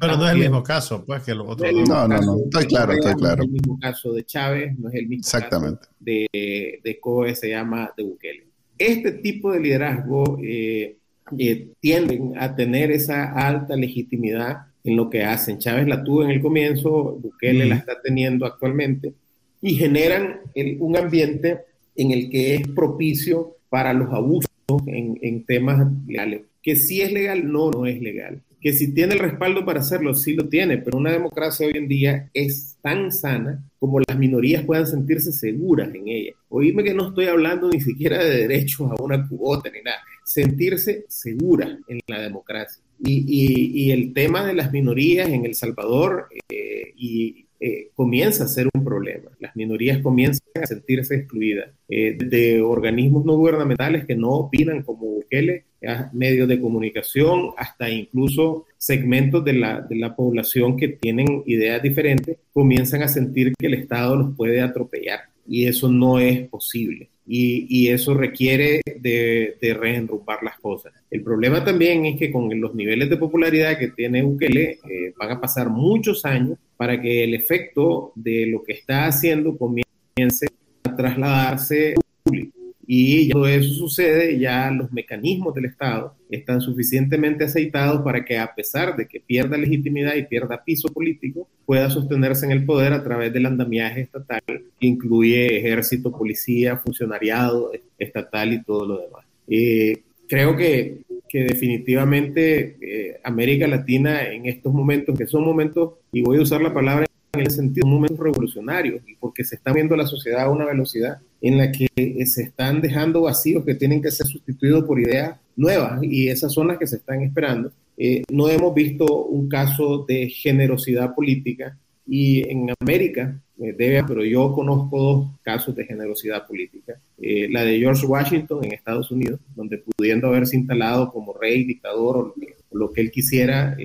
pero 0.00 0.16
no 0.16 0.26
es 0.26 0.32
el 0.32 0.38
mismo 0.38 0.62
caso, 0.62 1.04
pues, 1.04 1.22
que 1.22 1.34
los 1.34 1.48
otros. 1.48 1.72
No, 1.88 2.08
no, 2.08 2.20
no, 2.20 2.36
estoy 2.44 2.64
claro, 2.66 2.92
estoy 2.92 3.14
claro. 3.14 3.36
No 3.36 3.42
es 3.42 3.48
el 3.48 3.52
mismo 3.52 3.78
caso 3.80 4.12
de 4.12 4.24
Chávez, 4.24 4.78
no 4.78 4.88
es 4.88 4.94
el 4.94 5.08
mismo 5.08 5.20
Exactamente. 5.20 5.80
caso 5.80 5.94
de, 6.00 6.80
de 6.82 7.00
COE, 7.00 7.34
se 7.34 7.48
llama 7.50 7.92
de 7.96 8.02
Bukele. 8.02 8.44
Este 8.78 9.12
tipo 9.12 9.52
de 9.52 9.60
liderazgo 9.60 10.38
eh, 10.42 10.96
eh, 11.38 11.68
tienden 11.80 12.34
a 12.38 12.54
tener 12.54 12.90
esa 12.90 13.32
alta 13.32 13.76
legitimidad 13.76 14.66
en 14.82 14.96
lo 14.96 15.08
que 15.08 15.22
hacen. 15.22 15.58
Chávez 15.58 15.86
la 15.86 16.02
tuvo 16.02 16.24
en 16.24 16.30
el 16.30 16.40
comienzo, 16.40 17.18
Bukele 17.20 17.66
la 17.66 17.76
está 17.76 18.00
teniendo 18.02 18.46
actualmente, 18.46 19.14
y 19.62 19.74
generan 19.76 20.40
un 20.80 20.96
ambiente 20.96 21.60
en 21.96 22.10
el 22.10 22.28
que 22.28 22.56
es 22.56 22.68
propicio 22.68 23.56
para 23.68 23.92
los 23.92 24.12
abusos 24.12 24.50
en, 24.86 25.18
en 25.22 25.44
temas 25.44 25.86
legales. 26.06 26.42
Que 26.62 26.76
si 26.76 27.00
es 27.00 27.12
legal, 27.12 27.50
no, 27.50 27.70
no 27.70 27.86
es 27.86 28.00
legal 28.00 28.42
que 28.64 28.72
si 28.72 28.94
tiene 28.94 29.12
el 29.12 29.20
respaldo 29.20 29.62
para 29.66 29.80
hacerlo, 29.80 30.14
sí 30.14 30.32
lo 30.32 30.48
tiene, 30.48 30.78
pero 30.78 30.96
una 30.96 31.12
democracia 31.12 31.66
hoy 31.66 31.74
en 31.76 31.86
día 31.86 32.30
es 32.32 32.78
tan 32.80 33.12
sana 33.12 33.62
como 33.78 34.00
las 34.00 34.18
minorías 34.18 34.64
puedan 34.64 34.86
sentirse 34.86 35.32
seguras 35.32 35.94
en 35.94 36.08
ella. 36.08 36.32
Oíme 36.48 36.82
que 36.82 36.94
no 36.94 37.08
estoy 37.08 37.26
hablando 37.26 37.68
ni 37.68 37.82
siquiera 37.82 38.24
de 38.24 38.48
derechos 38.48 38.90
a 38.90 39.02
una 39.02 39.28
cuota 39.28 39.68
ni 39.70 39.82
nada, 39.82 39.98
sentirse 40.24 41.04
segura 41.08 41.78
en 41.86 42.00
la 42.06 42.22
democracia. 42.22 42.82
Y, 43.06 43.90
el 43.90 44.14
tema 44.14 44.46
de 44.46 44.54
las 44.54 44.72
minorías 44.72 45.28
en 45.28 45.44
El 45.44 45.54
Salvador 45.54 46.28
eh, 46.48 46.94
y, 46.96 47.43
eh, 47.66 47.88
comienza 47.94 48.44
a 48.44 48.48
ser 48.48 48.68
un 48.74 48.84
problema. 48.84 49.30
Las 49.40 49.56
minorías 49.56 49.98
comienzan 50.02 50.46
a 50.62 50.66
sentirse 50.66 51.14
excluidas 51.14 51.70
eh, 51.88 52.14
de 52.14 52.60
organismos 52.60 53.24
no 53.24 53.38
gubernamentales 53.38 54.04
que 54.04 54.14
no 54.14 54.32
opinan 54.32 54.82
como 54.82 55.06
Bukele, 55.06 55.64
medios 56.12 56.46
de 56.46 56.60
comunicación, 56.60 57.52
hasta 57.56 57.88
incluso 57.88 58.66
segmentos 58.76 59.42
de 59.46 59.54
la, 59.54 59.80
de 59.80 59.96
la 59.96 60.14
población 60.14 60.76
que 60.76 60.88
tienen 60.88 61.42
ideas 61.46 61.82
diferentes, 61.82 62.36
comienzan 62.52 63.02
a 63.02 63.08
sentir 63.08 63.54
que 63.58 63.66
el 63.66 63.74
Estado 63.74 64.16
los 64.16 64.36
puede 64.36 64.60
atropellar. 64.60 65.20
Y 65.46 65.66
eso 65.66 65.90
no 65.90 66.18
es 66.18 66.46
posible 66.48 67.08
y, 67.26 67.88
eso 67.88 68.14
requiere 68.14 68.80
de, 68.84 69.56
de, 69.60 69.74
reenrumbar 69.74 70.42
las 70.42 70.58
cosas. 70.58 70.92
El 71.10 71.22
problema 71.22 71.64
también 71.64 72.04
es 72.06 72.18
que 72.18 72.30
con 72.30 72.60
los 72.60 72.74
niveles 72.74 73.08
de 73.08 73.16
popularidad 73.16 73.78
que 73.78 73.88
tiene 73.88 74.22
Bukele 74.22 74.78
eh, 74.88 75.12
van 75.16 75.30
a 75.30 75.40
pasar 75.40 75.70
muchos 75.70 76.24
años 76.24 76.58
para 76.76 77.00
que 77.00 77.24
el 77.24 77.34
efecto 77.34 78.12
de 78.14 78.46
lo 78.46 78.62
que 78.62 78.74
está 78.74 79.06
haciendo 79.06 79.56
comience 79.56 80.46
a 80.84 80.96
trasladarse 80.96 81.94
público. 82.22 82.63
Y 82.86 83.30
cuando 83.30 83.48
eso 83.48 83.74
sucede, 83.74 84.38
ya 84.38 84.70
los 84.70 84.92
mecanismos 84.92 85.54
del 85.54 85.66
Estado 85.66 86.14
están 86.30 86.60
suficientemente 86.60 87.44
aceitados 87.44 88.02
para 88.02 88.24
que 88.24 88.38
a 88.38 88.54
pesar 88.54 88.96
de 88.96 89.06
que 89.06 89.20
pierda 89.20 89.56
legitimidad 89.56 90.14
y 90.16 90.24
pierda 90.24 90.62
piso 90.64 90.88
político, 90.88 91.48
pueda 91.64 91.88
sostenerse 91.88 92.46
en 92.46 92.52
el 92.52 92.64
poder 92.64 92.92
a 92.92 93.02
través 93.02 93.32
del 93.32 93.46
andamiaje 93.46 94.02
estatal 94.02 94.42
que 94.46 94.86
incluye 94.86 95.58
ejército, 95.58 96.12
policía, 96.12 96.76
funcionariado 96.76 97.72
estatal 97.98 98.52
y 98.52 98.62
todo 98.62 98.86
lo 98.86 99.00
demás. 99.00 99.24
Eh, 99.48 100.02
creo 100.28 100.56
que, 100.56 100.98
que 101.28 101.44
definitivamente 101.44 102.76
eh, 102.80 103.20
América 103.24 103.66
Latina 103.66 104.24
en 104.24 104.46
estos 104.46 104.72
momentos, 104.72 105.16
que 105.18 105.26
son 105.26 105.44
momentos, 105.44 105.94
y 106.12 106.22
voy 106.22 106.38
a 106.38 106.42
usar 106.42 106.60
la 106.60 106.74
palabra 106.74 107.06
en 107.34 107.40
el 107.40 107.50
sentido, 107.50 107.86
momentos 107.86 108.18
revolucionarios, 108.18 109.02
y 109.06 109.14
porque 109.16 109.44
se 109.44 109.56
está 109.56 109.72
viendo 109.72 109.96
la 109.96 110.06
sociedad 110.06 110.44
a 110.44 110.50
una 110.50 110.64
velocidad 110.64 111.18
en 111.40 111.58
la 111.58 111.70
que 111.70 111.88
eh, 111.94 112.26
se 112.26 112.44
están 112.44 112.80
dejando 112.80 113.22
vacíos 113.22 113.64
que 113.64 113.74
tienen 113.74 114.00
que 114.00 114.10
ser 114.10 114.26
sustituidos 114.26 114.84
por 114.84 114.98
ideas 114.98 115.38
nuevas 115.56 116.02
y 116.02 116.28
esas 116.28 116.52
son 116.52 116.68
las 116.68 116.78
que 116.78 116.86
se 116.86 116.96
están 116.96 117.22
esperando. 117.22 117.70
Eh, 117.96 118.22
no 118.30 118.48
hemos 118.48 118.74
visto 118.74 119.24
un 119.26 119.48
caso 119.48 120.04
de 120.08 120.28
generosidad 120.28 121.14
política 121.14 121.78
y 122.06 122.48
en 122.50 122.70
América 122.80 123.38
eh, 123.60 123.74
debe, 123.76 124.02
pero 124.04 124.24
yo 124.24 124.52
conozco 124.52 124.98
dos 124.98 125.26
casos 125.42 125.76
de 125.76 125.84
generosidad 125.84 126.46
política. 126.46 126.98
la 127.18 127.62
de 127.62 127.78
George 127.78 128.06
Washington 128.06 128.64
en 128.64 128.72
Estados 128.72 129.10
Unidos, 129.10 129.38
donde 129.54 129.78
pudiendo 129.78 130.28
haberse 130.28 130.56
instalado 130.56 131.12
como 131.12 131.34
rey, 131.34 131.64
dictador 131.64 132.16
o 132.16 132.22
lo 132.22 132.34
que, 132.34 132.54
él 132.96 133.10
quisiera, 133.10 133.76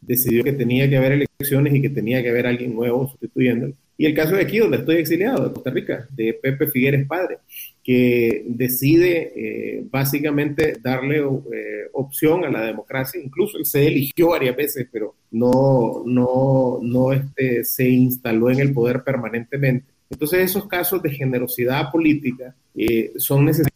decidió 0.00 0.44
que 0.44 0.52
tenía 0.52 0.88
que 0.88 0.96
haber 0.96 1.12
elecciones 1.12 1.74
y 1.74 1.82
que 1.82 1.90
tenía 1.90 2.22
que 2.22 2.30
haber 2.30 2.46
alguien 2.46 2.74
nuevo 2.74 3.08
sustituyéndolo. 3.08 3.74
Y 4.00 4.06
el 4.06 4.14
caso 4.14 4.36
de 4.36 4.42
aquí, 4.42 4.58
donde 4.58 4.76
estoy 4.76 4.96
exiliado, 4.96 5.48
de 5.48 5.54
Costa 5.54 5.70
Rica, 5.70 6.06
de 6.10 6.32
Pepe 6.32 6.68
Figueres 6.68 7.04
Padre, 7.04 7.38
que 7.82 8.44
decide 8.46 9.32
eh, 9.34 9.84
básicamente 9.90 10.76
darle 10.80 11.18
eh, 11.18 11.88
opción 11.92 12.44
a 12.44 12.50
la 12.50 12.62
democracia. 12.62 13.20
Incluso 13.20 13.58
él 13.58 13.66
se 13.66 13.88
eligió 13.88 14.28
varias 14.28 14.54
veces, 14.54 14.86
pero 14.92 15.16
no, 15.32 16.04
no, 16.06 16.78
no 16.80 17.12
este, 17.12 17.64
se 17.64 17.88
instaló 17.88 18.50
en 18.50 18.60
el 18.60 18.72
poder 18.72 19.02
permanentemente. 19.02 19.86
Entonces 20.08 20.48
esos 20.48 20.68
casos 20.68 21.02
de 21.02 21.10
generosidad 21.10 21.90
política 21.90 22.54
eh, 22.76 23.12
son 23.16 23.46
necesarios 23.46 23.74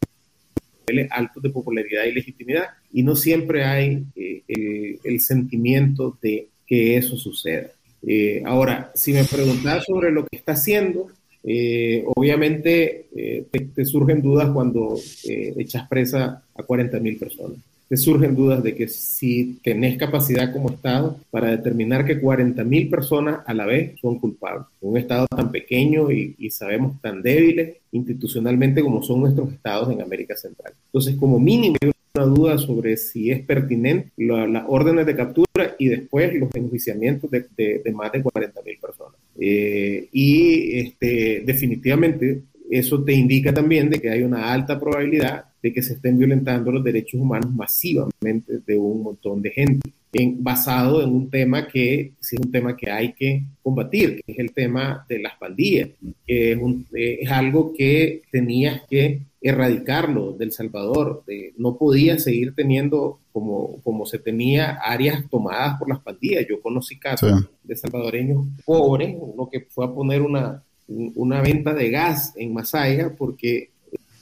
altos 1.10 1.42
de 1.42 1.50
popularidad 1.50 2.04
y 2.04 2.12
legitimidad 2.12 2.64
y 2.92 3.02
no 3.02 3.16
siempre 3.16 3.64
hay 3.64 4.04
el, 4.14 4.98
el 5.02 5.20
sentimiento 5.20 6.18
de 6.22 6.48
que 6.66 6.96
eso 6.96 7.16
suceda. 7.16 7.70
Eh, 8.06 8.42
ahora, 8.44 8.90
si 8.94 9.12
me 9.12 9.24
preguntas 9.24 9.84
sobre 9.84 10.10
lo 10.10 10.26
que 10.26 10.36
está 10.36 10.52
haciendo, 10.52 11.08
eh, 11.44 12.04
obviamente 12.14 13.06
eh, 13.14 13.46
te, 13.74 13.84
surgen 13.84 14.22
dudas 14.22 14.50
cuando 14.52 14.96
echas 15.24 15.88
presa 15.88 16.42
a 16.54 16.62
40 16.62 16.98
mil 17.00 17.16
personas. 17.18 17.58
Te 17.92 17.98
surgen 17.98 18.34
dudas 18.34 18.62
de 18.62 18.74
que 18.74 18.88
si 18.88 19.58
tenés 19.62 19.98
capacidad 19.98 20.50
como 20.50 20.70
Estado 20.70 21.18
para 21.30 21.50
determinar 21.50 22.06
que 22.06 22.18
40 22.18 22.64
mil 22.64 22.88
personas 22.88 23.40
a 23.44 23.52
la 23.52 23.66
vez 23.66 24.00
son 24.00 24.18
culpables. 24.18 24.66
Un 24.80 24.96
Estado 24.96 25.26
tan 25.26 25.52
pequeño 25.52 26.10
y, 26.10 26.50
sabemos 26.52 26.98
tan 27.02 27.20
débiles 27.20 27.76
institucionalmente 27.90 28.80
como 28.80 29.02
son 29.02 29.20
nuestros 29.20 29.52
Estados 29.52 29.92
en 29.92 30.00
América 30.00 30.34
Central. 30.34 30.72
Entonces, 30.86 31.16
como 31.16 31.38
mínimo, 31.38 31.76
una 32.14 32.24
duda 32.24 32.56
sobre 32.56 32.96
si 32.96 33.30
es 33.30 33.42
pertinente 33.44 34.10
las 34.16 34.64
órdenes 34.68 35.04
de 35.04 35.14
captura 35.14 35.76
y 35.78 35.88
después 35.88 36.32
los 36.32 36.48
enjuiciamientos 36.54 37.30
de, 37.30 37.44
de, 37.84 37.92
más 37.92 38.10
de 38.10 38.22
40 38.22 38.62
mil 38.62 38.78
personas. 38.78 39.20
Eh, 39.38 40.08
y 40.12 40.78
este, 40.78 41.42
definitivamente 41.44 42.40
eso 42.72 43.04
te 43.04 43.12
indica 43.12 43.52
también 43.52 43.90
de 43.90 44.00
que 44.00 44.08
hay 44.08 44.22
una 44.22 44.50
alta 44.50 44.80
probabilidad 44.80 45.44
de 45.62 45.72
que 45.72 45.82
se 45.82 45.92
estén 45.92 46.18
violentando 46.18 46.72
los 46.72 46.82
derechos 46.82 47.20
humanos 47.20 47.52
masivamente 47.52 48.60
de 48.66 48.78
un 48.78 49.02
montón 49.02 49.42
de 49.42 49.50
gente, 49.50 49.92
en, 50.12 50.42
basado 50.42 51.02
en 51.02 51.10
un 51.10 51.28
tema 51.30 51.68
que 51.68 52.12
sí 52.18 52.36
es 52.36 52.42
un 52.42 52.50
tema 52.50 52.74
que 52.74 52.90
hay 52.90 53.12
que 53.12 53.44
combatir, 53.62 54.22
que 54.24 54.32
es 54.32 54.38
el 54.38 54.52
tema 54.52 55.04
de 55.06 55.18
las 55.18 55.36
pandillas, 55.36 55.90
que 56.26 56.52
es, 56.52 56.58
eh, 56.94 57.18
es 57.20 57.30
algo 57.30 57.74
que 57.74 58.22
tenías 58.32 58.80
que 58.88 59.20
erradicarlo 59.42 60.32
del 60.32 60.52
Salvador. 60.52 61.24
no 61.58 61.76
podía 61.76 62.18
seguir 62.18 62.54
teniendo 62.54 63.18
como, 63.32 63.80
como 63.82 64.06
se 64.06 64.18
tenía 64.18 64.78
áreas 64.82 65.28
tomadas 65.28 65.78
por 65.78 65.88
las 65.88 66.00
pandillas. 66.00 66.46
Yo 66.48 66.60
conocí 66.60 66.98
casos 66.98 67.48
de 67.62 67.76
salvadoreños 67.76 68.46
pobres, 68.64 69.14
uno 69.18 69.48
que 69.50 69.60
fue 69.60 69.84
a 69.84 69.92
poner 69.92 70.22
una, 70.22 70.62
una 70.88 71.40
venta 71.40 71.74
de 71.74 71.90
gas 71.90 72.32
en 72.36 72.52
Masaya 72.52 73.14
porque 73.16 73.70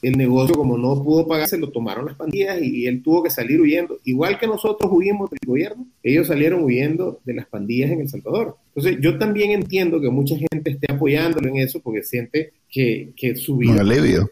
el 0.02 0.16
negocio 0.16 0.54
como 0.54 0.78
no 0.78 1.02
pudo 1.04 1.26
pagar 1.26 1.46
se 1.46 1.58
lo 1.58 1.70
tomaron 1.70 2.06
las 2.06 2.16
pandillas 2.16 2.60
y 2.62 2.86
él 2.86 3.02
tuvo 3.02 3.22
que 3.22 3.30
salir 3.30 3.60
huyendo. 3.60 3.98
Igual 4.04 4.38
que 4.38 4.46
nosotros 4.46 4.90
huimos 4.92 5.28
del 5.30 5.40
gobierno, 5.46 5.86
ellos 6.02 6.26
salieron 6.26 6.64
huyendo 6.64 7.20
de 7.24 7.34
las 7.34 7.46
pandillas 7.46 7.90
en 7.90 8.00
El 8.00 8.08
Salvador. 8.08 8.56
Entonces 8.74 8.98
yo 9.00 9.18
también 9.18 9.50
entiendo 9.50 10.00
que 10.00 10.08
mucha 10.08 10.36
gente 10.36 10.70
esté 10.70 10.92
apoyándolo 10.92 11.48
en 11.48 11.58
eso 11.58 11.80
porque 11.80 12.02
siente 12.02 12.52
que, 12.70 13.10
que 13.16 13.36
su 13.36 13.58
vida... 13.58 13.80
alivio 13.80 14.30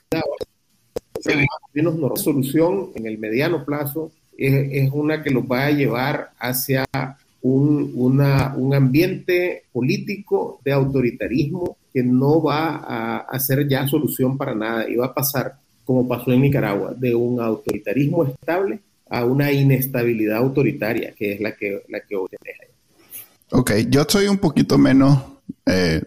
una 1.74 2.16
solución 2.16 2.90
en 2.94 3.06
el 3.06 3.18
mediano 3.18 3.64
plazo 3.64 4.12
es, 4.36 4.90
una 4.92 5.22
que 5.22 5.30
los 5.30 5.44
va 5.44 5.66
a 5.66 5.70
llevar 5.70 6.30
hacia 6.38 6.84
un, 7.42 7.92
un 7.94 8.74
ambiente 8.74 9.64
político 9.72 10.60
de 10.64 10.72
autoritarismo 10.72 11.76
que 11.92 12.02
no 12.02 12.42
va 12.42 13.24
a, 13.28 13.38
ser 13.40 13.68
ya 13.68 13.86
solución 13.86 14.36
para 14.36 14.54
nada 14.54 14.88
y 14.88 14.96
va 14.96 15.06
a 15.06 15.14
pasar, 15.14 15.58
como 15.84 16.06
pasó 16.06 16.32
en 16.32 16.42
Nicaragua, 16.42 16.94
de 16.96 17.14
un 17.14 17.40
autoritarismo 17.40 18.24
estable 18.24 18.80
a 19.08 19.24
una 19.24 19.50
inestabilidad 19.52 20.38
autoritaria, 20.38 21.12
que 21.12 21.32
es 21.32 21.40
la 21.40 21.56
que, 21.56 21.82
la 21.88 22.00
que 22.00 22.16
hoy 22.16 22.28
Ok, 23.50 23.72
yo 23.88 24.04
soy 24.06 24.28
un 24.28 24.36
poquito 24.36 24.76
menos 24.76 25.22
eh, 25.64 26.02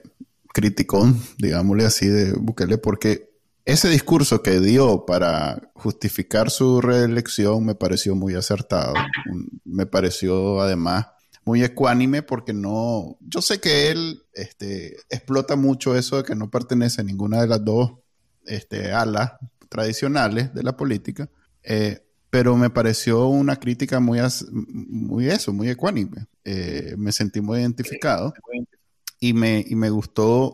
criticón, 0.54 1.20
digámosle 1.40 1.86
así, 1.86 2.08
de 2.08 2.34
Bukele, 2.34 2.78
porque 2.78 3.32
ese 3.66 3.90
discurso 3.90 4.44
que 4.44 4.60
dio 4.60 5.06
para 5.06 5.72
justificar 5.74 6.52
su 6.52 6.82
reelección 6.82 7.66
me 7.66 7.76
pareció 7.76 8.16
muy 8.16 8.36
acertado. 8.36 8.94
Me 9.66 9.86
pareció 9.86 10.62
además 10.62 11.08
muy 11.44 11.64
ecuánime 11.64 12.22
porque 12.22 12.54
no, 12.54 13.18
yo 13.20 13.42
sé 13.42 13.60
que 13.60 13.90
él 13.90 14.24
este, 14.34 14.98
explota 15.10 15.56
mucho 15.56 15.96
eso 15.96 16.18
de 16.18 16.24
que 16.24 16.36
no 16.36 16.50
pertenece 16.50 17.02
a 17.02 17.04
ninguna 17.04 17.42
de 17.42 17.48
las 17.48 17.64
dos 17.64 17.94
este, 18.46 18.92
alas 18.92 19.34
tradicionales 19.70 20.54
de 20.54 20.64
la 20.64 20.78
política, 20.78 21.30
eh, 21.64 22.04
pero 22.30 22.56
me 22.56 22.70
pareció 22.70 23.28
una 23.28 23.58
crítica 23.58 24.00
muy, 24.00 24.20
muy 24.52 25.30
eso, 25.30 25.52
muy 25.52 25.70
ecuánime. 25.70 26.28
Eh, 26.46 26.96
me 26.98 27.12
sentí 27.12 27.42
muy 27.42 27.60
identificado 27.60 28.34
y 29.20 29.34
me, 29.34 29.64
y 29.68 29.76
me 29.76 29.90
gustó 29.90 30.52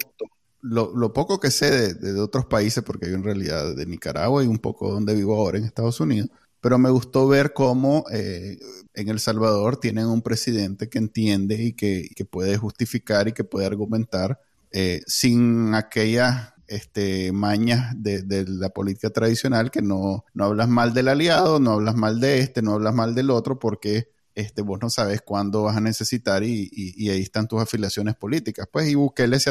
lo, 0.61 1.13
poco 1.13 1.39
que 1.39 1.51
sé 1.51 1.93
de, 1.93 2.19
otros 2.19 2.45
países, 2.45 2.83
porque 2.83 3.09
yo 3.09 3.15
en 3.15 3.23
realidad 3.23 3.75
de 3.75 3.85
Nicaragua 3.85 4.43
y 4.43 4.47
un 4.47 4.57
poco 4.57 4.91
donde 4.91 5.15
vivo 5.15 5.35
ahora 5.35 5.57
en 5.57 5.65
Estados 5.65 5.99
Unidos, 5.99 6.29
pero 6.61 6.77
me 6.77 6.89
gustó 6.89 7.27
ver 7.27 7.53
cómo 7.53 8.05
eh, 8.11 8.57
en 8.93 9.09
El 9.09 9.19
Salvador 9.19 9.77
tienen 9.77 10.07
un 10.07 10.21
presidente 10.21 10.89
que 10.89 10.97
entiende 10.97 11.55
y 11.55 11.73
que, 11.73 12.09
puede 12.29 12.57
justificar 12.57 13.27
y 13.27 13.33
que 13.33 13.43
puede 13.43 13.65
argumentar 13.65 14.39
eh, 14.71 15.01
sin 15.05 15.73
aquellas 15.75 16.53
este, 16.67 17.31
mañas 17.31 17.93
de, 17.95 18.45
la 18.47 18.69
política 18.69 19.09
tradicional, 19.09 19.71
que 19.71 19.81
no, 19.81 20.25
no 20.33 20.45
hablas 20.45 20.67
mal 20.67 20.93
del 20.93 21.07
aliado, 21.07 21.59
no 21.59 21.73
hablas 21.73 21.95
mal 21.95 22.19
de 22.19 22.39
este, 22.39 22.61
no 22.61 22.73
hablas 22.73 22.93
mal 22.93 23.15
del 23.15 23.29
otro, 23.29 23.59
porque 23.59 24.09
este, 24.35 24.61
vos 24.61 24.79
no 24.81 24.89
sabes 24.89 25.21
cuándo 25.21 25.63
vas 25.63 25.77
a 25.77 25.81
necesitar 25.81 26.43
y, 26.43 27.09
ahí 27.09 27.21
están 27.21 27.47
tus 27.47 27.61
afiliaciones 27.61 28.15
políticas. 28.15 28.67
Pues 28.71 28.87
y 28.87 28.95
Bukele 28.95 29.39
se 29.39 29.49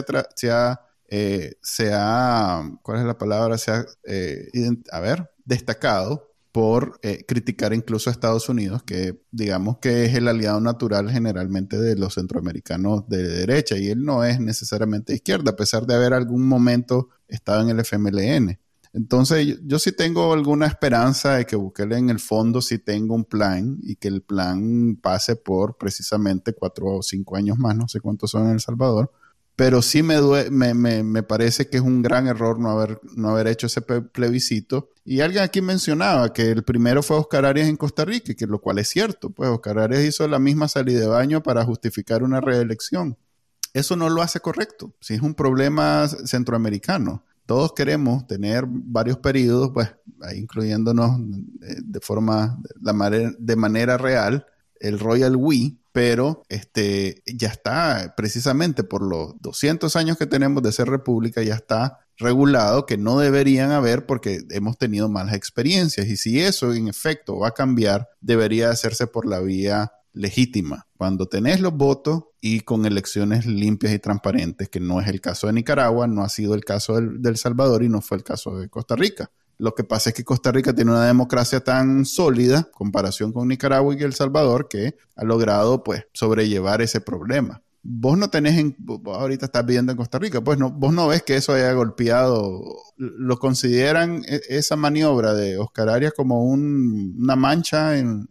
ha, 0.51 0.81
eh, 1.09 1.55
se 1.61 1.91
ha, 1.93 2.63
¿cuál 2.83 2.99
es 2.99 3.05
la 3.05 3.19
palabra? 3.19 3.59
Se 3.59 3.73
ha, 3.73 3.85
eh, 4.05 4.49
a 4.93 5.01
ver, 5.01 5.31
destacado 5.45 6.36
por 6.57 6.99
eh, 7.03 7.23
criticar 7.29 7.75
incluso 7.75 8.09
a 8.09 8.15
Estados 8.15 8.49
Unidos, 8.49 8.83
que 8.83 9.21
digamos 9.31 9.77
que 9.77 10.07
es 10.07 10.15
el 10.15 10.27
aliado 10.27 10.59
natural 10.59 11.11
generalmente 11.11 11.79
de 11.79 11.97
los 11.97 12.15
centroamericanos 12.15 13.07
de 13.11 13.23
derecha, 13.25 13.77
y 13.77 13.89
él 13.89 14.03
no 14.03 14.25
es 14.25 14.41
necesariamente 14.41 15.13
izquierda, 15.13 15.51
a 15.51 15.57
pesar 15.57 15.85
de 15.85 15.95
haber 15.95 16.15
algún 16.15 16.49
momento 16.49 17.11
estado 17.29 17.61
en 17.61 17.69
el 17.69 17.81
FMLN. 17.81 18.59
Entonces, 18.95 19.59
yo, 19.67 19.79
sí 19.79 19.93
tengo 19.93 20.33
alguna 20.33 20.65
esperanza 20.65 21.35
de 21.35 21.45
que 21.45 21.57
Bukele 21.57 21.99
en 21.99 22.09
el 22.09 22.21
fondo 22.21 22.63
sí 22.63 22.79
tenga 22.79 23.15
un 23.15 23.27
plan 23.27 23.77
y 23.83 23.97
que 23.97 24.09
el 24.09 24.23
plan 24.23 24.97
pase 24.97 25.37
por 25.37 25.77
precisamente 25.77 26.55
cuatro 26.55 26.87
o 26.87 27.03
cinco 27.03 27.37
años 27.37 27.59
más, 27.59 27.77
no 27.77 27.87
sé 27.87 28.01
cuántos 28.01 28.31
son 28.31 28.47
en 28.47 28.53
El 28.53 28.61
Salvador, 28.61 29.13
pero 29.57 29.81
sí 29.81 30.03
me, 30.03 30.21
me, 30.51 31.03
me, 31.03 31.23
parece 31.23 31.67
que 31.69 31.79
es 31.79 31.83
un 31.83 32.03
gran 32.03 32.27
error 32.27 32.61
no 32.61 32.71
haber, 32.71 33.01
no 33.17 33.31
haber 33.31 33.47
hecho 33.47 33.67
ese 33.67 33.81
plebiscito. 33.81 34.91
Y 35.03 35.23
alguien 35.23 35.43
aquí 35.43 35.63
mencionaba 35.63 36.31
que 36.35 36.51
el 36.51 36.63
primero 36.63 37.03
fue 37.03 37.17
Oscar 37.17 37.47
Arias 37.47 37.67
en 37.69 37.79
Costa 37.79 38.05
Rica, 38.05 38.35
que 38.35 38.47
lo 38.47 38.61
cual 38.61 38.79
es 38.79 38.89
cierto, 38.89 39.31
pues 39.31 39.49
Oscar 39.49 39.79
Arias 39.79 40.05
hizo 40.05 40.29
la 40.29 40.39
misma 40.39 40.69
salida 40.69 41.01
de 41.01 41.07
baño 41.07 41.43
para 41.43 41.65
justificar 41.65 42.23
una 42.23 42.43
reelección. 42.43 43.17
Eso 43.73 43.97
no 43.97 44.11
lo 44.11 44.21
hace 44.21 44.41
correcto, 44.41 44.95
si 45.01 45.15
es 45.15 45.23
un 45.23 45.35
problema 45.35 46.07
centroamericano. 46.07 47.25
Todos 47.47 47.73
queremos 47.73 48.27
tener 48.27 48.65
varios 48.69 49.19
periodos, 49.19 49.71
pues, 49.73 49.89
incluyéndonos 50.35 51.13
de, 51.19 51.77
de 51.83 52.01
forma, 52.01 52.61
de 52.75 53.57
manera 53.57 53.97
real, 53.97 54.47
el 54.81 54.99
Royal 54.99 55.37
We, 55.37 55.77
pero 55.97 56.43
este, 56.51 57.23
ya 57.25 57.49
está, 57.49 58.13
precisamente 58.19 58.85
por 58.85 59.01
los 59.01 59.33
200 59.41 59.97
años 59.97 60.19
que 60.19 60.27
tenemos 60.27 60.63
de 60.63 60.71
ser 60.71 60.91
república, 60.91 61.43
ya 61.43 61.55
está 61.55 62.01
regulado 62.19 62.85
que 62.85 62.99
no 62.99 63.19
deberían 63.19 63.71
haber 63.71 64.05
porque 64.05 64.43
hemos 64.51 64.77
tenido 64.77 65.09
malas 65.09 65.35
experiencias. 65.35 66.07
Y 66.07 66.19
si 66.19 66.39
eso 66.39 66.75
en 66.75 66.89
efecto 66.89 67.39
va 67.39 67.49
a 67.49 67.55
cambiar, 67.55 68.11
debería 68.21 68.69
hacerse 68.69 69.07
por 69.07 69.25
la 69.25 69.41
vía 69.41 69.91
legítima. 70.13 70.87
Cuando 70.99 71.31
tenés 71.31 71.63
los 71.63 71.73
votos 71.73 72.25
y 72.43 72.61
con 72.61 72.85
elecciones 72.85 73.47
limpias 73.47 73.95
y 73.95 73.99
transparentes, 73.99 74.69
que 74.69 74.81
no 74.81 75.01
es 75.01 75.09
el 75.09 75.23
caso 75.23 75.47
de 75.47 75.55
Nicaragua, 75.55 76.07
no 76.07 76.25
ha 76.25 76.29
sido 76.29 76.55
el 76.55 76.67
caso 76.67 77.01
del 77.01 77.39
Salvador 77.39 77.83
y 77.83 77.89
no 77.89 78.03
fue 78.03 78.19
el 78.19 78.23
caso 78.23 78.59
de 78.59 78.69
Costa 78.69 78.97
Rica. 78.97 79.31
Lo 79.59 79.75
que 79.75 79.85
pasa 79.85 80.11
es 80.11 80.17
que 80.17 80.25
Costa 80.25 80.53
Rica 80.53 80.75
tiene 80.75 80.91
una 80.91 81.07
democracia 81.07 81.61
tan 81.61 82.05
sólida, 82.05 82.59
en 82.59 82.73
comparación 82.73 83.33
con 83.33 83.49
Nicaragua 83.49 83.95
y 83.95 84.03
El 84.03 84.15
Salvador, 84.15 84.69
que 84.69 84.97
ha 85.15 85.25
logrado 85.25 85.83
pues 85.83 86.07
sobrellevar 86.13 86.83
ese 86.83 87.01
problema. 87.01 87.63
Vos 87.83 88.19
no 88.19 88.29
tenés, 88.29 88.59
en, 88.59 88.77
ahorita 89.07 89.47
estás 89.47 89.65
viviendo 89.65 89.93
en 89.93 89.99
Costa 89.99 90.19
Rica, 90.19 90.43
pues 90.43 90.59
no, 90.59 90.71
vos 90.73 90.93
no 90.93 91.07
ves 91.07 91.23
que 91.23 91.37
eso 91.37 91.53
haya 91.53 91.73
golpeado, 91.73 92.61
lo 92.97 93.39
consideran 93.39 94.25
e, 94.27 94.41
esa 94.49 94.77
maniobra 94.77 95.35
de 95.35 95.57
Oscar 95.57 95.89
Arias 95.89 96.13
como 96.15 96.45
una 96.45 97.37
mancha 97.37 97.97
en, 97.97 98.29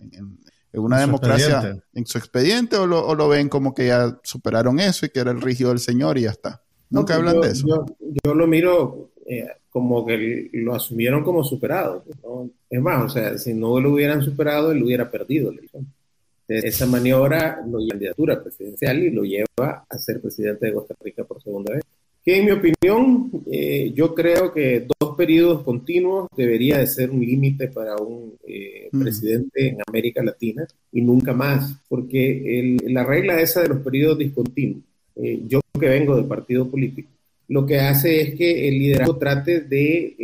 una 0.74 1.00
democracia 1.00 1.82
en 1.94 2.06
su 2.06 2.18
expediente 2.18 2.76
o 2.76 2.86
lo, 2.86 3.28
ven 3.30 3.48
como 3.48 3.74
que 3.74 3.88
ya 3.88 4.20
superaron 4.24 4.80
eso 4.80 5.06
y 5.06 5.10
que 5.10 5.22
era 5.22 5.32
el 5.32 5.42
rígido 5.42 5.70
del 5.70 5.80
Señor 5.80 6.18
y 6.18 6.24
ya 6.24 6.32
está. 6.32 6.62
Nunca 6.90 7.16
hablan 7.16 7.40
de 7.40 7.48
eso. 7.48 7.86
Yo, 8.24 8.36
lo 8.36 8.48
miro 8.48 9.12
eh, 9.26 9.48
como 9.76 10.06
que 10.06 10.50
lo 10.54 10.74
asumieron 10.74 11.22
como 11.22 11.44
superado. 11.44 12.06
Es 12.70 12.82
más, 12.82 13.04
o 13.04 13.10
sea, 13.10 13.38
si 13.38 13.54
no 13.54 13.78
lo 13.82 13.92
hubieran 13.92 14.24
superado, 14.24 14.72
él 14.72 14.82
hubiera 14.82 15.12
perdido 15.12 15.52
la 15.52 15.58
elección. 15.58 15.86
Esa 16.48 16.86
maniobra 16.86 17.62
lo 17.70 17.80
lleva 17.80 17.88
a 17.88 17.90
candidatura 17.90 18.42
presidencial 18.42 19.04
y 19.04 19.10
lo 19.10 19.24
lleva 19.24 19.86
a 19.90 19.98
ser 19.98 20.22
presidente 20.22 20.68
de 20.68 20.74
Costa 20.76 20.96
Rica 21.04 21.26
por 21.26 21.44
segunda 21.44 21.74
vez. 21.74 21.84
Que 22.24 22.38
en 22.38 22.46
mi 22.46 22.52
opinión, 22.52 23.30
eh, 23.52 23.92
yo 23.94 24.16
creo 24.16 24.54
que 24.54 24.88
dos 24.98 25.18
periodos 25.18 25.64
continuos 25.64 26.30
debería 26.38 26.78
de 26.78 26.88
ser 26.88 27.12
un 27.12 27.20
límite 27.20 27.68
para 27.68 27.98
un 27.98 28.34
eh, 28.48 28.88
mm. 28.90 29.02
presidente 29.02 29.68
en 29.68 29.78
América 29.86 30.24
Latina 30.24 30.66
y 30.94 31.02
nunca 31.02 31.34
más, 31.34 31.82
porque 31.90 32.78
la 32.86 33.04
regla 33.04 33.42
esa 33.42 33.62
de 33.62 33.68
los 33.68 33.80
periodos 33.80 34.20
discontinuos, 34.20 34.84
eh, 35.18 35.42
yo 35.50 35.60
que 35.78 35.90
vengo 35.90 36.16
del 36.16 36.28
partido 36.28 36.66
político, 36.66 37.10
lo 37.48 37.66
que 37.66 37.80
hace 37.80 38.22
es 38.22 38.36
que 38.36 38.68
el 38.68 38.80
liderazgo 38.80 39.18
trate 39.18 39.62
de, 39.62 40.16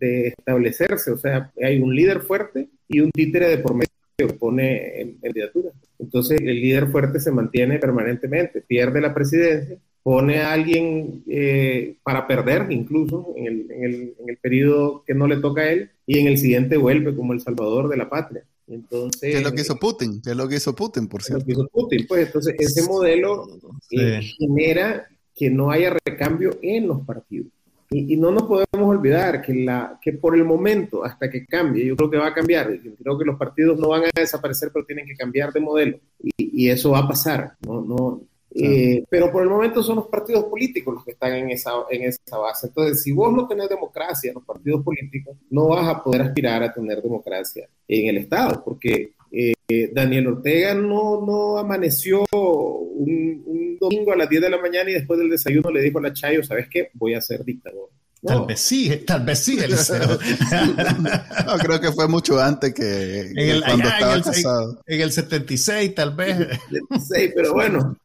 eh, 0.00 0.34
establecerse, 0.36 1.12
o 1.12 1.18
sea, 1.18 1.52
hay 1.62 1.80
un 1.80 1.94
líder 1.94 2.20
fuerte 2.20 2.68
y 2.88 3.00
un 3.00 3.10
títere 3.10 3.48
de 3.48 3.58
por 3.58 3.74
medio 3.74 3.88
que 4.16 4.26
pone 4.26 5.00
en, 5.00 5.14
candidatura. 5.14 5.70
Entonces, 5.98 6.40
el 6.40 6.60
líder 6.60 6.88
fuerte 6.88 7.20
se 7.20 7.30
mantiene 7.30 7.78
permanentemente, 7.78 8.62
pierde 8.62 9.00
la 9.00 9.14
presidencia, 9.14 9.76
pone 10.02 10.40
a 10.40 10.52
alguien 10.52 11.22
eh, 11.28 11.96
para 12.02 12.26
perder 12.26 12.66
incluso 12.70 13.34
en 13.36 13.46
el, 13.46 13.70
en, 13.70 13.84
el, 13.84 14.14
en 14.18 14.28
el 14.28 14.36
periodo 14.38 15.04
que 15.06 15.14
no 15.14 15.26
le 15.26 15.36
toca 15.36 15.62
a 15.62 15.70
él 15.70 15.90
y 16.06 16.18
en 16.18 16.26
el 16.26 16.38
siguiente 16.38 16.76
vuelve 16.76 17.14
como 17.14 17.32
el 17.32 17.40
salvador 17.40 17.88
de 17.88 17.96
la 17.96 18.10
patria. 18.10 18.44
Entonces, 18.66 19.32
¿Qué 19.32 19.38
es 19.38 19.42
lo 19.42 19.52
que 19.52 19.60
hizo 19.60 19.76
Putin? 19.76 20.22
¿Qué 20.22 20.30
es 20.30 20.36
lo 20.36 20.48
que 20.48 20.56
hizo 20.56 20.74
Putin, 20.74 21.08
por 21.08 21.22
cierto? 21.22 21.40
Lo 21.40 21.46
que 21.46 21.52
hizo 21.52 21.68
Putin, 21.68 22.06
pues 22.08 22.26
entonces 22.26 22.54
ese 22.58 22.88
modelo 22.88 23.46
eh, 23.90 24.20
genera 24.38 25.06
que 25.34 25.50
no 25.50 25.70
haya 25.70 25.96
recambio 26.04 26.58
en 26.62 26.88
los 26.88 27.00
partidos. 27.00 27.48
Y, 27.90 28.16
no 28.16 28.30
nos 28.30 28.44
podemos 28.44 28.88
olvidar 28.88 29.42
que, 29.42 29.54
la, 29.54 29.98
que 30.00 30.14
por 30.14 30.34
el 30.34 30.44
momento, 30.44 31.04
hasta 31.04 31.28
que 31.28 31.44
cambie, 31.44 31.84
yo 31.84 31.94
creo 31.94 32.10
que 32.10 32.16
va 32.16 32.28
a 32.28 32.34
cambiar, 32.34 32.72
yo 32.82 32.94
creo 32.96 33.18
que 33.18 33.24
los 33.26 33.36
partidos 33.36 33.78
no 33.78 33.88
van 33.88 34.04
a 34.04 34.10
desaparecer, 34.14 34.70
pero 34.72 34.86
tienen 34.86 35.06
que 35.06 35.14
cambiar 35.14 35.52
de 35.52 35.60
modelo. 35.60 35.98
Y, 36.36 36.70
eso 36.70 36.92
va 36.92 37.00
a 37.00 37.08
pasar. 37.08 37.52
¿no? 37.66 37.82
no 37.82 38.22
eh, 38.54 39.04
pero 39.08 39.32
por 39.32 39.42
el 39.42 39.48
momento 39.48 39.82
son 39.82 39.96
los 39.96 40.08
partidos 40.08 40.44
políticos 40.44 40.94
los 40.94 41.04
que 41.04 41.12
están 41.12 41.32
en 41.34 41.50
esa, 41.50 41.72
en 41.90 42.02
esa 42.04 42.38
base. 42.38 42.66
Entonces, 42.66 43.02
si 43.02 43.12
vos 43.12 43.32
no 43.32 43.46
tenés 43.46 43.68
democracia 43.68 44.28
en 44.28 44.34
los 44.34 44.44
partidos 44.44 44.82
políticos, 44.82 45.36
no 45.50 45.68
vas 45.68 45.86
a 45.88 46.02
poder 46.02 46.22
aspirar 46.22 46.62
a 46.62 46.72
tener 46.72 47.02
democracia 47.02 47.68
en 47.88 48.08
el 48.08 48.18
Estado, 48.18 48.62
porque 48.64 49.12
eh, 49.32 49.90
Daniel 49.92 50.26
Ortega 50.28 50.74
no, 50.74 51.24
no 51.24 51.58
amaneció 51.58 52.24
un, 52.32 53.42
un, 53.46 53.78
domingo 53.78 54.12
a 54.12 54.16
las 54.16 54.28
10 54.28 54.42
de 54.42 54.50
la 54.50 54.60
mañana 54.60 54.90
y 54.90 54.94
después 54.94 55.18
del 55.18 55.30
desayuno 55.30 55.70
le 55.70 55.80
dijo 55.80 55.98
a 55.98 56.02
la 56.02 56.12
Chayo, 56.12 56.44
¿sabes 56.44 56.68
qué? 56.70 56.90
Voy 56.94 57.14
a 57.14 57.20
ser 57.20 57.44
dictador. 57.44 57.90
Tal 58.24 58.46
vez 58.46 58.60
sí, 58.60 59.02
tal 59.04 59.24
vez 59.24 59.40
sí, 59.40 59.56
no, 61.46 61.58
creo 61.58 61.80
que 61.80 61.90
fue 61.90 62.06
mucho 62.06 62.40
antes 62.40 62.72
que, 62.72 63.32
cuando 63.64 63.88
estaba 63.88 64.14
en 64.14 64.22
casado. 64.22 64.80
En 64.86 65.00
el 65.00 65.10
76, 65.10 65.92
tal 65.92 66.14
vez. 66.14 66.36
76, 66.70 67.32
pero 67.34 67.52
bueno, 67.52 67.98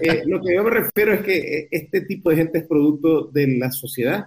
eh, 0.00 0.22
lo 0.24 0.40
que 0.40 0.54
yo 0.54 0.64
me 0.64 0.70
refiero 0.70 1.12
es 1.12 1.20
que 1.20 1.36
eh, 1.36 1.68
este 1.70 2.00
tipo 2.00 2.30
de 2.30 2.36
gente 2.36 2.58
es 2.60 2.66
producto 2.66 3.26
de 3.26 3.58
la 3.58 3.70
sociedad. 3.70 4.24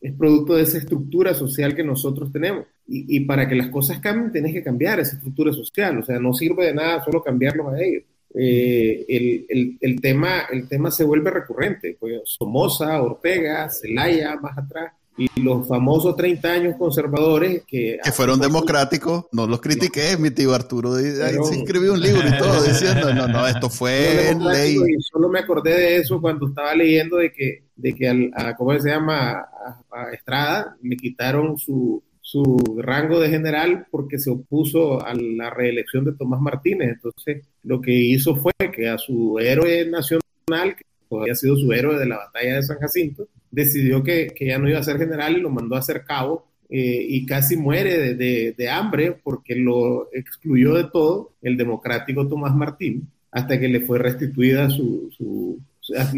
Es 0.00 0.12
producto 0.14 0.54
de 0.54 0.62
esa 0.62 0.78
estructura 0.78 1.34
social 1.34 1.74
que 1.74 1.84
nosotros 1.84 2.32
tenemos. 2.32 2.66
Y, 2.86 3.16
y, 3.16 3.20
para 3.20 3.48
que 3.48 3.54
las 3.54 3.68
cosas 3.68 4.00
cambien, 4.00 4.32
tenés 4.32 4.52
que 4.52 4.62
cambiar 4.62 5.00
esa 5.00 5.16
estructura 5.16 5.52
social. 5.52 5.98
O 5.98 6.04
sea, 6.04 6.18
no 6.18 6.32
sirve 6.32 6.66
de 6.66 6.74
nada 6.74 7.04
solo 7.04 7.22
cambiarlos 7.22 7.72
a 7.72 7.82
ellos. 7.82 8.04
Eh, 8.38 9.06
el, 9.08 9.78
el, 9.80 10.00
tema, 10.00 10.42
el 10.50 10.68
tema 10.68 10.90
se 10.90 11.04
vuelve 11.04 11.30
recurrente. 11.30 11.96
Pues, 11.98 12.20
Somoza, 12.24 13.02
Ortega, 13.02 13.68
Zelaya, 13.70 14.36
más 14.36 14.58
atrás, 14.58 14.92
y 15.16 15.28
los 15.40 15.66
famosos 15.66 16.16
30 16.16 16.48
años 16.52 16.74
conservadores 16.78 17.62
que... 17.66 17.98
Que 18.02 18.12
fueron 18.12 18.38
democráticos, 18.38 19.26
no 19.32 19.46
los 19.46 19.60
critiqué, 19.60 20.16
mi 20.18 20.30
tío 20.30 20.54
Arturo 20.54 20.94
se 20.96 21.58
escribió 21.58 21.94
un 21.94 22.00
libro 22.00 22.28
y 22.28 22.38
todo 22.38 22.62
diciendo, 22.66 23.14
no, 23.14 23.26
no, 23.26 23.46
esto 23.46 23.70
fue 23.70 24.34
ley. 24.38 24.76
Y 24.76 25.02
solo 25.02 25.28
me 25.28 25.40
acordé 25.40 25.74
de 25.74 25.96
eso 25.96 26.20
cuando 26.20 26.48
estaba 26.48 26.74
leyendo 26.74 27.16
de 27.16 27.32
que, 27.32 27.64
de 27.74 27.94
que 27.94 28.08
al, 28.08 28.30
a, 28.34 28.54
¿cómo 28.54 28.78
se 28.78 28.90
llama? 28.90 29.46
a 29.90 30.10
Estrada 30.12 30.76
le 30.82 30.96
quitaron 30.96 31.56
su, 31.58 32.02
su 32.20 32.56
rango 32.78 33.20
de 33.20 33.30
general 33.30 33.86
porque 33.88 34.18
se 34.18 34.30
opuso 34.30 35.00
a 35.00 35.14
la 35.14 35.48
reelección 35.48 36.04
de 36.04 36.12
Tomás 36.12 36.40
Martínez. 36.40 36.94
Entonces, 36.94 37.46
lo 37.62 37.80
que 37.80 37.92
hizo 37.92 38.34
fue 38.34 38.52
que 38.74 38.88
a 38.88 38.98
su 38.98 39.38
héroe 39.38 39.86
nacional, 39.88 40.74
que 40.76 40.84
había 41.10 41.36
sido 41.36 41.56
su 41.56 41.72
héroe 41.72 41.96
de 41.96 42.06
la 42.06 42.16
batalla 42.16 42.56
de 42.56 42.62
San 42.64 42.78
Jacinto, 42.78 43.28
decidió 43.50 44.02
que, 44.02 44.28
que 44.28 44.46
ya 44.46 44.58
no 44.58 44.68
iba 44.68 44.78
a 44.78 44.84
ser 44.84 44.98
general 44.98 45.36
y 45.36 45.40
lo 45.40 45.50
mandó 45.50 45.76
a 45.76 45.82
ser 45.82 46.04
cabo 46.04 46.46
eh, 46.68 47.06
y 47.08 47.24
casi 47.26 47.56
muere 47.56 48.14
de, 48.14 48.54
de, 48.56 48.70
hambre 48.70 49.12
porque 49.22 49.54
lo 49.54 50.08
excluyó 50.12 50.74
de 50.74 50.84
todo 50.84 51.34
el 51.42 51.56
democrático 51.56 52.26
Tomás 52.26 52.56
Martín 52.56 53.08
hasta 53.30 53.60
que 53.60 53.68
le 53.68 53.80
fue 53.80 53.98
restituida 53.98 54.68
su, 54.68 55.08
su, 55.16 55.60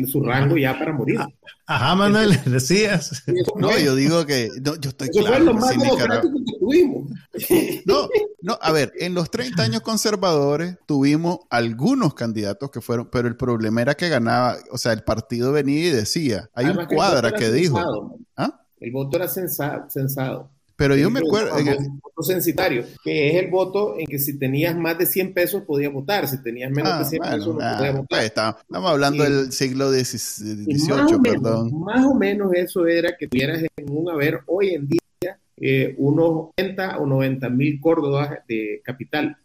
su 0.07 0.25
rango 0.25 0.57
ya 0.57 0.79
para 0.79 0.93
morir. 0.93 1.19
Ah, 1.19 1.29
ajá, 1.67 1.95
Manuel, 1.97 2.31
decías. 2.47 3.25
No, 3.57 3.77
yo 3.79 3.95
digo 3.95 4.25
que 4.25 4.49
yo 4.63 4.89
estoy 4.89 5.09
claro. 5.11 5.45
lo 5.45 5.55
más 5.55 5.71
democrático 5.71 6.39
que 6.39 6.59
tuvimos. 6.59 7.11
No, 7.85 8.09
no, 8.41 8.57
a 8.61 8.71
ver, 8.71 8.93
en 8.99 9.15
los 9.15 9.31
30 9.31 9.63
años 9.63 9.81
conservadores 9.81 10.77
tuvimos 10.87 11.41
algunos 11.51 12.15
candidatos 12.15 12.71
que 12.71 12.81
fueron, 12.81 13.09
pero 13.11 13.27
el 13.27 13.37
problema 13.37 13.83
era 13.83 13.95
que 13.95 14.09
ganaba, 14.09 14.57
o 14.71 14.79
sea, 14.79 14.93
el 14.93 15.03
partido 15.03 15.53
venía 15.53 15.89
y 15.89 15.91
decía, 15.91 16.49
hay 16.55 16.67
un 16.67 16.87
cuadra 16.87 17.33
que, 17.33 17.51
dijo. 17.51 18.17
¿Ah? 18.37 18.61
El 18.79 18.93
voto 18.93 19.17
era 19.17 19.29
censado. 19.29 20.51
Pero 20.77 20.95
yo 20.95 21.11
me 21.11 21.19
acuerdo. 21.19 21.59
En 21.59 21.67
el 21.67 21.79
voto 22.01 22.23
censitario, 22.23 22.85
que 23.03 23.31
es 23.31 23.43
el 23.43 23.51
voto 23.51 23.97
en 23.99 24.07
que 24.07 24.21
si 24.21 24.39
tenías 24.39 24.77
más 24.77 24.97
de 24.97 25.07
100 25.07 25.35
pesos 25.35 25.65
podías 25.65 25.93
votar, 25.93 26.29
si 26.29 26.41
tenías 26.41 26.71
menos 26.71 27.01
de 27.01 27.05
100 27.05 27.23
ah, 27.25 27.31
pesos 27.33 27.55
no 27.57 27.61
ah, 27.61 27.75
podías 27.77 27.97
votar. 27.97 28.23
estamos 28.23 28.91
hablando 28.91 29.25
del 29.25 29.51
siglo 29.51 29.91
XVIII, 29.91 31.19
perdón. 31.21 31.81
más 31.81 32.07
o 32.07 32.15
menos 32.15 32.53
eso 32.55 32.87
era 32.87 33.17
que 33.17 33.27
tuvieras 33.27 33.65
en 33.77 33.91
un 33.91 34.09
haber 34.09 34.43
hoy 34.47 34.75
en 34.75 34.87
día 34.87 35.01
eh, 35.61 35.95
unos 35.99 36.51
80 36.59 36.99
o 36.99 37.07
90 37.07 37.49
mil 37.51 37.81
córdobas 37.81 38.39
de 38.49 38.81
capital 38.85 39.37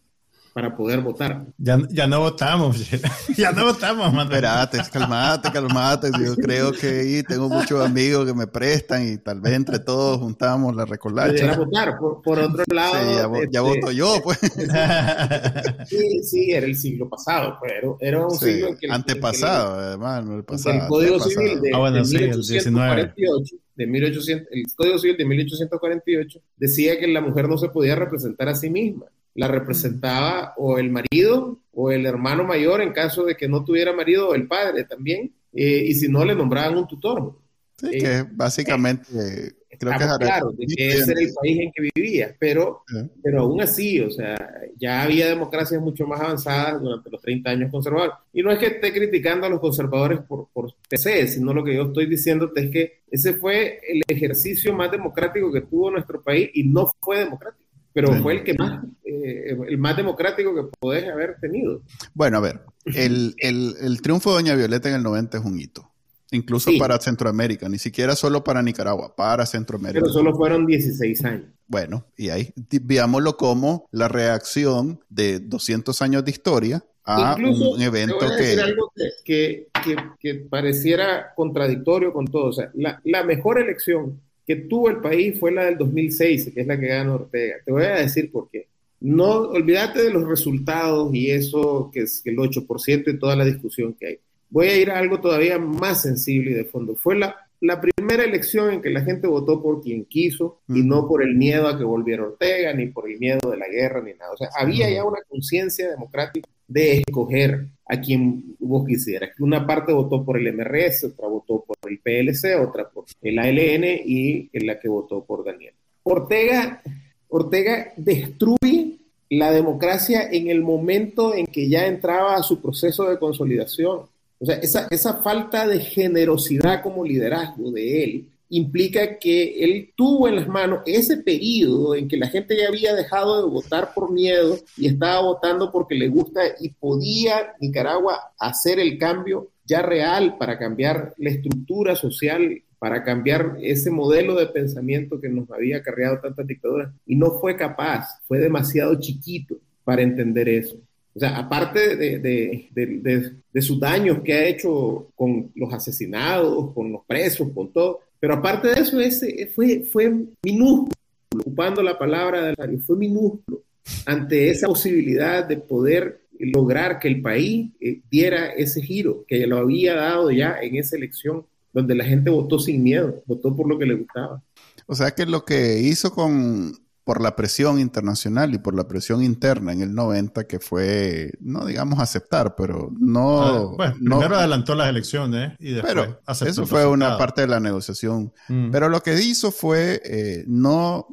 para 0.53 0.77
poder 0.77 1.01
votar. 1.01 1.47
Ya, 1.57 1.79
ya 1.89 2.05
no 2.05 2.19
votamos, 2.19 2.77
ya 3.37 3.51
no 3.51 3.65
votamos, 3.65 4.13
man. 4.13 4.27
Espérate, 4.27 4.77
calmate, 4.91 5.51
calmate. 5.51 6.11
Yo 6.23 6.35
creo 6.37 6.71
que 6.71 6.87
ahí 6.87 7.23
tengo 7.23 7.49
muchos 7.49 7.83
amigos 7.83 8.27
que 8.27 8.35
me 8.35 8.45
prestan 8.45 9.11
y 9.11 9.17
tal 9.17 9.41
vez 9.41 9.53
entre 9.53 9.79
todos 9.79 10.19
juntamos 10.19 10.75
la 10.75 10.85
recolacha. 10.85 11.45
Era 11.45 11.57
votar, 11.57 11.97
por, 11.97 12.39
otro 12.39 12.63
lado. 12.67 12.93
Sí, 12.93 13.47
ya, 13.51 13.61
voto 13.61 13.89
este, 13.89 13.95
yo, 13.95 14.21
pues. 14.23 14.39
Sí, 15.87 16.23
sí, 16.23 16.51
era 16.51 16.67
el 16.67 16.75
siglo 16.75 17.09
pasado, 17.09 17.57
pero 17.61 17.97
pues, 17.97 18.07
era 18.07 18.25
un 18.25 18.37
siglo 18.37 18.77
que, 18.79 18.87
antepasado, 18.91 19.79
además, 19.79 20.23
el 20.29 20.43
pasado. 20.43 20.75
El 20.75 20.87
Código 20.87 21.19
Civil 21.19 21.61
de, 21.61 21.71
ah, 21.73 21.79
bueno, 21.79 22.05
sí, 22.05 22.17
1848 22.17 23.55
de 23.75 23.87
1800, 23.87 24.47
el 24.51 24.63
Código 24.75 24.99
Civil 24.99 25.17
de 25.17 25.25
1848 25.25 26.41
decía 26.57 26.99
que 26.99 27.07
la 27.07 27.21
mujer 27.21 27.47
no 27.47 27.57
se 27.57 27.69
podía 27.69 27.95
representar 27.95 28.49
a 28.49 28.55
sí 28.55 28.69
misma 28.69 29.07
la 29.35 29.47
representaba 29.47 30.53
o 30.57 30.77
el 30.77 30.91
marido 30.91 31.59
o 31.71 31.91
el 31.91 32.05
hermano 32.05 32.43
mayor 32.43 32.81
en 32.81 32.93
caso 32.93 33.25
de 33.25 33.35
que 33.35 33.47
no 33.47 33.63
tuviera 33.63 33.93
marido 33.93 34.29
o 34.29 34.35
el 34.35 34.47
padre 34.47 34.83
también, 34.83 35.33
eh, 35.53 35.85
y 35.87 35.93
si 35.95 36.07
no 36.07 36.23
le 36.23 36.35
nombraban 36.35 36.77
un 36.77 36.87
tutor. 36.87 37.39
Sí, 37.77 37.89
que 37.89 38.17
eh, 38.17 38.25
básicamente 38.31 39.55
creo 39.77 39.91
que 39.93 40.23
claro, 40.25 40.51
de 40.51 40.65
que 40.65 40.87
ese 40.89 41.11
era 41.11 41.21
el 41.21 41.33
país 41.33 41.59
en 41.59 41.71
que 41.71 41.89
vivía, 41.95 42.35
pero, 42.39 42.83
pero 43.21 43.41
aún 43.41 43.61
así, 43.61 43.99
o 43.99 44.09
sea, 44.09 44.35
ya 44.77 45.03
había 45.03 45.27
democracias 45.27 45.81
mucho 45.81 46.05
más 46.05 46.21
avanzadas 46.21 46.81
durante 46.81 47.09
los 47.09 47.21
30 47.21 47.49
años 47.49 47.71
conservadores. 47.71 48.15
Y 48.33 48.41
no 48.41 48.51
es 48.51 48.59
que 48.59 48.67
esté 48.67 48.91
criticando 48.93 49.47
a 49.47 49.49
los 49.49 49.59
conservadores 49.59 50.19
por, 50.21 50.47
por 50.53 50.73
PC, 50.89 51.27
sino 51.27 51.53
lo 51.53 51.63
que 51.63 51.75
yo 51.75 51.83
estoy 51.83 52.05
diciéndote 52.05 52.65
es 52.65 52.71
que 52.71 53.01
ese 53.09 53.33
fue 53.33 53.79
el 53.87 54.01
ejercicio 54.07 54.73
más 54.73 54.91
democrático 54.91 55.51
que 55.51 55.61
tuvo 55.61 55.91
nuestro 55.91 56.21
país 56.21 56.49
y 56.53 56.63
no 56.63 56.91
fue 56.99 57.19
democrático 57.19 57.63
pero 57.93 58.11
fue 58.21 58.33
el 58.33 58.43
que 58.43 58.55
más, 58.55 58.83
eh, 59.05 59.55
el 59.67 59.77
más 59.77 59.95
democrático 59.95 60.53
que 60.55 60.63
podés 60.79 61.07
haber 61.07 61.37
tenido. 61.39 61.83
Bueno, 62.13 62.37
a 62.37 62.41
ver, 62.41 62.61
el, 62.85 63.35
el, 63.37 63.75
el, 63.79 64.01
triunfo 64.01 64.31
de 64.31 64.37
Doña 64.37 64.55
Violeta 64.55 64.89
en 64.89 64.95
el 64.95 65.03
90 65.03 65.37
es 65.37 65.45
un 65.45 65.59
hito, 65.59 65.92
incluso 66.35 66.71
para 66.77 66.99
Centroamérica, 66.99 67.69
ni 67.69 67.77
siquiera 67.77 68.15
solo 68.15 68.43
para 68.43 68.61
Nicaragua, 68.61 69.15
para 69.15 69.45
Centroamérica. 69.45 70.01
Pero 70.01 70.13
solo 70.13 70.35
fueron 70.35 70.65
16 70.65 71.25
años. 71.25 71.45
Bueno, 71.67 72.05
y 72.17 72.29
ahí 72.29 72.53
veámoslo 72.55 73.37
como 73.37 73.87
la 73.91 74.07
reacción 74.07 74.99
de 75.09 75.39
200 75.39 76.01
años 76.01 76.25
de 76.25 76.31
historia 76.31 76.83
a 77.05 77.35
un 77.35 77.81
evento 77.81 78.17
voy 78.19 78.31
a 78.31 78.35
decir 78.35 78.59
algo 78.61 78.91
que, 79.25 79.67
que, 79.83 79.95
que, 80.19 80.35
pareciera 80.35 81.33
contradictorio 81.35 82.13
con 82.13 82.27
todo. 82.27 82.45
O 82.45 82.53
sea, 82.53 82.71
la, 82.75 83.01
la 83.03 83.23
mejor 83.23 83.59
elección 83.59 84.21
que 84.45 84.55
tuvo 84.55 84.89
el 84.89 84.97
país 84.97 85.39
fue 85.39 85.51
la 85.51 85.65
del 85.65 85.77
2006, 85.77 86.51
que 86.53 86.61
es 86.61 86.67
la 86.67 86.79
que 86.79 86.87
ganó 86.87 87.15
Ortega. 87.15 87.55
Te 87.65 87.71
voy 87.71 87.83
a 87.83 87.95
decir 87.95 88.31
por 88.31 88.49
qué. 88.49 88.67
No, 88.99 89.31
olvídate 89.49 90.01
de 90.01 90.11
los 90.11 90.27
resultados 90.27 91.13
y 91.13 91.29
eso 91.31 91.89
que 91.93 92.01
es 92.01 92.21
el 92.25 92.37
8% 92.37 93.13
y 93.13 93.19
toda 93.19 93.35
la 93.35 93.45
discusión 93.45 93.93
que 93.93 94.07
hay. 94.07 94.19
Voy 94.53 94.67
a 94.67 94.77
ir 94.77 94.91
a 94.91 94.99
algo 94.99 95.19
todavía 95.19 95.57
más 95.57 96.03
sensible 96.03 96.51
y 96.51 96.53
de 96.53 96.65
fondo. 96.65 96.95
Fue 96.95 97.15
la, 97.15 97.35
la 97.59 97.81
primera 97.81 98.23
elección 98.23 98.71
en 98.71 98.83
que 98.83 98.91
la 98.91 99.01
gente 99.01 99.25
votó 99.25 99.63
por 99.63 99.81
quien 99.81 100.05
quiso 100.05 100.59
y 100.67 100.83
no 100.83 101.07
por 101.07 101.23
el 101.23 101.33
miedo 101.33 101.67
a 101.67 101.75
que 101.75 101.83
volviera 101.83 102.21
Ortega, 102.21 102.71
ni 102.71 102.85
por 102.85 103.09
el 103.09 103.17
miedo 103.17 103.49
de 103.49 103.57
la 103.57 103.67
guerra, 103.67 104.03
ni 104.03 104.13
nada. 104.13 104.31
O 104.31 104.37
sea, 104.37 104.49
había 104.55 104.87
ya 104.91 105.03
una 105.05 105.23
conciencia 105.27 105.89
democrática 105.89 106.47
de 106.67 106.99
escoger 106.99 107.65
a 107.87 107.99
quien 107.99 108.55
vos 108.59 108.85
quisieras. 108.85 109.31
Una 109.39 109.65
parte 109.65 109.91
votó 109.91 110.23
por 110.23 110.37
el 110.37 110.53
MRS, 110.53 111.05
otra 111.05 111.27
votó 111.27 111.65
por 111.65 111.77
el 111.89 111.97
PLC, 111.97 112.55
otra 112.55 112.87
por 112.91 113.05
el 113.23 113.39
ALN 113.39 113.85
y 114.05 114.51
en 114.53 114.67
la 114.67 114.79
que 114.79 114.87
votó 114.87 115.23
por 115.23 115.43
Daniel. 115.43 115.73
Ortega, 116.03 116.79
Ortega 117.27 117.91
destruye 117.97 118.99
la 119.31 119.51
democracia 119.51 120.29
en 120.31 120.47
el 120.49 120.61
momento 120.61 121.33
en 121.33 121.47
que 121.47 121.67
ya 121.67 121.87
entraba 121.87 122.35
a 122.35 122.43
su 122.43 122.61
proceso 122.61 123.09
de 123.09 123.17
consolidación. 123.17 124.12
O 124.43 124.45
sea, 124.45 124.55
esa, 124.55 124.87
esa 124.89 125.21
falta 125.21 125.65
de 125.65 125.79
generosidad 125.79 126.83
como 126.83 127.05
liderazgo 127.05 127.71
de 127.71 128.03
él 128.03 128.27
implica 128.49 129.17
que 129.17 129.63
él 129.63 129.93
tuvo 129.95 130.27
en 130.27 130.35
las 130.35 130.49
manos 130.49 130.81
ese 130.85 131.15
periodo 131.15 131.95
en 131.95 132.09
que 132.09 132.17
la 132.17 132.27
gente 132.27 132.57
ya 132.57 132.67
había 132.67 132.93
dejado 132.93 133.41
de 133.41 133.49
votar 133.49 133.93
por 133.95 134.11
miedo 134.11 134.57
y 134.75 134.87
estaba 134.87 135.21
votando 135.21 135.71
porque 135.71 135.95
le 135.95 136.09
gusta 136.09 136.41
y 136.59 136.71
podía 136.71 137.53
Nicaragua 137.61 138.33
hacer 138.37 138.81
el 138.81 138.97
cambio 138.97 139.47
ya 139.63 139.81
real 139.81 140.37
para 140.37 140.59
cambiar 140.59 141.13
la 141.19 141.29
estructura 141.29 141.95
social, 141.95 142.61
para 142.79 143.01
cambiar 143.01 143.55
ese 143.61 143.91
modelo 143.91 144.35
de 144.35 144.47
pensamiento 144.47 145.21
que 145.21 145.29
nos 145.29 145.49
había 145.51 145.77
acarreado 145.77 146.19
tantas 146.19 146.45
dictaduras 146.45 146.91
y 147.05 147.15
no 147.15 147.39
fue 147.39 147.55
capaz, 147.55 148.19
fue 148.27 148.39
demasiado 148.39 148.99
chiquito 148.99 149.55
para 149.85 150.01
entender 150.01 150.49
eso. 150.49 150.75
O 151.15 151.19
sea, 151.19 151.37
aparte 151.37 151.95
de, 151.95 152.19
de, 152.19 152.69
de, 152.71 153.33
de, 153.51 153.61
sus 153.61 153.79
daños 153.79 154.19
que 154.23 154.33
ha 154.33 154.47
hecho 154.47 155.11
con 155.15 155.51
los 155.53 155.71
asesinados, 155.71 156.73
con 156.73 156.91
los 156.91 157.05
presos, 157.05 157.49
con 157.53 157.71
todo, 157.71 157.99
pero 158.19 158.33
aparte 158.33 158.69
de 158.69 158.81
eso, 158.81 158.99
ese 158.99 159.47
fue, 159.53 159.81
fue 159.81 160.11
minúsculo, 160.43 160.91
ocupando 161.39 161.83
la 161.83 161.97
palabra 161.97 162.43
del 162.43 162.55
área, 162.57 162.79
fue 162.79 162.97
minúsculo 162.97 163.61
ante 164.05 164.49
esa 164.49 164.67
posibilidad 164.67 165.45
de 165.45 165.57
poder 165.57 166.21
lograr 166.39 166.99
que 166.99 167.09
el 167.09 167.21
país 167.21 167.71
eh, 167.79 168.01
diera 168.09 168.47
ese 168.47 168.81
giro 168.81 169.23
que 169.27 169.45
lo 169.45 169.57
había 169.57 169.95
dado 169.95 170.31
ya 170.31 170.57
en 170.61 170.75
esa 170.77 170.95
elección 170.95 171.45
donde 171.71 171.95
la 171.95 172.05
gente 172.05 172.29
votó 172.29 172.59
sin 172.59 172.83
miedo, 172.83 173.23
votó 173.25 173.55
por 173.55 173.67
lo 173.67 173.77
que 173.77 173.85
le 173.85 173.95
gustaba. 173.95 174.41
O 174.85 174.95
sea 174.95 175.11
que 175.11 175.25
lo 175.25 175.43
que 175.43 175.79
hizo 175.79 176.11
con 176.11 176.73
por 177.03 177.21
la 177.21 177.35
presión 177.35 177.79
internacional 177.79 178.53
y 178.53 178.59
por 178.59 178.75
la 178.75 178.87
presión 178.87 179.21
interna 179.21 179.73
en 179.73 179.81
el 179.81 179.93
90, 179.93 180.45
que 180.47 180.59
fue, 180.59 181.33
no 181.41 181.65
digamos 181.65 181.99
aceptar, 181.99 182.55
pero 182.55 182.91
no... 182.97 183.41
Ah, 183.41 183.63
bueno, 183.75 183.95
primero 184.19 184.37
adelantó 184.37 184.73
las 184.73 184.89
elecciones 184.89 185.53
y 185.59 185.73
después 185.73 185.93
pero 185.93 186.21
Eso 186.27 186.65
fue 186.65 186.85
una 186.85 187.17
parte 187.17 187.41
de 187.41 187.47
la 187.47 187.59
negociación. 187.59 188.33
Mm. 188.47 188.71
Pero 188.71 188.87
lo 188.87 189.01
que 189.03 189.21
hizo 189.21 189.51
fue 189.51 190.01
eh, 190.05 190.45
no 190.47 191.07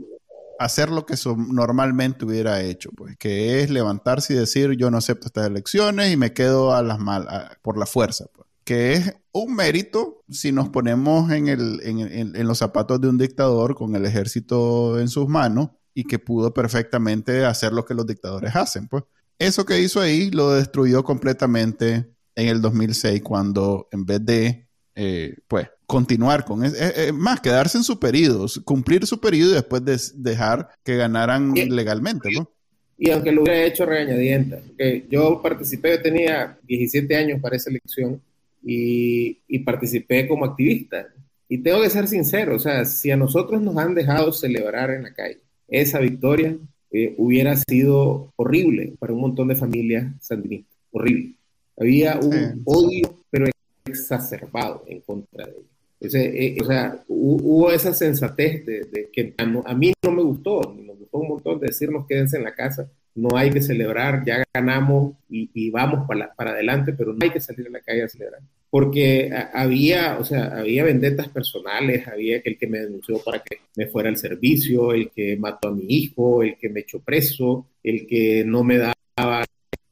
hacer 0.61 0.91
lo 0.91 1.07
que 1.07 1.15
normalmente 1.37 2.25
hubiera 2.25 2.61
hecho, 2.61 2.91
pues, 2.93 3.17
que 3.17 3.63
es 3.63 3.71
levantarse 3.71 4.35
y 4.35 4.37
decir 4.37 4.73
yo 4.77 4.91
no 4.91 4.99
acepto 4.99 5.27
estas 5.27 5.47
elecciones 5.47 6.13
y 6.13 6.17
me 6.17 6.33
quedo 6.35 6.75
a 6.75 6.83
las 6.83 6.99
mal 6.99 7.27
por 7.63 7.79
la 7.79 7.87
fuerza, 7.87 8.27
pues. 8.33 8.47
que 8.63 8.93
es 8.93 9.15
un 9.33 9.57
mérito 9.57 10.23
si 10.29 10.53
nos 10.53 10.69
ponemos 10.69 11.33
en, 11.33 11.49
el, 11.49 11.81
en, 11.83 12.37
en 12.37 12.47
los 12.47 12.59
zapatos 12.59 13.01
de 13.01 13.09
un 13.09 13.17
dictador 13.17 13.75
con 13.75 13.97
el 13.97 14.05
ejército 14.05 15.01
en 15.01 15.09
sus 15.09 15.27
manos 15.29 15.71
y 15.95 16.05
que 16.05 16.19
pudo 16.19 16.53
perfectamente 16.55 17.45
hacer 17.45 17.73
lo 17.73 17.85
que 17.85 17.95
los 17.95 18.07
dictadores 18.07 18.55
hacen. 18.55 18.89
Pues 18.89 19.05
eso 19.39 19.65
que 19.65 19.81
hizo 19.81 20.01
ahí 20.01 20.31
lo 20.31 20.53
destruyó 20.53 21.03
completamente 21.03 22.07
en 22.35 22.49
el 22.49 22.61
2006 22.61 23.23
cuando 23.23 23.89
en 23.91 24.05
vez 24.05 24.25
de 24.25 24.67
eh, 24.95 25.35
pues 25.49 25.69
continuar 25.87 26.45
con 26.45 26.65
es, 26.65 26.75
más 27.13 27.41
quedarse 27.41 27.79
en 27.79 27.85
su 27.85 27.99
periodo, 27.99 28.47
cumplir 28.65 29.07
su 29.07 29.21
periodo 29.21 29.53
y 29.53 29.55
después 29.55 29.85
de, 29.85 29.99
dejar 30.17 30.69
que 30.85 30.97
ganaran 30.97 31.53
legalmente, 31.55 32.29
¿no? 32.33 32.51
Y 32.99 33.11
aunque 33.11 33.33
lo 33.33 33.43
hubiera 33.43 33.65
hecho 33.65 33.87
regañadienta, 33.87 34.59
porque 34.59 35.07
yo 35.11 35.41
participé, 35.43 35.93
yo 35.93 36.03
tenía 36.03 36.59
17 36.65 37.17
años 37.17 37.41
para 37.41 37.57
esa 37.57 37.71
elección 37.71 38.21
y, 38.63 39.39
y 39.49 39.61
participé 39.61 40.29
como 40.29 40.45
activista. 40.45 41.09
Y 41.49 41.59
tengo 41.59 41.81
que 41.81 41.91
ser 41.91 42.07
sincero, 42.07 42.55
o 42.55 42.59
sea, 42.59 42.85
si 42.85 43.11
a 43.11 43.17
nosotros 43.17 43.63
nos 43.63 43.77
han 43.79 43.95
dejado 43.95 44.33
celebrar 44.33 44.91
en 44.91 45.05
la 45.05 45.15
calle, 45.15 45.41
esa 45.71 45.99
victoria 46.01 46.57
eh, 46.91 47.15
hubiera 47.19 47.57
sido 47.57 48.33
horrible 48.37 48.95
para 48.99 49.13
un 49.13 49.21
montón 49.21 49.49
de 49.49 49.57
familias 49.57 50.13
sandinistas. 50.21 50.77
Horrible. 50.91 51.35
Había 51.79 52.19
un 52.19 52.63
odio, 52.65 53.15
pero 53.31 53.47
exacerbado 53.85 54.85
en 54.87 55.01
contra 55.01 55.47
de 55.47 55.53
ellos. 55.53 56.15
Eh, 56.15 56.57
o 56.61 56.65
sea, 56.65 57.03
hubo 57.09 57.71
esa 57.71 57.93
sensatez 57.95 58.65
de, 58.67 59.11
que 59.13 59.35
a, 59.37 59.75
mí 59.75 59.93
no 60.03 60.13
me 60.13 60.23
gustó, 60.23 60.75
me 60.75 60.95
gustó 60.95 61.19
un 61.19 61.29
montón 61.29 61.61
de 61.61 61.69
decirnos 61.69 62.07
quédense 62.07 62.39
en 62.39 62.45
la 62.45 62.55
casa, 62.55 62.91
no 63.15 63.37
hay 63.37 63.51
que 63.51 63.61
celebrar, 63.61 64.25
ya 64.25 64.43
ganamos 64.55 65.15
y, 65.29 65.71
vamos 65.71 66.07
para, 66.07 66.33
para 66.35 66.53
adelante, 66.53 66.93
pero 66.93 67.13
no 67.13 67.19
hay 67.23 67.31
que 67.31 67.41
salir 67.41 67.67
a 67.67 67.71
la 67.71 67.81
calle 67.81 68.05
a 68.05 68.09
celebrar 68.09 68.41
porque 68.71 69.31
había, 69.53 70.19
o 70.19 70.25
sea, 70.25 70.59
había 70.59 70.85
vendetas 70.85 71.29
personales, 71.29 72.07
había 72.07 72.41
el 72.45 72.57
que 72.57 72.69
me 72.69 72.79
denunció 72.79 73.19
para 73.19 73.41
que 73.41 73.59
me 73.77 73.89
fuera 73.89 74.09
al 74.09 74.17
servicio, 74.17 74.93
el 74.93 75.11
que 75.11 75.37
mató 75.37 75.69
a 75.69 75.75
mi 75.75 75.85
hijo, 75.89 76.43
el 76.45 76.57
que 76.57 76.69
me 76.69 76.81
echó 76.81 77.01
preso, 77.01 77.67
el 77.83 78.07
que 78.07 78.45
no 78.45 78.63
me 78.63 78.79
daba 78.79 79.45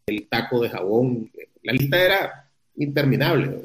el 0.07 0.29
taco 0.29 0.63
de 0.63 0.71
jabón. 0.71 1.31
La 1.65 1.73
lista 1.73 2.05
era 2.05 2.51
interminable. 2.77 3.59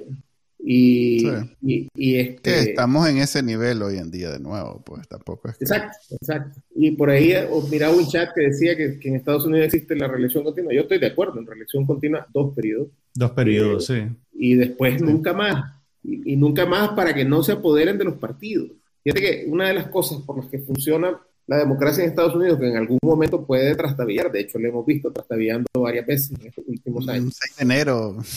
Y, 0.66 1.28
y, 1.62 2.16
este, 2.16 2.70
estamos 2.70 3.10
en 3.10 3.18
ese 3.18 3.44
nivel 3.44 3.82
hoy 3.82 3.98
en 3.98 4.10
día 4.10 4.32
de 4.32 4.40
nuevo, 4.40 4.82
pues 4.86 5.06
tampoco 5.10 5.50
es 5.50 5.62
Exacto, 5.62 5.98
exacto. 6.12 6.62
Y 6.74 6.92
por 6.92 7.10
ahí 7.10 7.34
miraba 7.70 7.94
un 7.94 8.08
chat 8.08 8.30
que 8.34 8.44
decía 8.44 8.78
que, 8.78 8.98
en 9.02 9.16
Estados 9.18 9.46
Unidos 9.46 9.66
existe 9.66 9.94
la 9.94 10.08
reelección 10.08 10.46
continua. 10.46 10.74
Yo 10.74 10.84
estoy 10.84 11.00
de 11.00 11.08
acuerdo, 11.08 11.38
en 11.38 11.46
reelección 11.46 11.86
continua, 11.86 12.26
dos 12.34 12.56
periodos. 12.56 12.88
Dos 13.14 13.32
periodos, 13.32 13.86
sí. 13.86 14.04
Y 14.34 14.56
después 14.56 15.02
nunca 15.02 15.34
más. 15.34 15.74
Y, 16.04 16.36
nunca 16.36 16.66
más 16.66 16.90
para 16.90 17.14
que 17.14 17.24
no 17.24 17.44
se 17.44 17.54
apoderen 17.54 17.98
de 17.98 18.04
los 18.06 18.16
partidos. 18.16 18.72
Fíjate 19.04 19.22
que 19.22 19.46
una 19.48 19.68
de 19.68 19.74
las 19.74 19.88
cosas 19.88 20.22
por 20.22 20.38
las 20.38 20.48
que 20.48 20.60
funciona 20.60 21.18
la 21.48 21.58
democracia 21.58 22.04
en 22.04 22.10
Estados 22.10 22.36
Unidos, 22.36 22.60
que 22.60 22.70
en 22.70 22.78
algún 22.78 23.00
momento 23.04 23.46
puede 23.46 23.76
trastabillar, 23.76 24.32
de 24.32 24.42
hecho 24.42 24.60
lo 24.60 24.70
hemos 24.70 24.86
visto 24.86 25.12
trastabillando 25.12 25.68
varias 25.76 26.06
veces 26.06 26.32
en 26.40 26.48
estos 26.48 26.64
últimos 26.68 27.08
años. 27.08 27.38
6 27.40 27.58
de 27.58 27.64
enero. 27.64 28.18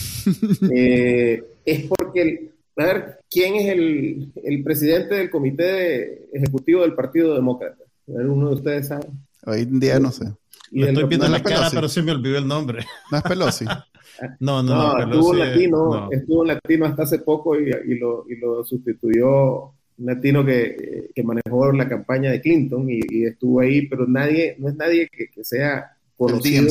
Eh, 0.73 1.43
es 1.65 1.87
porque, 1.87 2.51
a 2.77 2.85
ver, 2.85 3.19
¿quién 3.31 3.57
es 3.57 3.69
el, 3.69 4.33
el 4.45 4.63
presidente 4.63 5.15
del 5.15 5.31
comité 5.31 6.29
ejecutivo 6.37 6.83
del 6.83 6.95
Partido 6.95 7.35
Demócrata? 7.35 7.85
A 8.09 8.13
ver, 8.13 8.27
uno 8.27 8.49
de 8.49 8.55
ustedes 8.55 8.89
sabe. 8.89 9.07
Hoy 9.45 9.63
en 9.63 9.81
día 9.81 10.01
no 10.01 10.11
sé. 10.11 10.27
Lo 10.73 10.87
estoy 10.87 11.05
viendo 11.05 11.27
en 11.27 11.33
la 11.33 11.43
cara, 11.43 11.69
pero 11.73 11.89
se 11.89 12.03
me 12.03 12.13
olvidó 12.13 12.39
el 12.39 12.47
nombre. 12.47 12.85
No 13.11 13.19
es 13.19 13.25
Pelosi. 13.25 13.65
no, 14.41 14.63
no, 14.63 14.99
no, 14.99 14.99
estuvo 14.99 15.33
en 15.35 15.39
latino, 15.41 16.09
estuvo 16.11 16.45
latino 16.45 16.87
hasta 16.87 17.03
hace 17.03 17.19
poco 17.21 17.59
y, 17.59 17.71
y, 17.87 17.99
lo, 17.99 18.25
y 18.29 18.37
lo 18.37 18.65
sustituyó 18.65 19.73
un 19.99 20.07
latino 20.07 20.45
que, 20.45 21.11
que, 21.15 21.23
manejó 21.23 21.73
la 21.73 21.89
campaña 21.89 22.31
de 22.31 22.41
Clinton 22.41 22.87
y, 22.89 23.25
estuvo 23.25 23.61
ahí, 23.61 23.87
pero 23.87 24.07
nadie, 24.07 24.57
no 24.59 24.69
es 24.69 24.77
nadie 24.77 25.09
que, 25.11 25.29
que 25.29 25.45
sea 25.45 25.97
conocido 26.17 26.69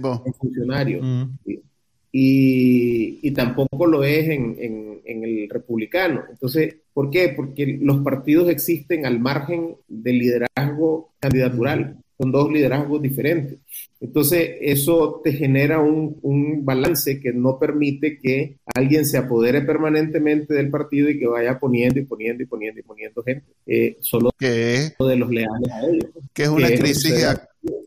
como 0.00 0.24
funcionario. 0.34 1.02
Mm. 1.02 1.38
Y, 2.12 3.18
y, 3.22 3.30
tampoco 3.32 3.86
lo 3.86 4.02
es 4.02 4.28
en, 4.28 4.56
en, 4.58 5.00
en, 5.04 5.24
el 5.24 5.50
republicano. 5.50 6.24
Entonces, 6.30 6.76
¿por 6.94 7.10
qué? 7.10 7.28
Porque 7.36 7.78
los 7.80 7.98
partidos 7.98 8.48
existen 8.48 9.04
al 9.04 9.20
margen 9.20 9.76
del 9.86 10.18
liderazgo 10.18 11.12
candidatural 11.18 11.98
son 12.18 12.32
dos 12.32 12.50
liderazgos 12.50 13.02
diferentes. 13.02 13.58
Entonces, 14.00 14.56
eso 14.60 15.20
te 15.22 15.32
genera 15.32 15.80
un, 15.80 16.18
un, 16.22 16.64
balance 16.64 17.20
que 17.20 17.32
no 17.32 17.58
permite 17.58 18.18
que 18.18 18.58
alguien 18.74 19.04
se 19.04 19.18
apodere 19.18 19.62
permanentemente 19.62 20.54
del 20.54 20.70
partido 20.70 21.08
y 21.08 21.18
que 21.18 21.26
vaya 21.26 21.58
poniendo 21.58 22.00
y 22.00 22.04
poniendo 22.04 22.42
y 22.42 22.46
poniendo 22.46 22.80
y 22.80 22.82
poniendo 22.82 23.22
gente. 23.22 23.46
Eh, 23.66 23.96
solo 24.00 24.30
que 24.38 24.92
de 24.98 25.16
los 25.16 25.30
leales 25.30 25.70
a 25.72 25.86
ellos. 25.86 26.10
Que 26.32 26.44
es 26.44 26.48
una 26.48 26.68
crisis 26.68 27.26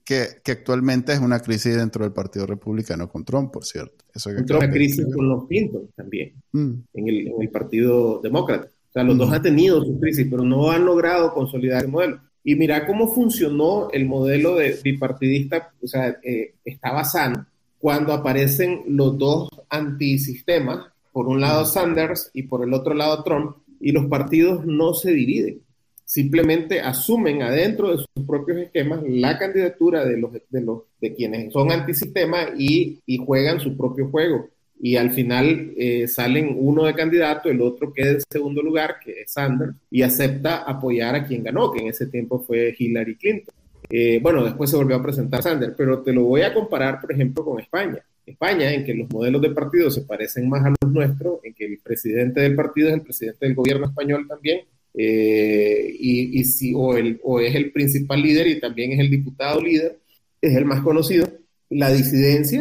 que, 0.04 0.28
que, 0.44 0.52
actualmente 0.52 1.14
es 1.14 1.20
una 1.20 1.40
crisis 1.40 1.76
dentro 1.76 2.04
del 2.04 2.14
Partido 2.14 2.46
Republicano 2.46 3.08
con 3.10 3.24
Trump, 3.24 3.52
por 3.52 3.64
cierto. 3.64 4.06
Eso 4.14 4.32
que 4.32 4.54
una 4.54 4.70
crisis 4.70 5.06
con 5.14 5.30
los 5.30 5.48
Clinton 5.48 5.90
también, 5.96 6.34
mm. 6.52 6.72
en, 6.94 7.08
el, 7.08 7.28
en, 7.28 7.42
el, 7.42 7.50
Partido 7.50 8.20
Demócrata. 8.22 8.68
O 8.68 8.92
sea, 8.92 9.04
los 9.04 9.18
dos 9.18 9.30
mm. 9.30 9.34
han 9.34 9.42
tenido 9.44 9.86
su 9.86 10.00
crisis, 10.00 10.28
pero 10.30 10.44
no 10.44 10.72
han 10.72 10.86
logrado 10.86 11.32
consolidar 11.34 11.84
el 11.84 11.92
modelo. 11.92 12.20
Y 12.50 12.56
mira 12.56 12.88
cómo 12.88 13.14
funcionó 13.14 13.92
el 13.92 14.08
modelo 14.08 14.56
de 14.56 14.80
bipartidista, 14.84 15.72
o 15.84 15.86
sea, 15.88 16.18
eh, 16.24 16.56
estaba 16.66 17.04
sano 17.04 17.46
cuando 17.78 18.12
aparecen 18.12 18.82
los 18.88 19.20
dos 19.20 19.50
antisistemas, 19.70 20.88
por 21.12 21.28
un 21.28 21.42
lado 21.42 21.64
Sanders 21.64 22.32
y 22.34 22.42
por 22.42 22.64
el 22.64 22.74
otro 22.74 22.96
lado 22.96 23.22
Trump, 23.24 23.58
y 23.80 23.92
los 23.92 24.08
partidos 24.08 24.66
no 24.66 24.96
se 24.96 25.12
dividen, 25.12 25.62
simplemente 26.06 26.82
asumen 26.82 27.44
adentro 27.44 27.92
de 27.92 27.98
sus 27.98 28.26
propios 28.26 28.58
esquemas 28.58 29.02
la 29.08 29.38
candidatura 29.38 30.04
de 30.04 30.18
los 30.18 30.32
de 30.34 30.62
los 30.62 30.86
de 31.00 31.14
quienes 31.14 31.54
son 31.54 31.72
antisistema 31.72 32.48
y, 32.58 33.00
y 33.06 33.18
juegan 33.18 33.60
su 33.60 33.78
propio 33.78 34.10
juego 34.10 34.50
y 34.82 34.96
al 34.96 35.12
final 35.12 35.74
eh, 35.78 36.08
salen 36.08 36.56
uno 36.58 36.86
de 36.86 36.94
candidato, 36.94 37.50
el 37.50 37.62
otro 37.62 37.92
queda 37.92 38.12
en 38.12 38.22
segundo 38.30 38.62
lugar, 38.62 38.96
que 39.04 39.22
es 39.22 39.32
Sanders, 39.32 39.74
y 39.92 40.02
acepta 40.02 40.64
apoyar 40.64 41.16
a 41.16 41.26
quien 41.26 41.44
ganó, 41.44 41.72
que 41.72 41.82
en 41.82 41.90
ese 41.90 42.08
tiempo 42.08 42.40
fue 42.40 42.74
Hillary 42.78 43.16
Clinton. 43.18 43.54
Eh, 43.90 44.20
bueno, 44.22 44.44
después 44.44 44.70
se 44.70 44.78
volvió 44.78 44.96
a 44.96 45.04
presentar 45.04 45.44
Sanders, 45.44 45.74
pero 45.78 46.02
te 46.02 46.14
lo 46.14 46.24
voy 46.24 46.44
a 46.44 46.54
comparar, 46.54 47.02
por 47.02 47.12
ejemplo, 47.12 47.44
con 47.44 47.60
España. 47.60 48.02
España, 48.26 48.74
en 48.74 48.86
que 48.86 48.94
los 48.94 49.10
modelos 49.10 49.42
de 49.42 49.50
partido 49.50 49.92
se 49.92 50.02
parecen 50.02 50.48
más 50.48 50.64
a 50.64 50.70
los 50.70 50.92
nuestros, 50.92 51.40
en 51.44 51.54
que 51.54 51.66
el 51.66 51.80
presidente 51.80 52.42
del 52.42 52.56
partido 52.56 52.88
es 52.88 52.94
el 52.94 53.02
presidente 53.02 53.46
del 53.46 53.56
gobierno 53.56 53.88
español 53.88 54.28
también, 54.28 54.62
eh, 54.94 55.94
y, 56.00 56.40
y 56.40 56.44
si, 56.46 56.74
o, 56.74 56.96
el, 56.96 57.20
o 57.24 57.40
es 57.40 57.54
el 57.54 57.72
principal 57.72 58.22
líder 58.22 58.48
y 58.48 58.60
también 58.60 58.94
es 58.94 59.00
el 59.00 59.10
diputado 59.10 59.62
líder, 59.62 59.98
es 60.42 60.56
el 60.56 60.66
más 60.66 60.82
conocido, 60.82 61.28
la 61.70 61.92
disidencia 61.92 62.60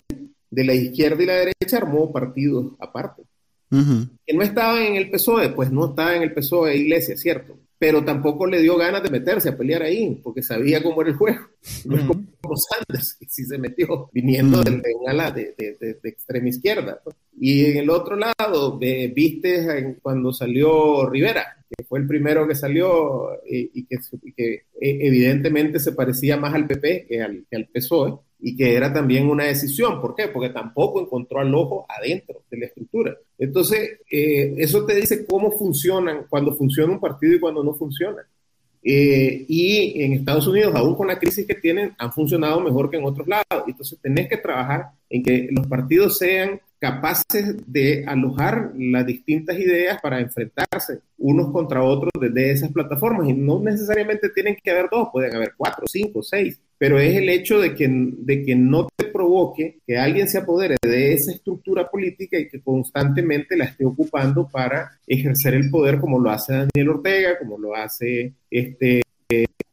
de 0.50 0.64
la 0.64 0.74
izquierda 0.74 1.22
y 1.22 1.26
la 1.26 1.34
derecha 1.34 1.76
armó 1.76 2.12
partidos 2.12 2.72
aparte. 2.78 3.22
Que 3.70 4.32
no 4.32 4.42
estaban 4.42 4.82
en 4.82 4.96
el 4.96 5.10
PSOE, 5.10 5.50
pues 5.50 5.70
no 5.70 5.90
estaba 5.90 6.16
en 6.16 6.22
el 6.22 6.32
PSOE 6.32 6.76
Iglesia, 6.76 7.16
cierto, 7.18 7.58
pero 7.78 8.02
tampoco 8.02 8.46
le 8.46 8.60
dio 8.60 8.76
ganas 8.76 9.02
de 9.02 9.10
meterse 9.10 9.50
a 9.50 9.56
pelear 9.56 9.82
ahí, 9.82 10.18
porque 10.22 10.42
sabía 10.42 10.82
cómo 10.82 11.02
era 11.02 11.10
el 11.10 11.16
juego. 11.16 11.40
No 11.84 11.96
es 11.96 12.04
como 12.04 12.56
Sanders, 12.56 13.14
que 13.14 13.26
sí 13.28 13.44
se 13.44 13.58
metió, 13.58 14.08
viniendo 14.12 14.62
del 14.62 14.80
de, 14.80 15.54
de, 15.56 15.98
de, 16.02 16.08
extrema 16.08 16.48
izquierda. 16.48 17.00
Y 17.38 17.66
en 17.66 17.76
el 17.78 17.90
otro 17.90 18.16
lado, 18.16 18.78
viste 18.78 19.98
cuando 20.02 20.32
salió 20.32 21.08
Rivera, 21.08 21.64
que 21.68 21.84
fue 21.84 22.00
el 22.00 22.06
primero 22.06 22.48
que 22.48 22.54
salió 22.54 23.28
y, 23.46 23.84
que, 23.84 23.98
que, 24.34 24.64
evidentemente 24.80 25.78
se 25.78 25.92
parecía 25.92 26.36
más 26.36 26.54
al 26.54 26.66
PP 26.66 27.06
que 27.06 27.22
al, 27.22 27.44
que 27.48 27.56
al 27.56 27.66
PSOE 27.66 28.18
y 28.40 28.56
que 28.56 28.74
era 28.74 28.92
también 28.92 29.28
una 29.28 29.44
decisión. 29.44 30.00
¿Por 30.00 30.14
qué? 30.14 30.28
Porque 30.28 30.50
tampoco 30.50 31.00
encontró 31.00 31.40
al 31.40 31.54
ojo 31.54 31.86
adentro 31.88 32.42
de 32.50 32.58
la 32.58 32.66
estructura. 32.66 33.16
Entonces, 33.38 34.00
eh, 34.10 34.54
eso 34.58 34.84
te 34.86 34.94
dice 34.94 35.26
cómo 35.26 35.50
funcionan, 35.50 36.26
cuando 36.28 36.54
funciona 36.54 36.92
un 36.92 37.00
partido 37.00 37.34
y 37.34 37.40
cuando 37.40 37.64
no 37.64 37.74
funciona. 37.74 38.22
Eh, 38.82 39.44
y 39.48 40.02
en 40.02 40.12
Estados 40.12 40.46
Unidos, 40.46 40.74
aún 40.74 40.94
con 40.94 41.08
la 41.08 41.18
crisis 41.18 41.46
que 41.46 41.54
tienen, 41.54 41.94
han 41.98 42.12
funcionado 42.12 42.60
mejor 42.60 42.90
que 42.90 42.96
en 42.96 43.04
otros 43.04 43.26
lados. 43.26 43.64
Entonces, 43.66 43.98
tenés 44.00 44.28
que 44.28 44.36
trabajar 44.36 44.90
en 45.10 45.22
que 45.22 45.48
los 45.50 45.66
partidos 45.66 46.18
sean 46.18 46.60
capaces 46.78 47.56
de 47.66 48.04
alojar 48.06 48.72
las 48.76 49.04
distintas 49.04 49.58
ideas 49.58 50.00
para 50.00 50.20
enfrentarse 50.20 51.00
unos 51.18 51.50
contra 51.50 51.82
otros 51.82 52.10
desde 52.20 52.52
esas 52.52 52.72
plataformas. 52.72 53.28
Y 53.28 53.32
no 53.32 53.60
necesariamente 53.60 54.28
tienen 54.30 54.56
que 54.62 54.70
haber 54.70 54.88
dos, 54.90 55.08
pueden 55.12 55.34
haber 55.34 55.54
cuatro, 55.56 55.86
cinco, 55.88 56.22
seis, 56.22 56.60
pero 56.78 56.98
es 56.98 57.16
el 57.16 57.28
hecho 57.28 57.58
de 57.58 57.74
que, 57.74 57.88
de 57.90 58.44
que 58.44 58.54
no 58.54 58.86
te 58.96 59.06
provoque 59.06 59.80
que 59.86 59.98
alguien 59.98 60.28
se 60.28 60.38
apodere 60.38 60.76
de 60.80 61.12
esa 61.12 61.32
estructura 61.32 61.90
política 61.90 62.38
y 62.38 62.48
que 62.48 62.60
constantemente 62.60 63.56
la 63.56 63.64
esté 63.64 63.84
ocupando 63.84 64.48
para 64.48 64.92
ejercer 65.06 65.54
el 65.54 65.70
poder 65.70 65.98
como 65.98 66.20
lo 66.20 66.30
hace 66.30 66.52
Daniel 66.52 66.90
Ortega, 66.90 67.38
como 67.38 67.58
lo 67.58 67.74
hace 67.74 68.34
este 68.50 69.02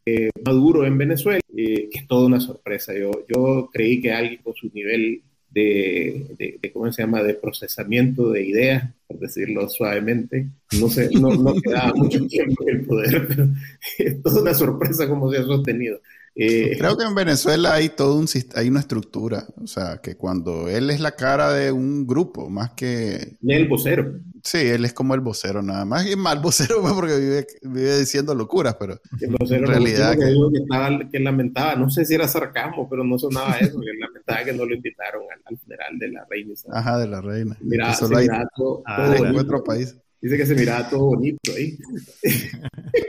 eh, 0.07 0.29
Maduro 0.43 0.85
en 0.85 0.97
Venezuela, 0.97 1.39
eh, 1.55 1.89
que 1.91 1.99
es 1.99 2.07
toda 2.07 2.27
una 2.27 2.39
sorpresa. 2.39 2.93
Yo, 2.93 3.11
yo 3.27 3.69
creí 3.71 4.01
que 4.01 4.11
alguien 4.11 4.41
con 4.43 4.53
su 4.53 4.69
nivel 4.73 5.21
de, 5.55 6.59
de, 6.61 6.71
¿cómo 6.71 6.91
se 6.91 7.01
llama?, 7.01 7.23
de 7.23 7.33
procesamiento 7.33 8.29
de 8.31 8.45
ideas, 8.45 8.93
por 9.07 9.19
decirlo 9.19 9.67
suavemente. 9.69 10.47
No, 10.79 10.89
sé, 10.89 11.09
no, 11.13 11.29
no 11.29 11.53
quedaba 11.55 11.93
mucho 11.93 12.25
tiempo 12.27 12.63
en 12.67 12.77
el 12.77 12.85
poder, 12.85 13.27
pero 13.27 13.49
es 13.99 14.21
toda 14.21 14.41
una 14.41 14.53
sorpresa 14.53 15.07
cómo 15.07 15.31
se 15.31 15.39
ha 15.39 15.43
sostenido. 15.43 15.99
Eh, 16.37 16.75
Creo 16.77 16.97
que 16.97 17.05
en 17.05 17.15
Venezuela 17.15 17.75
hay 17.75 17.89
todo 17.89 18.17
un 18.17 18.27
hay 18.55 18.67
una 18.67 18.81
estructura, 18.81 19.45
o 19.61 19.67
sea, 19.67 19.99
que 20.03 20.17
cuando 20.17 20.67
él 20.67 20.89
es 20.89 20.99
la 20.99 21.11
cara 21.13 21.53
de 21.53 21.71
un 21.71 22.05
grupo, 22.05 22.49
más 22.49 22.71
que... 22.71 23.37
el 23.41 23.67
vocero. 23.69 24.19
Sí, 24.43 24.57
él 24.57 24.83
es 24.83 24.93
como 24.93 25.15
el 25.15 25.21
vocero 25.21 25.61
nada 25.63 25.85
más. 25.85 26.05
Y 26.05 26.15
mal 26.17 26.39
vocero 26.39 26.81
porque 26.95 27.17
vive, 27.17 27.47
vive 27.63 27.99
diciendo 27.99 28.35
locuras, 28.35 28.75
pero 28.77 28.99
el 29.21 29.35
vocero 29.39 29.65
en 29.65 29.71
realidad... 29.71 30.11
Que, 30.11 30.25
que, 30.25 30.59
estaba, 30.61 31.09
que, 31.09 31.19
lamentaba, 31.19 31.75
no 31.77 31.89
sé 31.89 32.03
si 32.03 32.13
era 32.13 32.27
sarcasmo, 32.27 32.89
pero 32.89 33.05
no 33.05 33.17
sonaba 33.17 33.57
eso, 33.57 33.79
que 33.79 33.93
lamentaba 33.97 34.43
que 34.43 34.53
no 34.53 34.65
lo 34.65 34.75
invitaron 34.75 35.23
al, 35.45 35.57
funeral 35.57 35.97
de 35.97 36.09
la 36.09 36.25
reina. 36.29 36.53
Ajá, 36.71 36.97
de 36.99 37.07
la 37.07 37.21
reina. 37.21 37.57
Mira, 37.61 37.93
solo 37.93 38.17
hay 38.17 38.27
todo, 38.55 38.83
ah, 38.85 39.15
en 39.17 39.35
otro 39.37 39.63
país. 39.63 39.95
Dice 40.25 40.37
que 40.37 40.45
se 40.47 40.55
miraba 40.55 40.89
todo 40.89 41.01
bonito 41.01 41.51
ahí. 41.55 41.77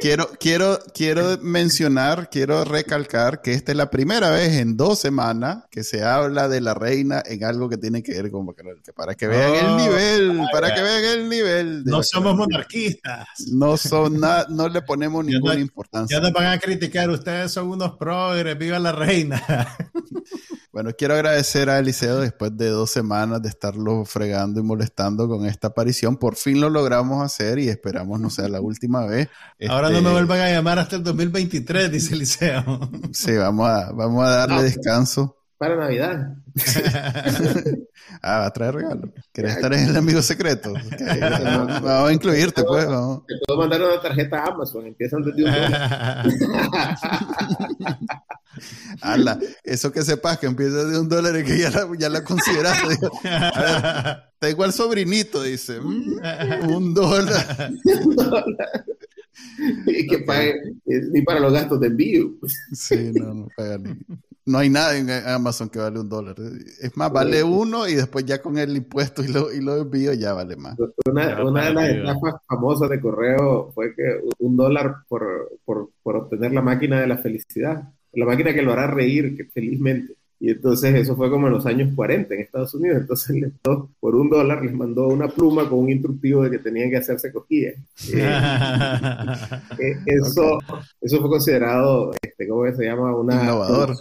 quiero, 0.03 0.29
quiero, 0.39 0.79
quiero 0.93 1.39
mencionar, 1.41 2.29
quiero 2.29 2.63
recalcar 2.67 3.41
que 3.41 3.55
esta 3.55 3.73
es 3.73 3.79
la 3.79 3.89
primera 3.89 4.29
vez 4.29 4.59
en 4.59 4.77
dos 4.77 4.99
semanas 4.99 5.65
que 5.71 5.83
se 5.83 6.05
habla 6.05 6.47
de 6.51 6.61
la 6.61 6.75
reina 6.75 7.23
en 7.25 7.43
algo 7.45 7.71
que 7.71 7.79
tiene 7.79 8.03
que 8.03 8.21
ver 8.21 8.31
con 8.31 8.47
para 8.95 9.15
que 9.15 9.29
vean 9.29 9.55
el 9.55 9.65
oh, 9.65 9.77
nivel, 9.79 10.43
para 10.53 10.75
que 10.75 10.83
vean 10.83 11.05
el 11.05 11.29
nivel. 11.31 11.85
No 11.85 12.03
somos 12.03 12.37
monarquistas. 12.37 13.27
No 13.51 13.79
son 13.79 14.21
no 14.21 14.69
le 14.69 14.83
ponemos 14.83 15.25
ninguna 15.25 15.59
importancia. 15.59 16.19
Ya 16.19 16.23
nos 16.23 16.35
van 16.35 16.49
a 16.49 16.59
criticar, 16.59 17.09
ustedes 17.09 17.51
son 17.51 17.69
unos 17.69 17.97
progres, 17.97 18.59
viva 18.59 18.79
la 18.79 18.93
reina. 18.93 19.43
Bueno, 20.77 20.91
quiero 20.95 21.15
agradecer 21.15 21.71
a 21.71 21.79
Eliseo 21.79 22.21
después 22.21 22.55
de 22.55 22.69
dos 22.69 22.91
semanas 22.91 23.41
de 23.41 23.49
estarlo 23.49 24.05
fregando 24.05 24.61
y 24.61 24.63
molestando 24.63 25.27
con 25.27 25.47
esta 25.47 25.69
aparición. 25.69 26.19
Por 26.19 26.37
fin 26.37 26.61
lo 26.61 26.69
logramos 26.69 27.25
hacer 27.25 27.59
y 27.59 27.71
esperamos 27.71 28.21
no 28.21 28.29
sea 28.29 28.47
la 28.51 28.61
última 28.61 29.07
vez. 29.07 29.31
Ahora 29.71 29.89
no 29.89 30.03
me 30.03 30.09
este, 30.09 30.13
vuelvan 30.13 30.41
a 30.41 30.51
llamar 30.51 30.79
hasta 30.79 30.97
el 30.97 31.03
2023, 31.03 31.91
dice 31.91 32.15
Eliseo. 32.15 32.91
Sí, 33.11 33.33
vamos 33.33 33.67
a, 33.67 33.91
vamos 33.93 34.23
a 34.23 34.29
darle 34.29 34.65
descanso. 34.65 35.39
Para 35.59 35.77
Navidad. 35.77 36.37
ah, 38.23 38.39
va 38.41 38.47
a 38.47 38.53
traer 38.53 38.75
regalo. 38.75 39.13
¿Quieres 39.33 39.57
estar 39.57 39.73
en 39.73 39.89
el 39.89 39.97
amigo 39.97 40.21
secreto? 40.23 40.73
vamos 41.83 42.11
a 42.11 42.13
incluirte, 42.13 42.63
pues. 42.63 42.85
Te 42.85 43.35
puedo 43.47 43.61
mandar 43.61 43.83
una 43.83 44.01
tarjeta 44.01 44.45
a 44.45 44.49
Amazon, 44.49 44.87
empiezan 44.87 45.23
desde 45.23 45.45
un 45.45 45.51
dólar. 45.51 46.27
Ala, 49.03 49.39
eso 49.65 49.93
que 49.93 50.03
sepas 50.03 50.39
que 50.39 50.47
empieza 50.47 50.85
de 50.85 50.99
un 50.99 51.09
dólar 51.09 51.39
y 51.39 51.45
que 51.45 51.59
ya 51.59 51.71
la, 51.71 51.89
ya 51.99 52.09
la 52.09 52.25
consideraste. 52.25 52.95
está 54.35 54.51
igual 54.51 54.73
sobrinito, 54.73 55.43
dice. 55.43 55.81
Mm, 55.81 56.71
un 56.71 56.95
dólar. 56.95 57.71
y 59.87 60.07
que 60.07 60.19
pague 60.21 60.55
ni 60.85 61.23
para 61.23 61.41
los 61.41 61.53
gastos 61.53 61.81
de 61.81 61.89
envío. 61.89 62.31
sí, 62.73 63.11
no, 63.15 63.35
no 63.35 63.49
paga 63.57 63.79
ni. 63.79 63.95
No 64.47 64.59
hay 64.59 64.71
nada 64.71 64.97
en 64.97 65.11
Amazon 65.11 65.69
que 65.69 65.81
vale 65.81 65.99
un 65.99 66.09
dólar. 66.09 66.37
Es 66.81 66.97
más, 66.97 67.13
vale 67.13 67.43
uno 67.43 67.89
y 67.89 67.95
después 67.95 68.25
ya 68.25 68.41
con 68.41 68.59
el 68.59 68.77
impuesto 68.77 69.25
y 69.25 69.29
lo, 69.29 69.53
y 69.53 69.61
lo 69.61 69.77
envío 69.77 70.13
ya 70.13 70.33
vale 70.33 70.57
más. 70.57 70.77
Una, 71.05 71.45
una 71.45 71.65
de 71.67 71.75
las 71.75 71.89
estafas 71.89 72.41
famosas 72.47 72.89
de 72.89 73.01
correo 73.01 73.73
fue 73.75 73.95
que 73.95 74.21
un 74.39 74.57
dólar 74.57 74.99
por, 75.09 75.51
por, 75.65 75.91
por 76.03 76.17
obtener 76.17 76.53
la 76.53 76.63
máquina 76.63 77.01
de 77.01 77.09
la 77.09 77.19
felicidad 77.19 77.93
la 78.17 78.27
máquina 78.27 78.55
que 78.55 78.63
lo 78.63 78.73
hará 78.73 78.87
reír 78.87 79.49
felizmente. 79.53 80.15
Y 80.39 80.51
entonces 80.51 80.95
eso 80.95 81.17
fue 81.17 81.31
como 81.31 81.47
en 81.47 81.55
los 81.55 81.65
años 81.67 81.93
40 81.95 82.35
en 82.35 82.41
Estados 82.41 82.75
Unidos. 82.75 82.99
Entonces 83.01 83.37
les 83.37 83.53
por 84.01 84.15
un 84.15 84.29
dólar 84.29 84.63
les 84.63 84.75
mandó 84.75 85.09
una 85.09 85.29
pluma 85.29 85.69
con 85.69 85.81
un 85.81 85.91
instructivo 85.91 86.43
de 86.43 86.51
que 86.51 86.59
tenían 86.59 86.91
que 86.91 86.99
hacerse 86.99 87.33
cosquillas. 87.33 87.75
Eh, 89.79 89.93
eh, 89.93 89.97
eso, 90.07 90.59
eso 91.01 91.21
fue 91.21 91.29
considerado, 91.29 92.13
este, 92.23 92.49
¿cómo 92.49 92.71
se 92.73 92.85
llama? 92.85 93.15
Una 93.15 93.43
innovador 93.43 93.95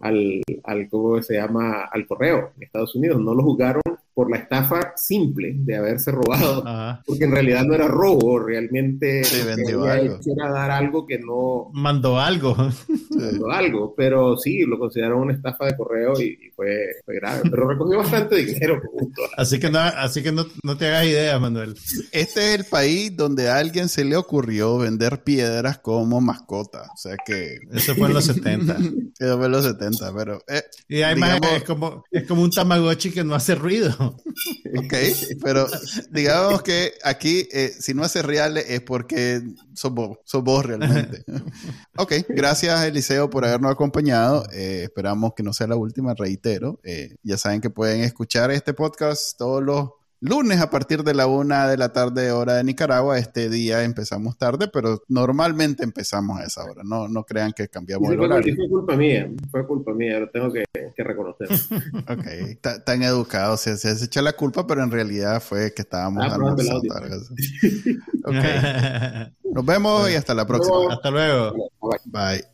al, 0.00 0.42
al, 0.64 0.88
¿cómo 0.88 1.22
se 1.22 1.34
llama? 1.34 1.84
Al 1.90 2.06
correo 2.06 2.52
en 2.56 2.64
Estados 2.64 2.94
Unidos. 2.94 3.20
No 3.20 3.34
lo 3.34 3.42
juzgaron 3.42 3.82
por 4.16 4.30
la 4.30 4.38
estafa 4.38 4.94
simple 4.96 5.52
de 5.58 5.76
haberse 5.76 6.10
robado, 6.10 6.64
porque 7.06 7.24
en 7.24 7.32
realidad 7.32 7.64
no 7.64 7.74
era 7.74 7.86
robo, 7.86 8.38
realmente 8.38 9.20
vendió 9.44 9.84
algo. 9.84 10.18
era 10.24 10.50
dar 10.50 10.70
algo 10.70 11.06
que 11.06 11.18
no... 11.18 11.68
Mandó 11.74 12.18
algo. 12.18 12.56
Mandó 13.10 13.50
algo, 13.50 13.94
pero 13.94 14.38
sí, 14.38 14.62
lo 14.62 14.78
consideraron 14.78 15.20
una 15.20 15.34
estafa 15.34 15.66
de 15.66 15.76
correo 15.76 16.18
y, 16.18 16.50
fue, 16.56 16.94
grave, 17.06 17.42
pero 17.50 17.68
recogió 17.68 17.98
bastante 17.98 18.36
dinero. 18.36 18.80
así 19.36 19.60
que, 19.60 19.68
no, 19.68 19.80
así 19.80 20.22
que 20.22 20.32
no, 20.32 20.46
no, 20.62 20.78
te 20.78 20.86
hagas 20.86 21.04
idea, 21.04 21.38
Manuel. 21.38 21.74
Este 22.10 22.54
es 22.54 22.60
el 22.60 22.64
país 22.64 23.14
donde 23.14 23.50
a 23.50 23.58
alguien 23.58 23.90
se 23.90 24.02
le 24.06 24.16
ocurrió 24.16 24.78
vender 24.78 25.24
piedras 25.24 25.76
como 25.80 26.22
mascota, 26.22 26.84
o 26.94 26.96
sea 26.96 27.16
que... 27.18 27.58
Eso 27.70 27.94
fue 27.94 28.08
en 28.08 28.14
los 28.14 28.24
70. 28.24 28.78
Eso 29.18 29.36
fue 29.36 29.44
en 29.44 29.52
los 29.52 29.64
70, 29.66 30.14
pero... 30.16 30.38
Eh, 30.48 30.62
y 30.88 31.02
además 31.02 31.38
es, 31.54 31.64
como, 31.64 32.02
es 32.10 32.26
como 32.26 32.40
un 32.40 32.50
tamagotchi 32.50 33.10
que 33.10 33.22
no 33.22 33.34
hace 33.34 33.54
ruido. 33.54 34.05
Ok, 34.78 34.94
pero 35.42 35.66
digamos 36.10 36.62
que 36.62 36.94
aquí, 37.02 37.48
eh, 37.52 37.72
si 37.78 37.94
no 37.94 38.02
hace 38.02 38.22
reales 38.22 38.66
es 38.68 38.80
porque 38.80 39.42
sos 39.74 39.92
vos, 39.92 40.18
sos 40.24 40.42
vos 40.42 40.64
realmente. 40.64 41.24
ok, 41.96 42.12
gracias 42.28 42.84
Eliseo 42.84 43.30
por 43.30 43.44
habernos 43.44 43.72
acompañado. 43.72 44.46
Eh, 44.52 44.82
esperamos 44.84 45.32
que 45.34 45.42
no 45.42 45.52
sea 45.52 45.66
la 45.68 45.76
última, 45.76 46.14
reitero. 46.14 46.80
Eh, 46.82 47.16
ya 47.22 47.38
saben 47.38 47.60
que 47.60 47.70
pueden 47.70 48.02
escuchar 48.02 48.50
este 48.50 48.74
podcast 48.74 49.36
todos 49.38 49.62
los 49.62 49.90
lunes 50.20 50.60
a 50.60 50.70
partir 50.70 51.02
de 51.02 51.14
la 51.14 51.26
una 51.26 51.68
de 51.68 51.76
la 51.76 51.92
tarde 51.92 52.30
hora 52.32 52.54
de 52.54 52.64
Nicaragua. 52.64 53.18
Este 53.18 53.48
día 53.48 53.82
empezamos 53.84 54.36
tarde, 54.38 54.68
pero 54.72 55.02
normalmente 55.08 55.84
empezamos 55.84 56.40
a 56.40 56.44
esa 56.44 56.64
hora. 56.64 56.82
No, 56.84 57.08
no 57.08 57.24
crean 57.24 57.52
que 57.52 57.68
cambiamos 57.68 58.10
el 58.10 58.20
horario. 58.20 58.54
Fue 58.56 58.68
culpa 58.68 58.96
mía, 58.96 59.30
fue 59.50 59.66
culpa 59.66 59.92
mía, 59.92 60.20
lo 60.20 60.30
tengo 60.30 60.52
que, 60.52 60.64
reconocer. 60.96 61.48
ok, 62.08 62.84
tan 62.84 63.02
educado, 63.02 63.56
se, 63.56 63.76
se 63.76 64.04
echa 64.04 64.22
la 64.22 64.32
culpa, 64.32 64.66
pero 64.66 64.82
en 64.82 64.90
realidad 64.90 65.42
fue 65.42 65.72
que 65.74 65.82
estábamos 65.82 66.24
ah, 66.24 66.34
almorzando. 66.34 66.80
okay. 68.24 69.32
Nos 69.44 69.64
vemos 69.64 70.10
y 70.10 70.14
hasta 70.14 70.34
la 70.34 70.46
próxima. 70.46 70.92
Hasta 70.92 71.10
luego. 71.10 71.70
Bye. 72.06 72.44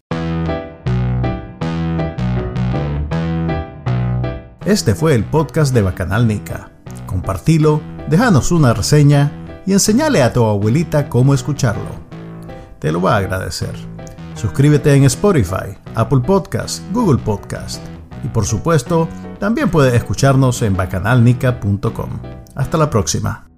Este 4.64 4.94
fue 4.94 5.14
el 5.14 5.24
podcast 5.24 5.74
de 5.74 5.82
Bacanal 5.82 6.28
Nica 6.28 6.72
compartilo, 7.12 7.80
déjanos 8.08 8.50
una 8.50 8.74
reseña 8.74 9.62
y 9.66 9.72
enseñale 9.72 10.22
a 10.22 10.32
tu 10.32 10.44
abuelita 10.44 11.08
cómo 11.08 11.34
escucharlo. 11.34 12.02
Te 12.80 12.90
lo 12.90 13.00
va 13.00 13.14
a 13.14 13.18
agradecer. 13.18 13.74
Suscríbete 14.34 14.92
en 14.94 15.04
Spotify, 15.04 15.78
Apple 15.94 16.20
Podcast, 16.20 16.82
Google 16.92 17.22
Podcast 17.22 17.80
y 18.24 18.28
por 18.28 18.44
supuesto, 18.44 19.08
también 19.38 19.70
puedes 19.70 19.94
escucharnos 19.94 20.62
en 20.62 20.76
bacanalnica.com. 20.76 22.10
Hasta 22.54 22.78
la 22.78 22.90
próxima. 22.90 23.51